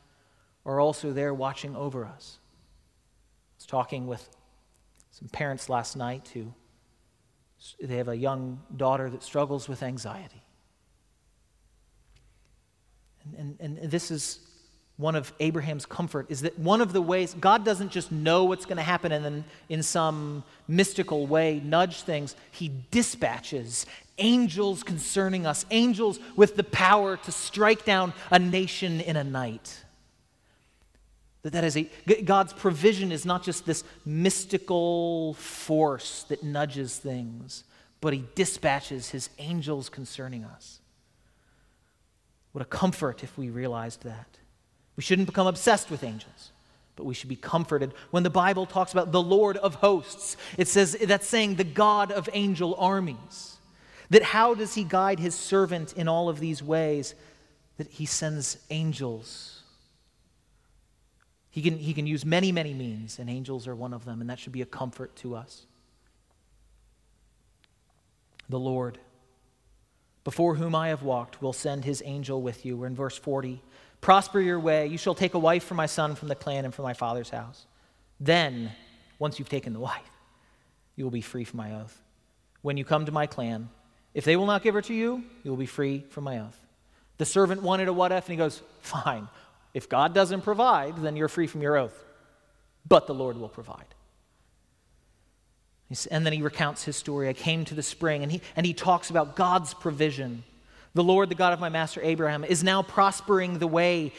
are 0.64 0.80
also 0.80 1.12
there 1.12 1.34
watching 1.34 1.76
over 1.76 2.06
us. 2.06 2.38
I 2.40 3.52
was 3.58 3.66
talking 3.66 4.06
with 4.06 4.26
some 5.10 5.28
parents 5.28 5.68
last 5.68 5.94
night 5.94 6.30
who 6.32 6.54
they 7.82 7.98
have 7.98 8.08
a 8.08 8.16
young 8.16 8.62
daughter 8.74 9.10
that 9.10 9.22
struggles 9.22 9.68
with 9.68 9.82
anxiety. 9.82 10.42
And, 13.36 13.56
and, 13.60 13.76
and 13.76 13.90
this 13.90 14.10
is 14.10 14.38
one 15.00 15.16
of 15.16 15.32
Abraham's 15.40 15.86
comfort 15.86 16.26
is 16.28 16.42
that 16.42 16.58
one 16.58 16.82
of 16.82 16.92
the 16.92 17.00
ways 17.00 17.34
God 17.40 17.64
doesn't 17.64 17.90
just 17.90 18.12
know 18.12 18.44
what's 18.44 18.66
going 18.66 18.76
to 18.76 18.82
happen 18.82 19.12
and 19.12 19.24
then 19.24 19.44
in 19.70 19.82
some 19.82 20.44
mystical 20.68 21.26
way 21.26 21.60
nudge 21.64 22.02
things, 22.02 22.36
He 22.50 22.70
dispatches 22.90 23.86
angels 24.20 24.82
concerning 24.82 25.46
us, 25.46 25.66
angels 25.70 26.20
with 26.36 26.54
the 26.56 26.64
power 26.64 27.16
to 27.16 27.32
strike 27.32 27.84
down 27.84 28.12
a 28.30 28.38
nation 28.38 29.00
in 29.00 29.16
a 29.16 29.24
night. 29.24 29.84
That, 31.42 31.54
that 31.54 31.64
is 31.64 31.76
a, 31.76 31.90
God's 32.24 32.52
provision 32.52 33.12
is 33.12 33.24
not 33.24 33.42
just 33.42 33.66
this 33.66 33.82
mystical 34.04 35.34
force 35.34 36.24
that 36.24 36.42
nudges 36.42 36.98
things, 36.98 37.64
but 38.00 38.12
He 38.12 38.24
dispatches 38.34 39.10
His 39.10 39.30
angels 39.38 39.88
concerning 39.88 40.44
us. 40.44 40.80
What 42.52 42.62
a 42.62 42.66
comfort 42.66 43.22
if 43.22 43.36
we 43.38 43.50
realized 43.50 44.02
that. 44.04 44.26
We 44.96 45.02
shouldn't 45.02 45.26
become 45.26 45.46
obsessed 45.46 45.90
with 45.90 46.04
angels, 46.04 46.50
but 46.96 47.04
we 47.04 47.14
should 47.14 47.28
be 47.28 47.36
comforted. 47.36 47.94
When 48.10 48.22
the 48.22 48.30
Bible 48.30 48.66
talks 48.66 48.92
about 48.92 49.12
the 49.12 49.22
Lord 49.22 49.56
of 49.56 49.76
hosts, 49.76 50.36
it 50.58 50.68
says 50.68 50.96
that's 51.00 51.26
saying 51.26 51.54
the 51.54 51.64
God 51.64 52.12
of 52.12 52.28
angel 52.32 52.74
armies. 52.76 53.56
That 54.10 54.22
how 54.22 54.54
does 54.54 54.74
he 54.74 54.84
guide 54.84 55.20
his 55.20 55.34
servant 55.34 55.92
in 55.94 56.08
all 56.08 56.28
of 56.28 56.40
these 56.40 56.62
ways? 56.62 57.14
That 57.76 57.88
he 57.88 58.06
sends 58.06 58.58
angels. 58.68 59.62
He 61.50 61.62
can, 61.62 61.78
he 61.78 61.94
can 61.94 62.06
use 62.06 62.24
many, 62.24 62.52
many 62.52 62.74
means, 62.74 63.18
and 63.18 63.30
angels 63.30 63.66
are 63.66 63.74
one 63.74 63.92
of 63.92 64.04
them, 64.04 64.20
and 64.20 64.28
that 64.30 64.38
should 64.38 64.52
be 64.52 64.62
a 64.62 64.66
comfort 64.66 65.16
to 65.16 65.34
us. 65.34 65.66
The 68.48 68.58
Lord, 68.58 68.98
before 70.24 70.56
whom 70.56 70.74
I 70.74 70.88
have 70.88 71.02
walked, 71.02 71.40
will 71.40 71.52
send 71.52 71.84
his 71.84 72.02
angel 72.04 72.42
with 72.42 72.66
you. 72.66 72.76
We're 72.76 72.86
in 72.86 72.96
verse 72.96 73.16
40. 73.16 73.62
Prosper 74.00 74.40
your 74.40 74.58
way. 74.58 74.86
You 74.86 74.98
shall 74.98 75.14
take 75.14 75.34
a 75.34 75.38
wife 75.38 75.64
for 75.64 75.74
my 75.74 75.86
son 75.86 76.14
from 76.14 76.28
the 76.28 76.34
clan 76.34 76.64
and 76.64 76.74
from 76.74 76.84
my 76.84 76.94
father's 76.94 77.30
house. 77.30 77.66
Then, 78.18 78.72
once 79.18 79.38
you've 79.38 79.48
taken 79.48 79.72
the 79.72 79.80
wife, 79.80 80.02
you 80.96 81.04
will 81.04 81.10
be 81.10 81.20
free 81.20 81.44
from 81.44 81.58
my 81.58 81.74
oath. 81.74 82.00
when 82.62 82.76
you 82.76 82.84
come 82.84 83.06
to 83.06 83.12
my 83.12 83.26
clan. 83.26 83.70
If 84.14 84.24
they 84.24 84.36
will 84.36 84.46
not 84.46 84.62
give 84.62 84.74
her 84.74 84.82
to 84.82 84.94
you, 84.94 85.24
you 85.44 85.50
will 85.50 85.58
be 85.58 85.66
free 85.66 86.04
from 86.10 86.24
my 86.24 86.40
oath. 86.40 86.58
The 87.18 87.24
servant 87.24 87.62
wanted 87.62 87.88
a 87.88 87.92
what 87.92 88.12
if, 88.12 88.26
and 88.26 88.32
he 88.32 88.36
goes, 88.36 88.62
Fine. 88.80 89.28
If 89.72 89.88
God 89.88 90.14
doesn't 90.14 90.40
provide, 90.40 90.96
then 90.96 91.16
you're 91.16 91.28
free 91.28 91.46
from 91.46 91.62
your 91.62 91.76
oath. 91.76 92.04
But 92.88 93.06
the 93.06 93.14
Lord 93.14 93.36
will 93.36 93.48
provide. 93.48 93.84
And 96.10 96.24
then 96.24 96.32
he 96.32 96.42
recounts 96.42 96.84
his 96.84 96.96
story. 96.96 97.28
I 97.28 97.32
came 97.32 97.64
to 97.66 97.74
the 97.74 97.82
spring, 97.82 98.22
and 98.22 98.30
he, 98.30 98.40
and 98.56 98.64
he 98.64 98.74
talks 98.74 99.10
about 99.10 99.36
God's 99.36 99.74
provision. 99.74 100.44
The 100.94 101.04
Lord, 101.04 101.28
the 101.28 101.34
God 101.34 101.52
of 101.52 101.60
my 101.60 101.68
master 101.68 102.00
Abraham, 102.02 102.44
is 102.44 102.64
now 102.64 102.82
prospering 102.82 103.58
the 103.58 103.66
way. 103.66 104.12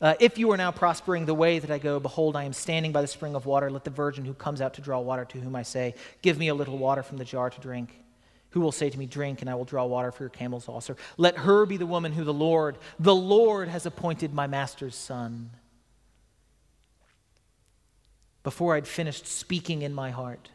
Uh, 0.00 0.14
if 0.18 0.36
you 0.36 0.50
are 0.50 0.56
now 0.56 0.72
prospering 0.72 1.26
the 1.26 1.34
way 1.34 1.60
that 1.60 1.70
I 1.70 1.78
go, 1.78 2.00
behold, 2.00 2.34
I 2.34 2.44
am 2.44 2.52
standing 2.52 2.90
by 2.90 3.02
the 3.02 3.08
spring 3.08 3.36
of 3.36 3.46
water. 3.46 3.70
Let 3.70 3.84
the 3.84 3.90
virgin 3.90 4.24
who 4.24 4.34
comes 4.34 4.60
out 4.60 4.74
to 4.74 4.80
draw 4.80 5.00
water, 5.00 5.24
to 5.24 5.38
whom 5.38 5.54
I 5.54 5.62
say, 5.62 5.94
Give 6.22 6.38
me 6.38 6.48
a 6.48 6.54
little 6.54 6.76
water 6.76 7.04
from 7.04 7.18
the 7.18 7.24
jar 7.24 7.50
to 7.50 7.60
drink. 7.60 8.01
Who 8.52 8.60
will 8.60 8.72
say 8.72 8.90
to 8.90 8.98
me, 8.98 9.06
Drink, 9.06 9.40
and 9.40 9.48
I 9.48 9.54
will 9.54 9.64
draw 9.64 9.84
water 9.84 10.12
for 10.12 10.24
your 10.24 10.30
camels 10.30 10.68
also? 10.68 10.94
Let 11.16 11.38
her 11.38 11.64
be 11.66 11.78
the 11.78 11.86
woman 11.86 12.12
who 12.12 12.22
the 12.22 12.34
Lord, 12.34 12.76
the 12.98 13.14
Lord, 13.14 13.68
has 13.68 13.86
appointed 13.86 14.34
my 14.34 14.46
master's 14.46 14.94
son. 14.94 15.50
Before 18.42 18.74
I'd 18.74 18.86
finished 18.86 19.26
speaking 19.26 19.82
in 19.82 19.94
my 19.94 20.10
heart, 20.10 20.50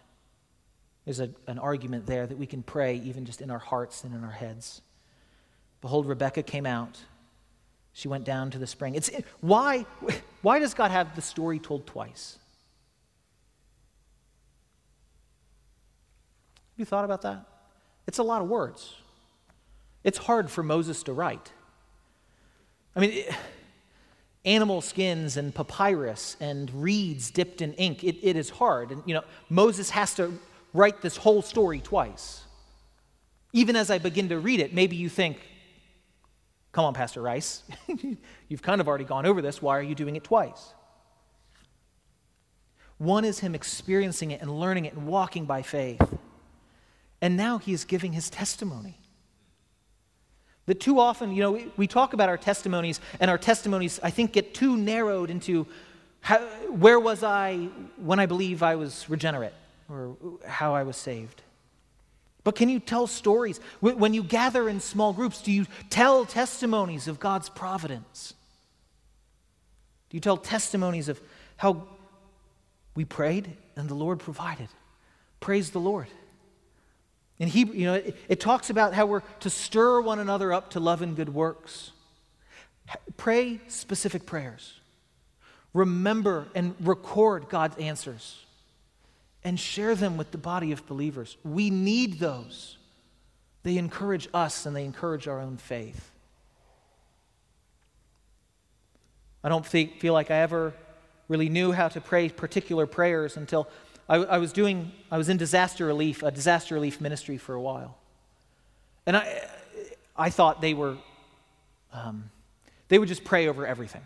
there's 1.06 1.20
a, 1.20 1.30
an 1.48 1.58
argument 1.58 2.06
there 2.06 2.28
that 2.28 2.38
we 2.38 2.45
can 2.45 2.62
pray 2.62 2.98
even 2.98 3.26
just 3.26 3.41
in 3.41 3.50
our 3.50 3.60
hearts 3.60 4.04
and 4.04 4.14
in 4.14 4.24
our 4.24 4.32
heads. 4.32 4.82
Behold, 5.82 6.06
Rebecca 6.06 6.43
came 6.43 6.66
out. 6.66 7.00
She 7.93 8.08
went 8.08 8.26
down 8.26 8.52
to 8.52 8.60
the 8.60 8.68
spring. 8.68 8.93
It's, 8.93 9.10
why, 9.41 9.88
why 10.43 10.60
does 10.60 10.76
God 10.76 10.91
have 10.91 11.16
the 11.16 11.22
story 11.24 11.58
told 11.58 11.88
twice? 11.88 12.38
Have 16.74 16.80
you 16.80 16.86
thought 16.86 17.06
about 17.06 17.24
that? 17.24 17.43
It's 18.08 18.18
a 18.18 18.24
lot 18.24 18.41
of 18.41 18.47
words. 18.47 18.95
It's 20.03 20.18
hard 20.18 20.49
for 20.49 20.64
Moses 20.64 21.03
to 21.03 21.14
write. 21.14 21.51
I 22.95 23.01
mean, 23.01 23.12
it, 23.12 23.36
animal 24.45 24.80
skins 24.80 25.36
and 25.36 25.53
papyrus 25.53 26.38
and 26.39 26.72
reeds 26.82 27.30
dipped 27.30 27.62
in 27.62 27.74
ink, 27.74 28.03
it, 28.03 28.16
it 28.24 28.38
is 28.38 28.49
hard. 28.49 28.91
And, 28.91 29.03
you 29.05 29.14
know, 29.14 29.24
Moses 29.49 29.89
has 29.89 30.16
to 30.16 30.39
write 30.74 31.01
this 31.01 31.18
whole 31.18 31.41
story 31.41 31.82
twice. 31.82 32.43
Even 33.51 33.76
as 33.76 33.91
I 33.91 33.97
begin 33.97 34.30
to 34.30 34.39
read 34.39 34.62
it, 34.62 34.74
maybe 34.74 34.95
you 34.95 35.10
think, 35.10 35.38
come 36.72 36.86
on, 36.86 36.93
Pastor 36.93 37.22
Rice, 37.22 37.64
you've 38.47 38.62
kind 38.62 38.80
of 38.80 38.88
already 38.88 39.03
gone 39.03 39.26
over 39.26 39.41
this. 39.41 39.62
Why 39.62 39.78
are 39.78 39.84
you 39.84 39.95
doing 39.95 40.16
it 40.16 40.24
twice? 40.24 40.74
One 42.97 43.26
is 43.26 43.39
him 43.39 43.53
experiencing 43.53 44.32
it 44.32 44.41
and 44.41 44.60
learning 44.60 44.86
it 44.86 44.93
and 44.93 45.05
walking 45.08 45.45
by 45.45 45.62
faith. 45.62 46.01
And 47.22 47.36
now 47.36 47.57
he 47.57 47.74
is 47.74 47.86
giving 47.86 48.13
his 48.13 48.30
testimony. 48.30 48.99
That 50.65 50.80
too 50.80 50.99
often, 50.99 51.34
you 51.34 51.41
know, 51.41 51.51
we, 51.51 51.72
we 51.78 51.88
talk 51.88 52.13
about 52.13 52.30
our 52.30 52.38
testimonies, 52.38 52.99
and 53.20 53.32
our 53.32 53.38
testimonies, 53.38 53.99
I 54.03 54.09
think, 54.09 54.34
get 54.34 54.53
too 54.53 54.76
narrowed 54.78 55.30
into 55.30 55.65
how, 56.22 56.39
where 56.70 56.99
was 56.99 57.24
I 57.24 57.70
when 57.97 58.20
I 58.20 58.26
believe 58.26 58.61
I 58.61 58.76
was 58.76 59.09
regenerate? 59.09 59.53
or 59.89 60.18
how 60.45 60.76
I 60.76 60.84
was 60.84 60.97
saved. 60.97 61.41
But 62.43 62.55
can 62.55 62.70
you 62.70 62.80
tell 62.80 63.07
stories? 63.07 63.59
When 63.82 64.13
you 64.13 64.24
gather 64.24 64.70
in 64.70 64.80
small 64.80 65.11
groups, 65.11 65.41
do 65.41 65.51
you 65.51 65.65
tell 65.89 66.26
testimonies 66.26 67.07
of 67.07 67.20
God's 67.20 67.49
providence? 67.49 68.34
Do 70.09 70.15
you 70.18 70.22
tell 70.22 70.38
testimonies 70.38 71.09
of 71.09 71.20
how 71.57 71.88
we 72.95 73.03
prayed 73.03 73.51
and 73.76 73.89
the 73.89 73.95
Lord 73.95 74.20
provided? 74.20 74.70
Praise 75.41 75.72
the 75.72 75.80
Lord. 75.80 76.07
In 77.39 77.47
Hebrew, 77.49 77.75
you 77.75 77.85
know, 77.85 77.93
it, 77.95 78.15
it 78.29 78.39
talks 78.39 78.69
about 78.69 78.93
how 78.93 79.05
we're 79.05 79.21
to 79.41 79.49
stir 79.49 80.01
one 80.01 80.19
another 80.19 80.51
up 80.51 80.71
to 80.71 80.79
love 80.79 81.01
and 81.01 81.15
good 81.15 81.33
works. 81.33 81.91
Pray 83.15 83.59
specific 83.67 84.25
prayers. 84.25 84.79
Remember 85.73 86.47
and 86.55 86.73
record 86.79 87.49
God's 87.49 87.77
answers 87.77 88.43
and 89.43 89.59
share 89.59 89.93
them 89.93 90.17
with 90.17 90.31
the 90.31 90.38
body 90.38 90.71
of 90.71 90.85
believers. 90.88 91.38
We 91.43 91.69
need 91.69 92.19
those. 92.19 92.77
They 93.63 93.77
encourage 93.77 94.27
us 94.33 94.65
and 94.65 94.75
they 94.75 94.85
encourage 94.85 95.27
our 95.27 95.39
own 95.39 95.57
faith. 95.57 96.11
I 99.43 99.49
don't 99.49 99.65
feel 99.65 100.13
like 100.13 100.31
I 100.31 100.38
ever 100.38 100.73
really 101.27 101.49
knew 101.49 101.71
how 101.71 101.88
to 101.89 102.01
pray 102.01 102.29
particular 102.29 102.85
prayers 102.85 103.38
until 103.38 103.67
I, 104.10 104.16
I, 104.18 104.38
was 104.38 104.53
doing, 104.53 104.91
I 105.12 105.18
was 105.18 105.30
in 105.30 105.38
disaster 105.38 105.86
relief, 105.86 106.24
a 106.24 106.32
disaster 106.32 106.76
relief 106.76 107.01
ministry 107.01 107.38
for 107.38 107.53
a 107.53 107.62
while. 107.62 107.97
And 109.05 109.18
I, 109.18 109.47
I 110.16 110.30
thought 110.30 110.62
they 110.62 110.74
were, 110.74 110.97
um, 111.93 112.30
they 112.88 112.99
would 112.99 113.08
just 113.08 113.24
pray 113.24 113.47
over 113.47 113.66
everything. 113.66 114.01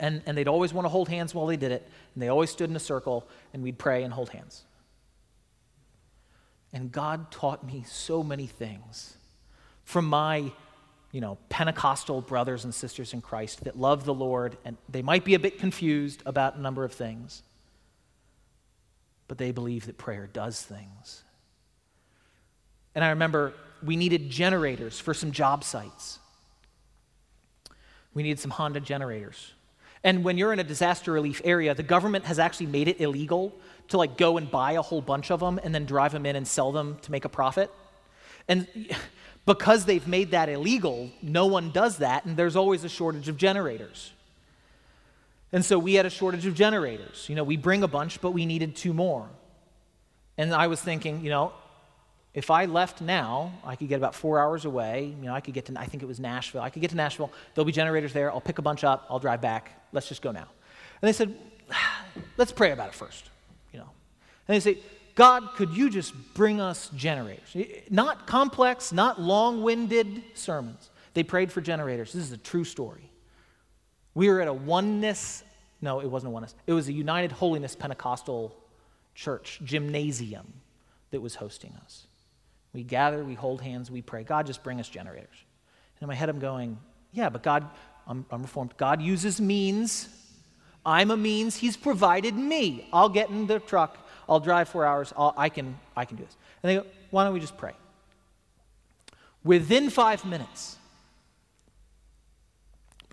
And, 0.00 0.22
and 0.26 0.36
they'd 0.36 0.48
always 0.48 0.72
want 0.72 0.84
to 0.84 0.88
hold 0.88 1.08
hands 1.08 1.34
while 1.34 1.46
they 1.46 1.56
did 1.56 1.72
it. 1.72 1.88
And 2.14 2.22
they 2.22 2.28
always 2.28 2.50
stood 2.50 2.70
in 2.70 2.76
a 2.76 2.80
circle, 2.80 3.26
and 3.52 3.62
we'd 3.62 3.78
pray 3.78 4.02
and 4.02 4.12
hold 4.12 4.30
hands. 4.30 4.62
And 6.72 6.90
God 6.90 7.30
taught 7.30 7.64
me 7.64 7.84
so 7.86 8.22
many 8.22 8.46
things 8.46 9.16
from 9.84 10.06
my, 10.06 10.50
you 11.12 11.20
know, 11.20 11.38
Pentecostal 11.48 12.20
brothers 12.20 12.64
and 12.64 12.74
sisters 12.74 13.12
in 13.12 13.20
Christ 13.20 13.64
that 13.64 13.78
love 13.78 14.04
the 14.04 14.14
Lord, 14.14 14.56
and 14.64 14.76
they 14.88 15.02
might 15.02 15.24
be 15.24 15.34
a 15.34 15.38
bit 15.38 15.58
confused 15.58 16.22
about 16.26 16.56
a 16.56 16.60
number 16.60 16.84
of 16.84 16.92
things, 16.92 17.42
but 19.28 19.38
they 19.38 19.50
believe 19.50 19.86
that 19.86 19.98
prayer 19.98 20.28
does 20.32 20.60
things. 20.60 21.22
And 22.94 23.04
I 23.04 23.10
remember 23.10 23.54
we 23.82 23.96
needed 23.96 24.30
generators 24.30 24.98
for 25.00 25.14
some 25.14 25.32
job 25.32 25.64
sites. 25.64 26.18
We 28.14 28.22
needed 28.22 28.38
some 28.38 28.50
Honda 28.50 28.80
generators. 28.80 29.52
And 30.04 30.22
when 30.22 30.38
you're 30.38 30.52
in 30.52 30.58
a 30.58 30.64
disaster 30.64 31.12
relief 31.12 31.40
area, 31.44 31.74
the 31.74 31.82
government 31.82 32.26
has 32.26 32.38
actually 32.38 32.66
made 32.66 32.88
it 32.88 33.00
illegal 33.00 33.54
to 33.88 33.96
like 33.96 34.16
go 34.16 34.36
and 34.36 34.50
buy 34.50 34.72
a 34.72 34.82
whole 34.82 35.00
bunch 35.00 35.30
of 35.30 35.40
them 35.40 35.58
and 35.62 35.74
then 35.74 35.86
drive 35.86 36.12
them 36.12 36.26
in 36.26 36.36
and 36.36 36.46
sell 36.46 36.72
them 36.72 36.98
to 37.02 37.10
make 37.10 37.24
a 37.24 37.28
profit. 37.28 37.70
And 38.48 38.66
because 39.46 39.84
they've 39.84 40.06
made 40.06 40.30
that 40.30 40.48
illegal, 40.48 41.10
no 41.22 41.46
one 41.46 41.70
does 41.70 41.98
that, 41.98 42.24
and 42.24 42.36
there's 42.36 42.56
always 42.56 42.84
a 42.84 42.88
shortage 42.88 43.28
of 43.28 43.36
generators. 43.36 44.12
And 45.54 45.64
so 45.64 45.78
we 45.78 45.94
had 45.94 46.04
a 46.04 46.10
shortage 46.10 46.46
of 46.46 46.56
generators. 46.56 47.28
You 47.28 47.36
know, 47.36 47.44
we 47.44 47.56
bring 47.56 47.84
a 47.84 47.88
bunch, 47.88 48.20
but 48.20 48.32
we 48.32 48.44
needed 48.44 48.74
two 48.74 48.92
more. 48.92 49.28
And 50.36 50.52
I 50.52 50.66
was 50.66 50.82
thinking, 50.82 51.22
you 51.22 51.30
know, 51.30 51.52
if 52.34 52.50
I 52.50 52.64
left 52.64 53.00
now, 53.00 53.52
I 53.62 53.76
could 53.76 53.88
get 53.88 53.98
about 53.98 54.16
four 54.16 54.40
hours 54.40 54.64
away. 54.64 55.14
You 55.16 55.26
know, 55.26 55.32
I 55.32 55.40
could 55.40 55.54
get 55.54 55.66
to, 55.66 55.78
I 55.78 55.86
think 55.86 56.02
it 56.02 56.06
was 56.06 56.18
Nashville. 56.18 56.60
I 56.60 56.70
could 56.70 56.82
get 56.82 56.90
to 56.90 56.96
Nashville. 56.96 57.30
There'll 57.54 57.66
be 57.66 57.70
generators 57.70 58.12
there. 58.12 58.32
I'll 58.32 58.40
pick 58.40 58.58
a 58.58 58.62
bunch 58.62 58.82
up. 58.82 59.06
I'll 59.08 59.20
drive 59.20 59.40
back. 59.40 59.80
Let's 59.92 60.08
just 60.08 60.22
go 60.22 60.32
now. 60.32 60.48
And 61.00 61.08
they 61.08 61.12
said, 61.12 61.32
let's 62.36 62.50
pray 62.50 62.72
about 62.72 62.88
it 62.88 62.94
first. 62.96 63.30
You 63.72 63.78
know, 63.78 63.90
and 64.48 64.56
they 64.56 64.60
say, 64.60 64.80
God, 65.14 65.50
could 65.54 65.70
you 65.70 65.88
just 65.88 66.14
bring 66.34 66.60
us 66.60 66.90
generators? 66.96 67.56
Not 67.90 68.26
complex, 68.26 68.92
not 68.92 69.20
long-winded 69.20 70.24
sermons. 70.34 70.90
They 71.12 71.22
prayed 71.22 71.52
for 71.52 71.60
generators. 71.60 72.12
This 72.12 72.24
is 72.24 72.32
a 72.32 72.38
true 72.38 72.64
story. 72.64 73.08
We 74.14 74.28
were 74.28 74.40
at 74.40 74.48
a 74.48 74.52
oneness. 74.52 75.42
No, 75.80 76.00
it 76.00 76.06
wasn't 76.06 76.30
a 76.30 76.32
oneness. 76.32 76.54
It 76.66 76.72
was 76.72 76.88
a 76.88 76.92
United 76.92 77.32
Holiness 77.32 77.74
Pentecostal 77.74 78.56
church 79.14 79.60
gymnasium 79.64 80.52
that 81.10 81.20
was 81.20 81.36
hosting 81.36 81.74
us. 81.84 82.06
We 82.72 82.82
gather, 82.82 83.22
we 83.24 83.34
hold 83.34 83.60
hands, 83.60 83.90
we 83.90 84.02
pray. 84.02 84.24
God, 84.24 84.46
just 84.46 84.62
bring 84.62 84.80
us 84.80 84.88
generators. 84.88 85.44
And 85.96 86.02
in 86.02 86.08
my 86.08 86.14
head, 86.14 86.28
I'm 86.28 86.40
going, 86.40 86.78
yeah, 87.12 87.28
but 87.28 87.42
God, 87.42 87.68
I'm, 88.06 88.26
I'm 88.30 88.42
reformed. 88.42 88.74
God 88.76 89.00
uses 89.00 89.40
means. 89.40 90.08
I'm 90.84 91.10
a 91.10 91.16
means. 91.16 91.56
He's 91.56 91.76
provided 91.76 92.34
me. 92.34 92.88
I'll 92.92 93.08
get 93.08 93.30
in 93.30 93.46
the 93.46 93.60
truck. 93.60 93.96
I'll 94.28 94.40
drive 94.40 94.68
four 94.68 94.84
hours. 94.84 95.12
I'll, 95.16 95.34
I, 95.36 95.48
can, 95.48 95.78
I 95.96 96.04
can 96.04 96.16
do 96.16 96.24
this. 96.24 96.36
And 96.62 96.70
they 96.70 96.76
go, 96.76 96.86
why 97.10 97.24
don't 97.24 97.32
we 97.32 97.40
just 97.40 97.56
pray? 97.56 97.72
Within 99.44 99.90
five 99.90 100.24
minutes, 100.24 100.76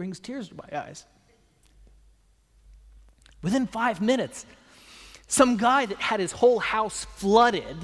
brings 0.01 0.19
tears 0.19 0.49
to 0.49 0.55
my 0.55 0.79
eyes. 0.79 1.05
Within 3.43 3.67
five 3.67 4.01
minutes, 4.01 4.47
some 5.27 5.57
guy 5.57 5.85
that 5.85 6.01
had 6.01 6.19
his 6.19 6.31
whole 6.31 6.57
house 6.57 7.05
flooded 7.17 7.77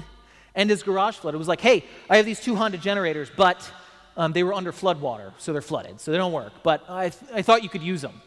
and 0.56 0.68
his 0.68 0.82
garage 0.82 1.14
flooded. 1.14 1.38
Was 1.38 1.46
like, 1.46 1.60
hey, 1.60 1.84
I 2.10 2.16
have 2.16 2.26
these 2.26 2.40
two 2.40 2.56
Honda 2.56 2.76
generators, 2.76 3.30
but 3.36 3.70
um, 4.16 4.32
they 4.32 4.42
were 4.42 4.52
under 4.52 4.72
flood 4.72 5.00
water, 5.00 5.32
so 5.38 5.52
they're 5.52 5.62
flooded, 5.62 6.00
so 6.00 6.10
they 6.10 6.18
don't 6.18 6.32
work. 6.32 6.54
But 6.64 6.82
I, 6.88 7.10
th- 7.10 7.30
I 7.32 7.42
thought 7.42 7.62
you 7.62 7.68
could 7.68 7.84
use 7.84 8.02
them. 8.02 8.20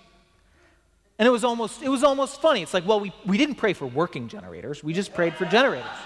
And 1.20 1.28
it 1.28 1.32
was 1.32 1.44
almost, 1.44 1.82
it 1.84 1.90
was 1.90 2.06
almost 2.06 2.40
funny. 2.40 2.62
It's 2.62 2.74
like, 2.74 2.88
well, 2.88 3.02
we, 3.02 3.12
we 3.26 3.38
didn't 3.38 3.56
pray 3.56 3.74
for 3.74 3.88
working 3.88 4.30
generators, 4.30 4.82
we 4.82 4.94
just 4.94 5.14
prayed 5.14 5.34
for 5.34 5.44
generators. 5.44 5.98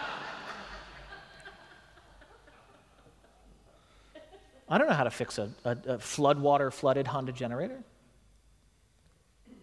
I 4.68 4.78
don't 4.78 4.88
know 4.88 4.94
how 4.94 5.04
to 5.04 5.12
fix 5.12 5.38
a, 5.38 5.50
a, 5.64 5.72
a 5.72 5.98
floodwater 5.98 6.74
flooded 6.74 7.08
Honda 7.08 7.32
generator. 7.32 7.84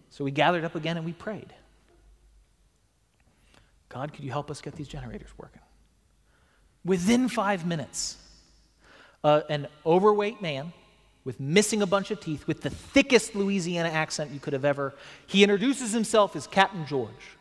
So 0.09 0.23
we 0.23 0.31
gathered 0.31 0.63
up 0.63 0.75
again 0.75 0.95
and 0.95 1.05
we 1.05 1.13
prayed. 1.13 1.53
God, 3.89 4.13
could 4.13 4.23
you 4.23 4.31
help 4.31 4.49
us 4.49 4.61
get 4.61 4.75
these 4.75 4.87
generators 4.87 5.29
working? 5.37 5.61
Within 6.85 7.29
five 7.29 7.65
minutes, 7.65 8.17
uh, 9.23 9.41
an 9.49 9.67
overweight 9.85 10.41
man 10.41 10.73
with 11.23 11.39
missing 11.39 11.81
a 11.81 11.85
bunch 11.85 12.11
of 12.11 12.19
teeth, 12.19 12.47
with 12.47 12.61
the 12.61 12.69
thickest 12.69 13.35
Louisiana 13.35 13.89
accent 13.89 14.31
you 14.31 14.39
could 14.39 14.53
have 14.53 14.65
ever, 14.65 14.93
he 15.25 15.43
introduces 15.43 15.93
himself 15.93 16.35
as 16.35 16.47
Captain 16.47 16.85
George. 16.85 17.37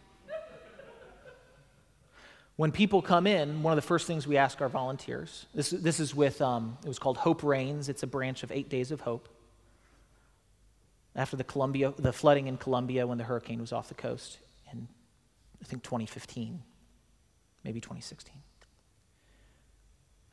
When 2.62 2.70
people 2.70 3.02
come 3.02 3.26
in, 3.26 3.64
one 3.64 3.72
of 3.72 3.76
the 3.76 3.82
first 3.82 4.06
things 4.06 4.24
we 4.24 4.36
ask 4.36 4.60
our 4.60 4.68
volunteers, 4.68 5.46
this, 5.52 5.70
this 5.70 5.98
is 5.98 6.14
with, 6.14 6.40
um, 6.40 6.78
it 6.84 6.86
was 6.86 7.00
called 7.00 7.16
Hope 7.16 7.42
Rains. 7.42 7.88
It's 7.88 8.04
a 8.04 8.06
branch 8.06 8.44
of 8.44 8.52
Eight 8.52 8.68
Days 8.68 8.92
of 8.92 9.00
Hope. 9.00 9.28
After 11.16 11.36
the, 11.36 11.42
Columbia, 11.42 11.92
the 11.98 12.12
flooding 12.12 12.46
in 12.46 12.56
Columbia 12.56 13.04
when 13.04 13.18
the 13.18 13.24
hurricane 13.24 13.60
was 13.60 13.72
off 13.72 13.88
the 13.88 13.94
coast 13.94 14.38
in, 14.70 14.86
I 15.60 15.64
think, 15.64 15.82
2015, 15.82 16.62
maybe 17.64 17.80
2016. 17.80 18.32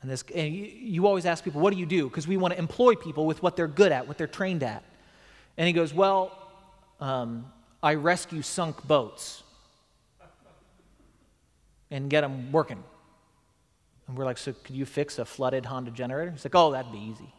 And, 0.00 0.08
this, 0.08 0.22
and 0.32 0.54
you, 0.54 0.66
you 0.66 1.06
always 1.08 1.26
ask 1.26 1.42
people, 1.42 1.60
what 1.60 1.72
do 1.74 1.80
you 1.80 1.86
do? 1.86 2.08
Because 2.08 2.28
we 2.28 2.36
want 2.36 2.54
to 2.54 2.60
employ 2.60 2.94
people 2.94 3.26
with 3.26 3.42
what 3.42 3.56
they're 3.56 3.66
good 3.66 3.90
at, 3.90 4.06
what 4.06 4.18
they're 4.18 4.28
trained 4.28 4.62
at. 4.62 4.84
And 5.56 5.66
he 5.66 5.72
goes, 5.72 5.92
well, 5.92 6.30
um, 7.00 7.50
I 7.82 7.94
rescue 7.94 8.42
sunk 8.42 8.86
boats 8.86 9.42
and 11.90 12.08
get 12.08 12.22
them 12.22 12.52
working. 12.52 12.82
And 14.06 14.16
we're 14.16 14.24
like, 14.24 14.38
so 14.38 14.52
could 14.52 14.74
you 14.74 14.84
fix 14.84 15.18
a 15.18 15.24
flooded 15.24 15.66
Honda 15.66 15.90
generator? 15.90 16.30
He's 16.30 16.44
like, 16.44 16.54
oh, 16.54 16.72
that'd 16.72 16.92
be 16.92 16.98
easy. 16.98 17.32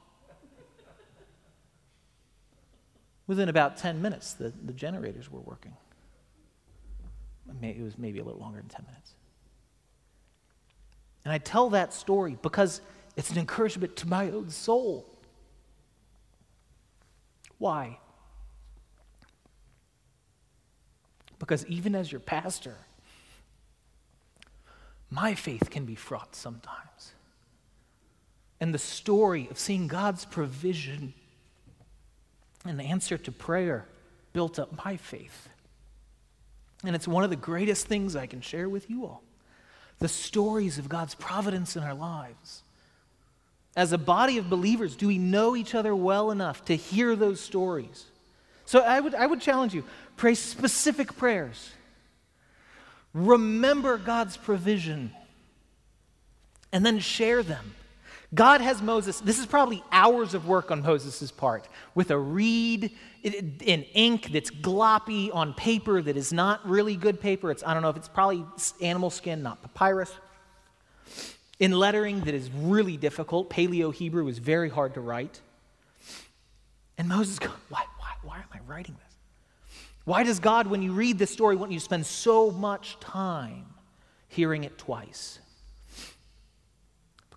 Within 3.27 3.49
about 3.49 3.77
10 3.77 4.01
minutes, 4.01 4.33
the, 4.33 4.53
the 4.65 4.73
generators 4.73 5.31
were 5.31 5.39
working. 5.39 5.73
It 7.61 7.81
was 7.81 7.97
maybe 7.97 8.19
a 8.19 8.23
little 8.23 8.39
longer 8.39 8.59
than 8.59 8.69
10 8.69 8.85
minutes. 8.85 9.13
And 11.23 11.33
I 11.33 11.37
tell 11.37 11.69
that 11.71 11.93
story 11.93 12.37
because 12.41 12.81
it's 13.15 13.29
an 13.29 13.37
encouragement 13.37 13.95
to 13.97 14.07
my 14.07 14.29
own 14.31 14.49
soul. 14.49 15.05
Why? 17.57 17.99
Because 21.37 21.65
even 21.67 21.95
as 21.95 22.11
your 22.11 22.21
pastor, 22.21 22.75
my 25.11 25.35
faith 25.35 25.69
can 25.69 25.85
be 25.85 25.95
fraught 25.95 26.35
sometimes. 26.35 27.13
And 28.61 28.73
the 28.73 28.79
story 28.79 29.47
of 29.51 29.59
seeing 29.59 29.87
God's 29.87 30.23
provision 30.23 31.13
and 32.65 32.81
answer 32.81 33.17
to 33.17 33.31
prayer 33.31 33.85
built 34.33 34.57
up 34.57 34.85
my 34.85 34.95
faith. 34.97 35.49
And 36.83 36.95
it's 36.95 37.07
one 37.07 37.23
of 37.23 37.29
the 37.29 37.35
greatest 37.35 37.87
things 37.87 38.15
I 38.15 38.25
can 38.25 38.41
share 38.41 38.69
with 38.69 38.89
you 38.89 39.05
all 39.05 39.21
the 39.99 40.07
stories 40.07 40.79
of 40.79 40.89
God's 40.89 41.13
providence 41.13 41.75
in 41.75 41.83
our 41.83 41.93
lives. 41.93 42.63
As 43.75 43.93
a 43.93 43.99
body 43.99 44.39
of 44.39 44.49
believers, 44.49 44.95
do 44.95 45.05
we 45.05 45.19
know 45.19 45.55
each 45.55 45.75
other 45.75 45.95
well 45.95 46.31
enough 46.31 46.65
to 46.65 46.75
hear 46.75 47.15
those 47.15 47.39
stories? 47.39 48.05
So 48.65 48.79
I 48.79 48.99
would, 48.99 49.13
I 49.13 49.27
would 49.27 49.41
challenge 49.41 49.75
you 49.75 49.83
pray 50.17 50.33
specific 50.33 51.15
prayers. 51.17 51.71
Remember 53.13 53.97
God's 53.97 54.37
provision 54.37 55.11
and 56.71 56.85
then 56.85 56.99
share 56.99 57.43
them. 57.43 57.75
God 58.33 58.61
has 58.61 58.81
Moses, 58.81 59.19
this 59.19 59.39
is 59.39 59.45
probably 59.45 59.83
hours 59.91 60.33
of 60.33 60.47
work 60.47 60.71
on 60.71 60.81
Moses' 60.81 61.31
part, 61.31 61.67
with 61.95 62.11
a 62.11 62.17
reed 62.17 62.91
in 63.23 63.83
ink 63.93 64.31
that's 64.31 64.49
gloppy 64.49 65.29
on 65.33 65.53
paper 65.53 66.01
that 66.01 66.15
is 66.15 66.31
not 66.31 66.65
really 66.67 66.95
good 66.95 67.19
paper. 67.19 67.51
It's, 67.51 67.61
I 67.61 67.73
don't 67.73 67.83
know 67.83 67.89
if 67.89 67.97
it's 67.97 68.07
probably 68.07 68.45
animal 68.81 69.09
skin, 69.09 69.43
not 69.43 69.61
papyrus. 69.61 70.13
In 71.59 71.73
lettering 71.73 72.21
that 72.21 72.33
is 72.33 72.49
really 72.51 72.95
difficult. 72.95 73.49
Paleo 73.49 73.93
Hebrew 73.93 74.27
is 74.27 74.39
very 74.39 74.69
hard 74.69 74.93
to 74.93 75.01
write. 75.01 75.41
And 76.97 77.09
Moses 77.09 77.37
goes, 77.37 77.51
why, 77.67 77.83
why, 77.99 78.13
why 78.23 78.37
am 78.37 78.47
I 78.53 78.59
writing 78.65 78.95
this? 78.95 79.10
Why 80.05 80.23
does 80.23 80.39
God, 80.39 80.67
when 80.67 80.81
you 80.81 80.93
read 80.93 81.19
this 81.19 81.31
story, 81.31 81.55
want 81.55 81.71
you 81.71 81.79
to 81.79 81.85
spend 81.85 82.05
so 82.05 82.51
much 82.51 82.99
time 82.99 83.65
hearing 84.27 84.63
it 84.63 84.77
twice? 84.77 85.39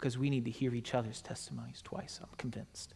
because 0.04 0.18
we 0.18 0.28
need 0.28 0.44
to 0.44 0.50
hear 0.50 0.74
each 0.74 0.92
other's 0.92 1.22
testimonies 1.22 1.80
twice, 1.82 2.20
I'm 2.22 2.28
convinced. 2.36 2.92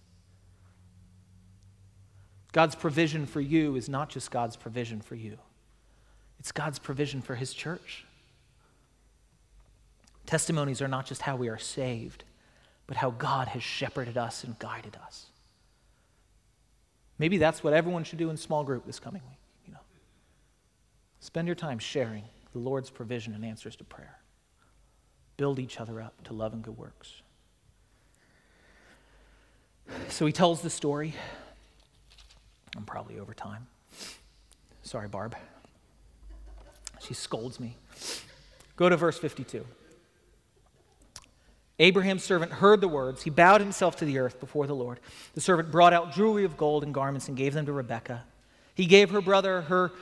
God's 2.53 2.75
provision 2.75 3.25
for 3.25 3.41
you 3.41 3.77
is 3.77 3.89
not 3.89 4.11
just 4.11 4.31
God's 4.31 4.57
provision 4.57 5.01
for 5.01 5.15
you, 5.15 5.39
it's 6.39 6.53
God's 6.53 6.79
provision 6.79 7.23
for 7.23 7.35
His 7.35 7.55
church. 7.55 8.05
Testimonies 10.27 10.83
are 10.83 10.89
not 10.89 11.07
just 11.07 11.23
how 11.23 11.35
we 11.35 11.49
are 11.49 11.57
saved, 11.57 12.25
but 12.87 12.99
how 12.99 13.09
God 13.13 13.49
has 13.49 13.63
shepherded 13.63 14.19
us 14.19 14.45
and 14.45 14.59
guided 14.59 14.99
us. 15.03 15.29
Maybe 17.19 17.39
that's 17.39 17.65
what 17.65 17.73
everyone 17.73 18.05
should 18.05 18.19
do 18.19 18.29
in 18.29 18.37
small 18.37 18.65
group 18.65 18.85
this 18.85 19.01
coming 19.01 19.23
week. 19.31 19.38
Spend 21.29 21.47
your 21.47 21.55
time 21.55 21.79
sharing 21.79 22.25
the 22.55 22.59
Lord's 22.59 22.89
provision 22.89 23.35
and 23.35 23.45
answers 23.45 23.77
to 23.77 23.85
prayer 23.85 24.17
build 25.37 25.59
each 25.59 25.79
other 25.79 26.01
up 26.01 26.25
to 26.25 26.33
love 26.33 26.55
and 26.55 26.63
good 26.63 26.79
works. 26.79 27.21
So 30.09 30.25
he 30.25 30.33
tells 30.33 30.63
the 30.63 30.71
story. 30.71 31.13
I'm 32.75 32.87
probably 32.87 33.19
over 33.19 33.35
time. 33.35 33.67
Sorry, 34.83 35.07
Barb. 35.07 35.37
She 37.07 37.13
scolds 37.13 37.61
me. 37.61 37.77
Go 38.77 38.89
to 38.89 38.97
verse 38.97 39.19
52. 39.19 39.67
Abraham's 41.79 42.25
servant 42.25 42.53
heard 42.53 42.81
the 42.81 42.89
words. 42.89 43.23
He 43.23 43.29
bowed 43.29 43.61
himself 43.61 43.97
to 43.97 44.07
the 44.07 44.19
earth 44.19 44.41
before 44.41 44.67
the 44.67 44.75
Lord. 44.75 44.99
The 45.35 45.43
servant 45.43 45.71
brought 45.71 45.93
out 45.93 46.15
jewelry 46.15 46.45
of 46.45 46.57
gold 46.57 46.85
and 46.85 46.95
garments 46.95 47.29
and 47.29 47.37
gave 47.37 47.53
them 47.53 47.67
to 47.67 47.73
Rebekah. 47.73 48.25
He 48.75 48.87
gave 48.87 49.11
her 49.11 49.21
brother 49.21 49.61
her 49.61 49.93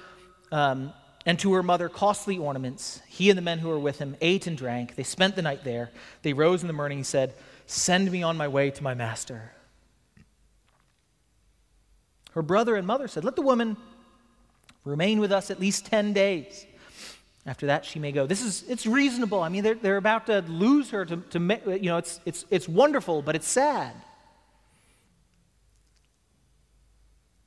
um, 0.53 0.93
and 1.27 1.41
to 1.41 1.53
her 1.55 1.63
mother 1.63 1.89
costly 1.89 2.39
ornaments. 2.39 3.03
He 3.09 3.29
and 3.29 3.37
the 3.37 3.43
men 3.43 3.59
who 3.59 3.69
were 3.69 3.79
with 3.79 3.99
him 3.99 4.17
ate 4.21 4.47
and 4.47 4.57
drank. 4.57 4.95
They 4.95 5.03
spent 5.03 5.35
the 5.35 5.43
night 5.43 5.65
there. 5.65 5.91
They 6.23 6.33
rose 6.33 6.63
in 6.63 6.69
the 6.69 6.73
morning 6.73 6.99
and 6.99 7.07
said, 7.07 7.35
Send 7.67 8.11
me 8.13 8.23
on 8.23 8.37
my 8.37 8.47
way 8.47 8.71
to 8.71 8.83
my 8.83 8.95
master. 8.95 9.51
Her 12.31 12.43
brother 12.43 12.77
and 12.77 12.87
mother 12.87 13.09
said, 13.09 13.25
Let 13.25 13.35
the 13.35 13.43
woman 13.43 13.77
remain 14.85 15.19
with 15.19 15.33
us 15.33 15.51
at 15.51 15.59
least 15.59 15.87
10 15.87 16.13
days. 16.13 16.65
After 17.45 17.67
that, 17.67 17.85
she 17.85 17.99
may 17.99 18.13
go. 18.13 18.27
This 18.27 18.43
is, 18.43 18.65
it's 18.69 18.87
reasonable. 18.87 19.43
I 19.43 19.49
mean, 19.49 19.65
they're, 19.65 19.75
they're 19.75 19.97
about 19.97 20.27
to 20.27 20.43
lose 20.43 20.91
her 20.91 21.05
to, 21.05 21.17
to, 21.17 21.39
you 21.81 21.91
know, 21.91 21.97
it's, 21.97 22.21
it's, 22.25 22.45
it's 22.51 22.69
wonderful, 22.69 23.23
but 23.23 23.35
it's 23.35 23.49
sad. 23.49 23.95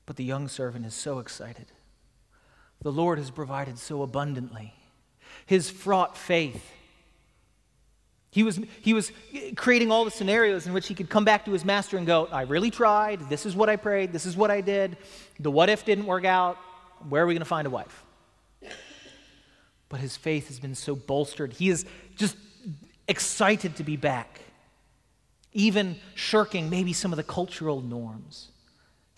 But 0.06 0.18
the 0.18 0.24
young 0.24 0.50
servant 0.50 0.86
is 0.86 0.94
so 0.94 1.20
excited 1.20 1.68
the 2.82 2.92
Lord 2.92 3.18
has 3.18 3.30
provided 3.30 3.78
so 3.78 4.02
abundantly. 4.04 4.74
His 5.46 5.70
fraught 5.70 6.18
faith. 6.18 6.64
He 8.32 8.44
was, 8.44 8.60
he 8.82 8.94
was 8.94 9.12
creating 9.56 9.92
all 9.92 10.06
the 10.06 10.12
scenarios 10.12 10.68
in 10.68 10.74
which 10.74 10.88
he 10.88 10.94
could 10.94 11.10
come 11.10 11.26
back 11.26 11.46
to 11.46 11.52
his 11.52 11.66
master 11.66 11.98
and 11.98 12.06
go, 12.06 12.28
I 12.32 12.44
really 12.44 12.70
tried. 12.70 13.28
This 13.28 13.46
is 13.46 13.56
what 13.56 13.70
I 13.70 13.76
prayed. 13.76 14.14
This 14.14 14.26
is 14.26 14.38
what 14.38 14.52
I 14.52 14.62
did. 14.62 14.98
The 15.40 15.50
what 15.50 15.70
if 15.70 15.84
didn't 15.84 16.06
work 16.06 16.26
out. 16.26 16.58
Where 17.08 17.24
are 17.24 17.26
we 17.26 17.34
going 17.34 17.42
to 17.42 17.46
find 17.46 17.66
a 17.66 17.72
wife? 17.72 18.06
But 19.90 20.00
his 20.00 20.16
faith 20.16 20.48
has 20.50 20.60
been 20.60 20.76
so 20.76 20.96
bolstered. 20.96 21.54
He 21.54 21.70
is 21.70 21.86
just 22.16 22.38
excited 23.08 23.78
to 23.78 23.84
be 23.84 23.98
back, 23.98 24.40
even 25.52 25.98
shirking 26.14 26.70
maybe 26.70 26.94
some 26.94 27.12
of 27.12 27.18
the 27.18 27.24
cultural 27.24 27.82
norms 27.82 28.50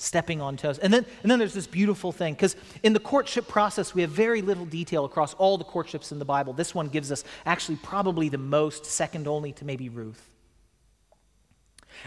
stepping 0.02 0.42
on 0.42 0.58
toes. 0.58 0.80
And 0.80 0.92
then, 0.92 1.06
and 1.22 1.32
then 1.32 1.38
there's 1.38 1.54
this 1.54 1.68
beautiful 1.68 2.12
thing, 2.12 2.34
because 2.34 2.56
in 2.82 2.94
the 2.94 3.00
courtship 3.00 3.48
process, 3.48 3.94
we 3.94 4.02
have 4.02 4.10
very 4.10 4.42
little 4.42 4.66
detail 4.66 5.06
across 5.06 5.34
all 5.36 5.58
the 5.58 5.64
courtships 5.64 6.12
in 6.12 6.20
the 6.20 6.26
Bible. 6.26 6.54
This 6.54 6.74
one 6.74 6.88
gives 6.88 7.12
us 7.12 7.24
actually 7.46 7.78
probably 7.78 8.28
the 8.28 8.38
most, 8.38 8.86
second 8.86 9.28
only 9.28 9.52
to 9.54 9.66
maybe 9.66 9.90
Ruth. 9.90 10.28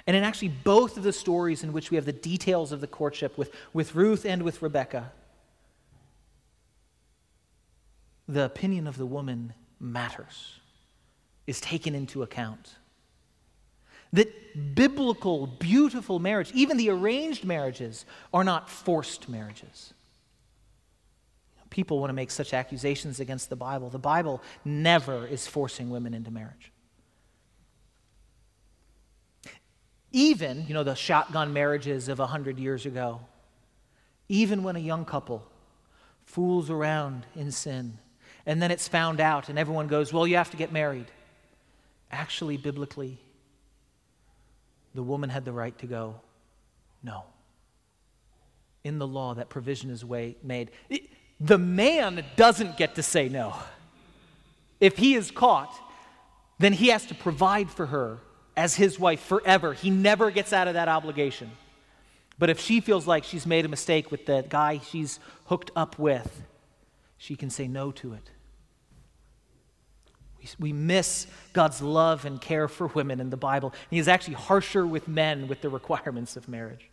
And 0.07 0.17
in 0.17 0.25
actually 0.25 0.49
both 0.49 0.97
of 0.97 1.05
the 1.05 1.13
stories 1.13 1.63
in 1.63 1.73
which 1.73 1.91
we 1.91 1.97
have 1.97 2.05
the 2.05 2.13
details 2.13 2.73
of 2.73 2.81
the 2.81 2.87
courtship 2.89 3.39
with, 3.39 3.53
with 3.73 3.95
Ruth 3.95 4.27
and 4.27 4.43
with 4.43 4.61
Rebecca, 4.61 5.13
the 8.27 8.45
opinion 8.45 8.87
of 8.89 8.97
the 8.97 9.07
woman 9.07 9.53
matters, 9.79 10.59
is 11.47 11.61
taken 11.61 11.95
into 11.95 12.23
account 12.23 12.75
that 14.15 14.75
biblical, 14.75 15.47
beautiful 15.47 16.19
marriage, 16.19 16.51
even 16.55 16.77
the 16.77 16.89
arranged 16.89 17.45
marriages, 17.45 18.07
are 18.33 18.45
not 18.45 18.71
forced 18.71 19.29
marriages. 19.29 19.93
People 21.69 21.99
want 21.99 22.11
to 22.11 22.15
make 22.15 22.31
such 22.31 22.55
accusations 22.55 23.19
against 23.19 23.51
the 23.51 23.57
Bible. 23.57 23.91
The 23.91 23.99
Bible 23.99 24.41
never 24.65 25.27
is 25.27 25.49
forcing 25.49 25.91
women 25.91 26.15
into 26.15 26.31
marriage. 26.31 26.71
Even, 30.13 30.65
you 30.69 30.75
know, 30.75 30.85
the 30.85 30.95
shotgun 30.95 31.53
marriages 31.53 32.09
of 32.09 32.21
100 32.21 32.61
years 32.61 32.87
ago, 32.87 33.21
even 34.29 34.63
when 34.63 34.77
a 34.77 34.81
young 34.81 35.05
couple 35.05 35.45
fools 36.25 36.71
around 36.71 37.27
in 37.35 37.51
sin, 37.51 37.99
and 38.47 38.63
then 38.63 38.71
it's 38.71 38.87
found 38.87 39.19
out, 39.19 39.49
and 39.49 39.59
everyone 39.59 39.89
goes, 39.89 40.13
Well, 40.13 40.29
you 40.29 40.37
have 40.37 40.53
to 40.53 40.57
get 40.57 40.71
married. 40.71 41.07
actually, 42.13 42.57
biblically, 42.57 43.19
the 44.95 45.03
woman 45.03 45.31
had 45.31 45.45
the 45.45 45.53
right 45.53 45.77
to 45.79 45.87
go, 45.87 46.21
no. 47.03 47.25
In 48.85 48.99
the 48.99 49.07
law, 49.07 49.35
that 49.35 49.49
provision 49.49 49.91
is 49.91 50.05
way 50.05 50.37
made. 50.43 50.71
It, 50.89 51.09
the 51.41 51.59
man 51.59 52.25
doesn't 52.37 52.77
get 52.77 52.95
to 52.95 53.03
say 53.03 53.29
no. 53.29 53.55
If 54.81 54.97
he 54.97 55.15
is 55.15 55.31
caught, 55.31 55.75
then 56.59 56.73
he 56.73 56.89
has 56.89 57.07
to 57.07 57.15
provide 57.15 57.71
for 57.71 57.87
her 57.87 58.19
as 58.57 58.77
his 58.77 58.99
wife 58.99 59.21
forever. 59.21 59.73
He 59.73 59.91
never 59.91 60.31
gets 60.31 60.53
out 60.53 60.69
of 60.69 60.75
that 60.75 60.89
obligation. 60.89 61.51
But 62.39 62.51
if 62.51 62.61
she 62.61 62.81
feels 62.81 63.07
like 63.07 63.25
she's 63.25 63.47
made 63.47 63.65
a 63.65 63.69
mistake 63.69 64.11
with 64.11 64.27
the 64.27 64.45
guy 64.49 64.79
she's 64.79 65.19
hooked 65.47 65.71
up 65.75 65.99
with, 65.99 66.43
she 67.17 67.37
can 67.37 67.51
say 67.51 67.69
no 67.69 67.91
to 67.93 68.13
it. 68.13 68.31
We, 70.59 70.73
miss 70.73 71.27
God's 71.53 71.81
love 71.81 72.25
and 72.25 72.41
care 72.41 72.69
for 72.69 72.89
women 72.89 73.21
in 73.21 73.31
the 73.31 73.37
Bible. 73.37 73.73
He 73.91 73.99
is 73.99 74.09
actually 74.09 74.35
harsher 74.35 74.87
with 74.87 75.09
men 75.09 75.49
with 75.49 75.61
the 75.61 75.69
requirements 75.69 76.37
of 76.37 76.49
marriage. 76.49 76.91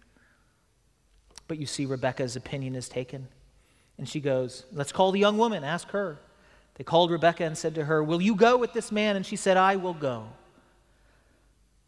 But 1.47 1.57
you 1.57 1.65
see, 1.65 1.85
Rebecca's 1.85 2.35
opinion 2.35 2.75
is 2.75 2.87
taken. 2.87 3.27
And 3.97 4.07
she 4.07 4.19
goes, 4.19 4.65
Let's 4.71 4.91
call 4.91 5.11
the 5.11 5.19
young 5.19 5.37
woman, 5.37 5.63
ask 5.63 5.89
her. 5.89 6.17
They 6.75 6.83
called 6.83 7.11
Rebecca 7.11 7.43
and 7.43 7.57
said 7.57 7.75
to 7.75 7.85
her, 7.85 8.03
Will 8.03 8.21
you 8.21 8.35
go 8.35 8.57
with 8.57 8.73
this 8.73 8.91
man? 8.91 9.15
And 9.15 9.25
she 9.25 9.35
said, 9.35 9.57
I 9.57 9.75
will 9.75 9.93
go. 9.93 10.27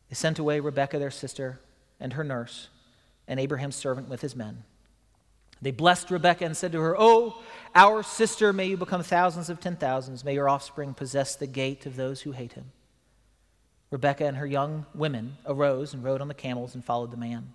They 0.09 0.15
sent 0.15 0.37
away 0.37 0.59
Rebecca, 0.59 0.99
their 0.99 1.11
sister, 1.11 1.59
and 1.99 2.13
her 2.13 2.23
nurse, 2.23 2.69
and 3.27 3.39
Abraham's 3.39 3.75
servant 3.75 4.09
with 4.09 4.21
his 4.21 4.35
men. 4.35 4.63
They 5.63 5.71
blessed 5.71 6.11
Rebekah 6.11 6.45
and 6.45 6.57
said 6.57 6.73
to 6.73 6.81
her, 6.81 6.95
Oh, 6.99 7.41
our 7.73 8.03
sister, 8.03 8.51
may 8.51 8.67
you 8.67 8.77
become 8.77 9.01
thousands 9.01 9.49
of 9.49 9.61
ten 9.61 9.77
thousands. 9.77 10.25
May 10.25 10.33
your 10.33 10.49
offspring 10.49 10.93
possess 10.93 11.35
the 11.35 11.47
gate 11.47 11.85
of 11.85 11.95
those 11.95 12.21
who 12.21 12.33
hate 12.33 12.53
him. 12.53 12.71
Rebekah 13.89 14.25
and 14.25 14.37
her 14.37 14.45
young 14.45 14.85
women 14.93 15.37
arose 15.45 15.93
and 15.93 16.03
rode 16.03 16.19
on 16.19 16.27
the 16.27 16.33
camels 16.33 16.75
and 16.75 16.83
followed 16.83 17.11
the 17.11 17.17
man. 17.17 17.53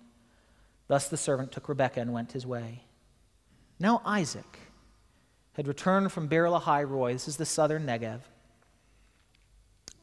Thus 0.87 1.07
the 1.07 1.17
servant 1.17 1.51
took 1.51 1.69
Rebekah 1.69 2.01
and 2.01 2.11
went 2.11 2.31
his 2.31 2.47
way. 2.47 2.83
Now 3.79 4.01
Isaac 4.03 4.57
had 5.53 5.67
returned 5.67 6.11
from 6.11 6.27
Beer 6.27 6.45
Lahai. 6.45 7.13
This 7.13 7.27
is 7.27 7.37
the 7.37 7.45
southern 7.45 7.85
Negev. 7.85 8.21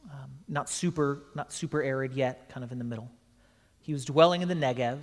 Um, 0.09 0.31
not 0.47 0.69
super, 0.69 1.23
not 1.35 1.51
super 1.51 1.83
arid 1.83 2.13
yet, 2.13 2.49
kind 2.49 2.63
of 2.63 2.71
in 2.71 2.77
the 2.77 2.85
middle. 2.85 3.09
He 3.81 3.91
was 3.91 4.05
dwelling 4.05 4.41
in 4.41 4.47
the 4.47 4.55
Negev. 4.55 4.99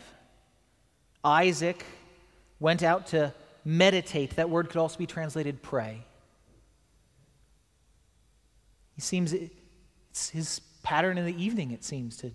Isaac 1.22 1.84
went 2.64 2.82
out 2.82 3.08
to 3.08 3.30
meditate. 3.62 4.36
That 4.36 4.48
word 4.48 4.70
could 4.70 4.78
also 4.78 4.96
be 4.96 5.06
translated 5.06 5.60
pray. 5.60 6.02
He 8.94 9.02
seems, 9.02 9.34
it's 9.34 10.30
his 10.30 10.60
pattern 10.82 11.18
in 11.18 11.26
the 11.26 11.44
evening, 11.44 11.72
it 11.72 11.84
seems, 11.84 12.16
to 12.18 12.32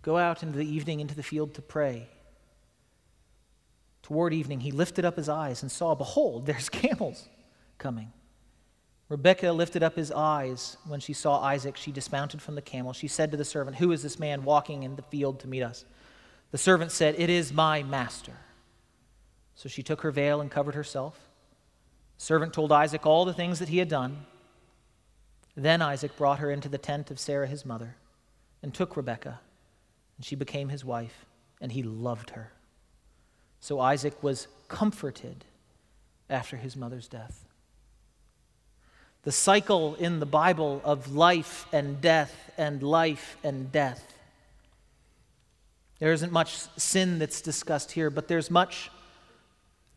go 0.00 0.16
out 0.16 0.42
into 0.42 0.56
the 0.56 0.66
evening 0.66 1.00
into 1.00 1.14
the 1.14 1.22
field 1.22 1.52
to 1.52 1.60
pray. 1.60 2.08
Toward 4.02 4.32
evening, 4.32 4.60
he 4.60 4.72
lifted 4.72 5.04
up 5.04 5.18
his 5.18 5.28
eyes 5.28 5.60
and 5.60 5.70
saw, 5.70 5.94
behold, 5.94 6.46
there's 6.46 6.68
camels 6.82 7.28
coming. 7.76 8.10
Rebekah 9.10 9.52
lifted 9.52 9.82
up 9.82 9.96
his 9.96 10.10
eyes 10.10 10.78
when 10.86 11.00
she 11.00 11.12
saw 11.12 11.42
Isaac. 11.42 11.76
She 11.76 11.92
dismounted 11.92 12.40
from 12.40 12.54
the 12.54 12.62
camel. 12.62 12.94
She 12.94 13.08
said 13.08 13.30
to 13.32 13.36
the 13.36 13.44
servant, 13.44 13.76
Who 13.76 13.92
is 13.92 14.02
this 14.02 14.18
man 14.18 14.44
walking 14.44 14.82
in 14.82 14.96
the 14.96 15.02
field 15.02 15.40
to 15.40 15.46
meet 15.46 15.62
us? 15.62 15.84
The 16.52 16.58
servant 16.58 16.90
said, 16.90 17.16
It 17.18 17.28
is 17.28 17.52
my 17.52 17.82
master. 17.82 18.32
So 19.58 19.68
she 19.68 19.82
took 19.82 20.02
her 20.02 20.12
veil 20.12 20.40
and 20.40 20.52
covered 20.52 20.76
herself. 20.76 21.18
The 22.16 22.24
servant 22.24 22.52
told 22.52 22.70
Isaac 22.70 23.04
all 23.04 23.24
the 23.24 23.34
things 23.34 23.58
that 23.58 23.68
he 23.68 23.78
had 23.78 23.88
done. 23.88 24.24
Then 25.56 25.82
Isaac 25.82 26.16
brought 26.16 26.38
her 26.38 26.52
into 26.52 26.68
the 26.68 26.78
tent 26.78 27.10
of 27.10 27.18
Sarah 27.18 27.48
his 27.48 27.66
mother 27.66 27.96
and 28.62 28.72
took 28.72 28.96
Rebekah, 28.96 29.40
and 30.16 30.24
she 30.24 30.36
became 30.36 30.68
his 30.68 30.84
wife, 30.84 31.26
and 31.60 31.72
he 31.72 31.82
loved 31.82 32.30
her. 32.30 32.52
So 33.58 33.80
Isaac 33.80 34.22
was 34.22 34.46
comforted 34.68 35.44
after 36.30 36.56
his 36.56 36.76
mother's 36.76 37.08
death. 37.08 37.44
The 39.24 39.32
cycle 39.32 39.96
in 39.96 40.20
the 40.20 40.26
Bible 40.26 40.80
of 40.84 41.16
life 41.16 41.66
and 41.72 42.00
death 42.00 42.52
and 42.56 42.80
life 42.80 43.36
and 43.42 43.72
death. 43.72 44.14
There 45.98 46.12
isn't 46.12 46.30
much 46.30 46.54
sin 46.76 47.18
that's 47.18 47.40
discussed 47.40 47.90
here, 47.90 48.08
but 48.08 48.28
there's 48.28 48.52
much 48.52 48.92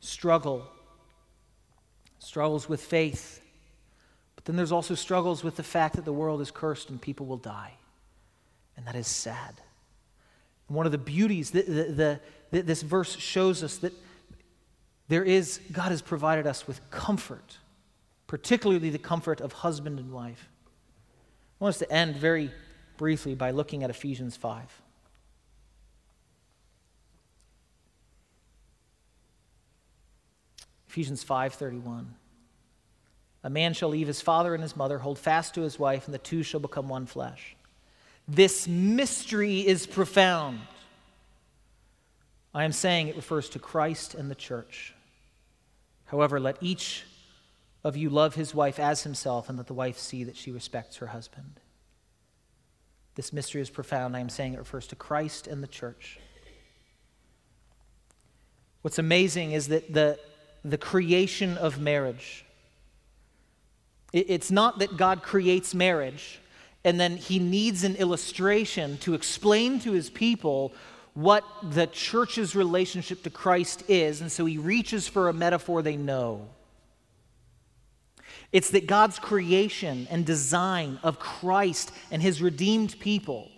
struggle, 0.02 0.68
struggles 2.20 2.68
with 2.68 2.82
faith. 2.82 3.42
But 4.36 4.46
then 4.46 4.58
there's 4.58 4.72
also 4.72 4.96
struggles 4.96 5.44
with 5.44 5.56
the 5.56 5.64
fact 5.64 5.96
that 5.96 6.04
the 6.04 6.12
world 6.14 6.42
is 6.42 6.52
cursed 6.52 6.90
and 6.90 7.02
people 7.02 7.26
will 7.26 7.38
die. 7.38 7.74
And 8.76 8.86
that 8.88 8.96
is 8.96 9.08
sad. 9.08 9.62
And 10.68 10.76
one 10.76 10.86
of 10.86 10.92
the 10.92 10.98
beauties 10.98 11.52
that, 11.52 11.68
the, 11.68 12.20
the, 12.52 12.62
this 12.64 12.82
verse 12.82 13.16
shows 13.16 13.64
us 13.64 13.78
that 13.78 13.94
there 15.08 15.24
is, 15.24 15.60
God 15.72 15.90
has 15.92 16.02
provided 16.02 16.48
us 16.48 16.68
with 16.68 16.90
comfort, 16.90 17.58
particularly 18.28 18.90
the 18.90 18.98
comfort 18.98 19.42
of 19.42 19.52
husband 19.52 20.00
and 20.00 20.12
wife. 20.12 20.50
I 21.60 21.64
want 21.66 21.76
us 21.76 21.80
to 21.80 21.92
end 21.92 22.16
very 22.16 22.52
briefly 22.98 23.36
by 23.36 23.52
looking 23.52 23.84
at 23.84 23.90
Ephesians 23.90 24.36
5. 24.38 24.81
Ephesians 30.92 31.24
5:31. 31.24 32.16
A 33.44 33.50
man 33.50 33.74
shall 33.74 33.88
leave 33.88 34.08
his 34.08 34.20
father 34.20 34.54
and 34.54 34.62
his 34.62 34.76
mother, 34.76 35.00
hold 35.00 35.18
fast 35.18 35.54
to 35.54 35.62
his 35.62 35.80
wife, 35.80 36.04
and 36.06 36.14
the 36.14 36.20
two 36.20 36.44
shall 36.44 36.60
become 36.60 36.90
one 36.90 37.06
flesh. 37.06 37.56
This 38.28 38.68
mystery 38.68 39.66
is 39.66 39.88
profound. 39.88 40.60
I 42.54 42.66
am 42.66 42.74
saying 42.74 43.08
it 43.08 43.16
refers 43.16 43.48
to 43.52 43.58
Christ 43.60 44.16
and 44.16 44.30
the 44.30 44.36
church. 44.36 44.94
However, 46.08 46.42
let 46.42 46.58
each 46.60 47.06
of 47.86 47.96
you 47.96 48.10
love 48.10 48.36
his 48.36 48.54
wife 48.54 48.78
as 48.78 49.04
himself, 49.04 49.48
and 49.48 49.58
let 49.58 49.68
the 49.68 49.74
wife 49.74 49.98
see 49.98 50.26
that 50.26 50.36
she 50.36 50.52
respects 50.52 50.98
her 50.98 51.08
husband. 51.08 51.62
This 53.16 53.32
mystery 53.32 53.62
is 53.62 53.70
profound. 53.70 54.18
I 54.18 54.20
am 54.20 54.30
saying 54.30 54.56
it 54.56 54.60
refers 54.60 54.88
to 54.88 54.98
Christ 54.98 55.48
and 55.48 55.64
the 55.64 55.68
church. 55.68 56.20
What's 58.82 59.00
amazing 59.00 59.54
is 59.54 59.70
that 59.70 59.94
the 59.94 60.20
the 60.64 60.78
creation 60.78 61.58
of 61.58 61.80
marriage. 61.80 62.46
It's 64.14 64.52
not 64.52 64.80
that 64.80 64.98
God 64.98 65.24
creates 65.24 65.74
marriage 65.74 66.42
and 66.84 67.00
then 67.00 67.18
he 67.18 67.40
needs 67.40 67.84
an 67.84 67.96
illustration 67.96 68.98
to 69.00 69.14
explain 69.14 69.80
to 69.82 69.92
his 69.92 70.10
people 70.10 70.74
what 71.14 71.44
the 71.62 71.88
church's 71.88 72.56
relationship 72.56 73.24
to 73.24 73.30
Christ 73.30 73.84
is, 73.88 74.22
and 74.22 74.32
so 74.32 74.46
he 74.46 74.58
reaches 74.58 75.08
for 75.08 75.30
a 75.30 75.34
metaphor 75.34 75.82
they 75.82 75.98
know. 75.98 76.48
It's 78.52 78.72
that 78.72 78.88
God's 78.88 79.20
creation 79.20 80.08
and 80.10 80.26
design 80.26 81.00
of 81.04 81.20
Christ 81.20 81.92
and 82.12 82.22
his 82.22 82.42
redeemed 82.42 83.00
people 83.00 83.50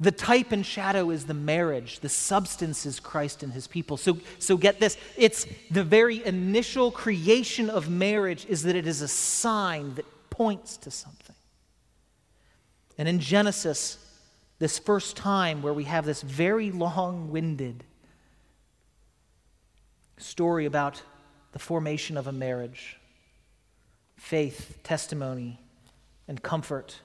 the 0.00 0.10
type 0.10 0.50
and 0.50 0.64
shadow 0.64 1.10
is 1.10 1.26
the 1.26 1.34
marriage. 1.34 2.00
The 2.00 2.08
substance 2.08 2.86
is 2.86 2.98
Christ 2.98 3.42
and 3.42 3.52
his 3.52 3.66
people. 3.66 3.98
So, 3.98 4.18
so 4.38 4.56
get 4.56 4.80
this. 4.80 4.96
It's 5.18 5.46
the 5.70 5.84
very 5.84 6.24
initial 6.24 6.90
creation 6.90 7.68
of 7.68 7.90
marriage 7.90 8.46
is 8.48 8.62
that 8.62 8.74
it 8.76 8.86
is 8.86 9.02
a 9.02 9.08
sign 9.08 9.94
that 9.96 10.06
points 10.30 10.78
to 10.78 10.90
something. 10.90 11.36
And 12.96 13.08
in 13.08 13.20
Genesis, 13.20 13.98
this 14.58 14.78
first 14.78 15.16
time 15.16 15.60
where 15.60 15.74
we 15.74 15.84
have 15.84 16.06
this 16.06 16.22
very 16.22 16.70
long 16.70 17.30
winded 17.30 17.84
story 20.16 20.64
about 20.64 21.02
the 21.52 21.58
formation 21.58 22.16
of 22.16 22.26
a 22.26 22.32
marriage, 22.32 22.98
faith, 24.16 24.78
testimony, 24.82 25.60
and 26.26 26.42
comfort 26.42 27.00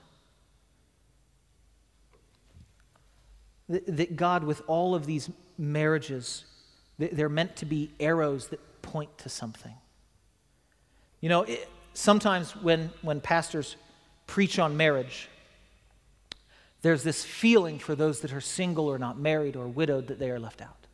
That 3.68 4.16
God, 4.16 4.44
with 4.44 4.62
all 4.66 4.94
of 4.94 5.06
these 5.06 5.28
marriages, 5.58 6.44
they're 6.98 7.28
meant 7.28 7.56
to 7.56 7.66
be 7.66 7.90
arrows 7.98 8.48
that 8.48 8.60
point 8.82 9.16
to 9.18 9.28
something. 9.28 9.74
You 11.20 11.28
know, 11.28 11.42
it, 11.42 11.68
sometimes 11.94 12.54
when, 12.56 12.90
when 13.02 13.20
pastors 13.20 13.76
preach 14.26 14.58
on 14.58 14.76
marriage, 14.76 15.28
there's 16.82 17.02
this 17.02 17.24
feeling 17.24 17.78
for 17.78 17.94
those 17.94 18.20
that 18.20 18.32
are 18.32 18.40
single 18.40 18.86
or 18.86 18.98
not 18.98 19.18
married 19.18 19.56
or 19.56 19.66
widowed 19.66 20.06
that 20.08 20.18
they 20.18 20.30
are 20.30 20.38
left 20.38 20.60
out. 20.60 20.86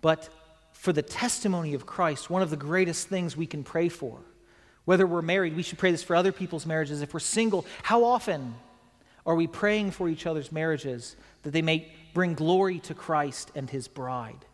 But 0.00 0.28
for 0.72 0.92
the 0.92 1.02
testimony 1.02 1.74
of 1.74 1.86
Christ, 1.86 2.28
one 2.28 2.42
of 2.42 2.50
the 2.50 2.56
greatest 2.56 3.08
things 3.08 3.36
we 3.36 3.46
can 3.46 3.62
pray 3.62 3.88
for, 3.88 4.18
whether 4.84 5.06
we're 5.06 5.22
married, 5.22 5.56
we 5.56 5.62
should 5.62 5.78
pray 5.78 5.92
this 5.92 6.02
for 6.02 6.14
other 6.16 6.32
people's 6.32 6.66
marriages. 6.66 7.00
If 7.00 7.14
we're 7.14 7.20
single, 7.20 7.64
how 7.82 8.04
often 8.04 8.54
are 9.26 9.34
we 9.34 9.46
praying 9.46 9.92
for 9.92 10.08
each 10.08 10.26
other's 10.26 10.52
marriages 10.52 11.16
that 11.42 11.50
they 11.50 11.62
may 11.62 11.90
bring 12.12 12.34
glory 12.34 12.78
to 12.80 12.94
Christ 12.94 13.50
and 13.54 13.68
his 13.68 13.88
bride? 13.88 14.44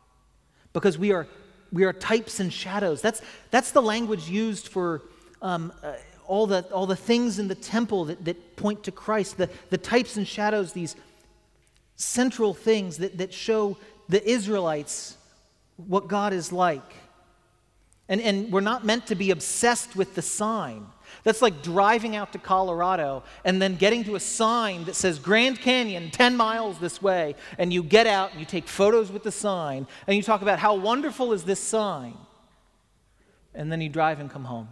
Because 0.73 0.97
we 0.97 1.12
are, 1.12 1.27
we 1.73 1.85
are 1.85 1.93
types 1.93 2.41
and 2.41 2.53
shadows. 2.53 3.03
That's, 3.03 3.21
that's 3.51 3.73
the 3.73 3.83
language 3.83 4.29
used 4.29 4.68
for 4.68 5.03
um, 5.43 5.73
uh, 5.83 5.95
all 6.27 6.47
the, 6.47 6.62
all 6.73 6.87
the 6.87 6.97
things 6.97 7.39
in 7.39 7.49
the 7.49 7.55
temple 7.57 8.05
that, 8.07 8.25
that 8.25 8.57
point 8.57 8.85
to 8.85 8.93
Christ, 8.93 9.37
the, 9.37 9.51
the 9.71 9.79
types 9.79 10.16
and 10.16 10.27
shadows, 10.27 10.73
these 10.73 10.95
central 11.97 12.55
things 12.55 12.99
that, 12.99 13.18
that 13.18 13.35
show 13.35 13.77
the 14.09 14.27
Israelites 14.29 15.16
what 15.77 16.09
God 16.09 16.33
is 16.33 16.53
like. 16.53 16.95
And, 18.09 18.21
and 18.21 18.53
we're 18.53 18.61
not 18.61 18.85
meant 18.85 19.07
to 19.09 19.14
be 19.14 19.31
obsessed 19.31 19.97
with 19.97 20.14
the 20.14 20.23
sign. 20.23 20.87
That's 21.25 21.43
like 21.43 21.63
driving 21.63 22.17
out 22.17 22.33
to 22.33 22.39
Colorado 22.39 23.23
and 23.45 23.61
then 23.61 23.77
getting 23.77 24.05
to 24.05 24.17
a 24.17 24.21
sign 24.21 24.85
that 24.85 24.95
says 24.95 25.19
Grand 25.19 25.61
Canyon 25.61 26.11
10 26.11 26.37
miles 26.37 26.79
this 26.79 27.03
way. 27.03 27.35
And 27.59 27.73
you 27.73 27.83
get 27.83 28.07
out 28.07 28.31
and 28.33 28.41
you 28.41 28.47
take 28.47 28.69
photos 28.69 29.11
with 29.13 29.23
the 29.23 29.33
sign 29.33 29.87
and 30.07 30.17
you 30.17 30.23
talk 30.23 30.43
about 30.43 30.59
how 30.59 30.75
wonderful 30.75 31.33
is 31.33 31.45
this 31.45 31.61
sign. 31.61 32.17
And 33.55 33.71
then 33.71 33.81
you 33.81 33.89
drive 33.89 34.21
and 34.21 34.31
come 34.31 34.45
home. 34.45 34.69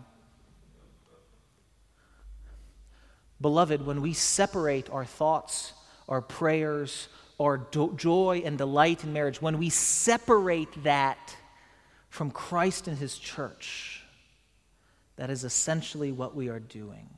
Beloved, 3.40 3.86
when 3.86 4.02
we 4.02 4.12
separate 4.12 4.90
our 4.90 5.04
thoughts, 5.04 5.72
our 6.08 6.20
prayers, 6.20 7.08
our 7.38 7.58
do- 7.58 7.94
joy 7.96 8.42
and 8.44 8.58
delight 8.58 9.04
in 9.04 9.12
marriage, 9.12 9.40
when 9.40 9.58
we 9.58 9.70
separate 9.70 10.82
that 10.82 11.36
from 12.08 12.30
Christ 12.30 12.88
and 12.88 12.98
His 12.98 13.16
church, 13.16 14.02
that 15.18 15.30
is 15.30 15.44
essentially 15.44 16.12
what 16.12 16.34
we 16.34 16.48
are 16.48 16.60
doing. 16.60 17.08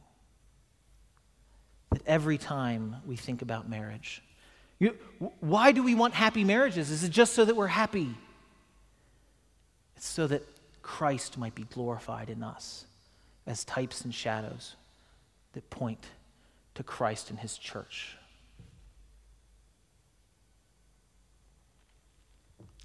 That 1.90 2.02
every 2.06 2.38
time 2.38 2.96
we 3.06 3.14
think 3.14 3.42
about 3.42 3.68
marriage, 3.68 4.22
you, 4.78 4.96
why 5.40 5.72
do 5.72 5.82
we 5.82 5.94
want 5.94 6.14
happy 6.14 6.42
marriages? 6.42 6.90
Is 6.90 7.04
it 7.04 7.10
just 7.10 7.34
so 7.34 7.44
that 7.44 7.54
we're 7.54 7.66
happy? 7.66 8.14
It's 9.96 10.08
so 10.08 10.26
that 10.26 10.42
Christ 10.82 11.36
might 11.36 11.54
be 11.54 11.64
glorified 11.64 12.30
in 12.30 12.42
us 12.42 12.86
as 13.46 13.64
types 13.64 14.00
and 14.02 14.14
shadows 14.14 14.76
that 15.52 15.68
point 15.68 16.06
to 16.76 16.82
Christ 16.82 17.28
and 17.28 17.38
his 17.38 17.58
church. 17.58 18.16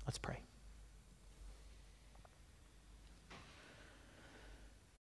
Let's 0.05 0.18
pray. 0.18 0.39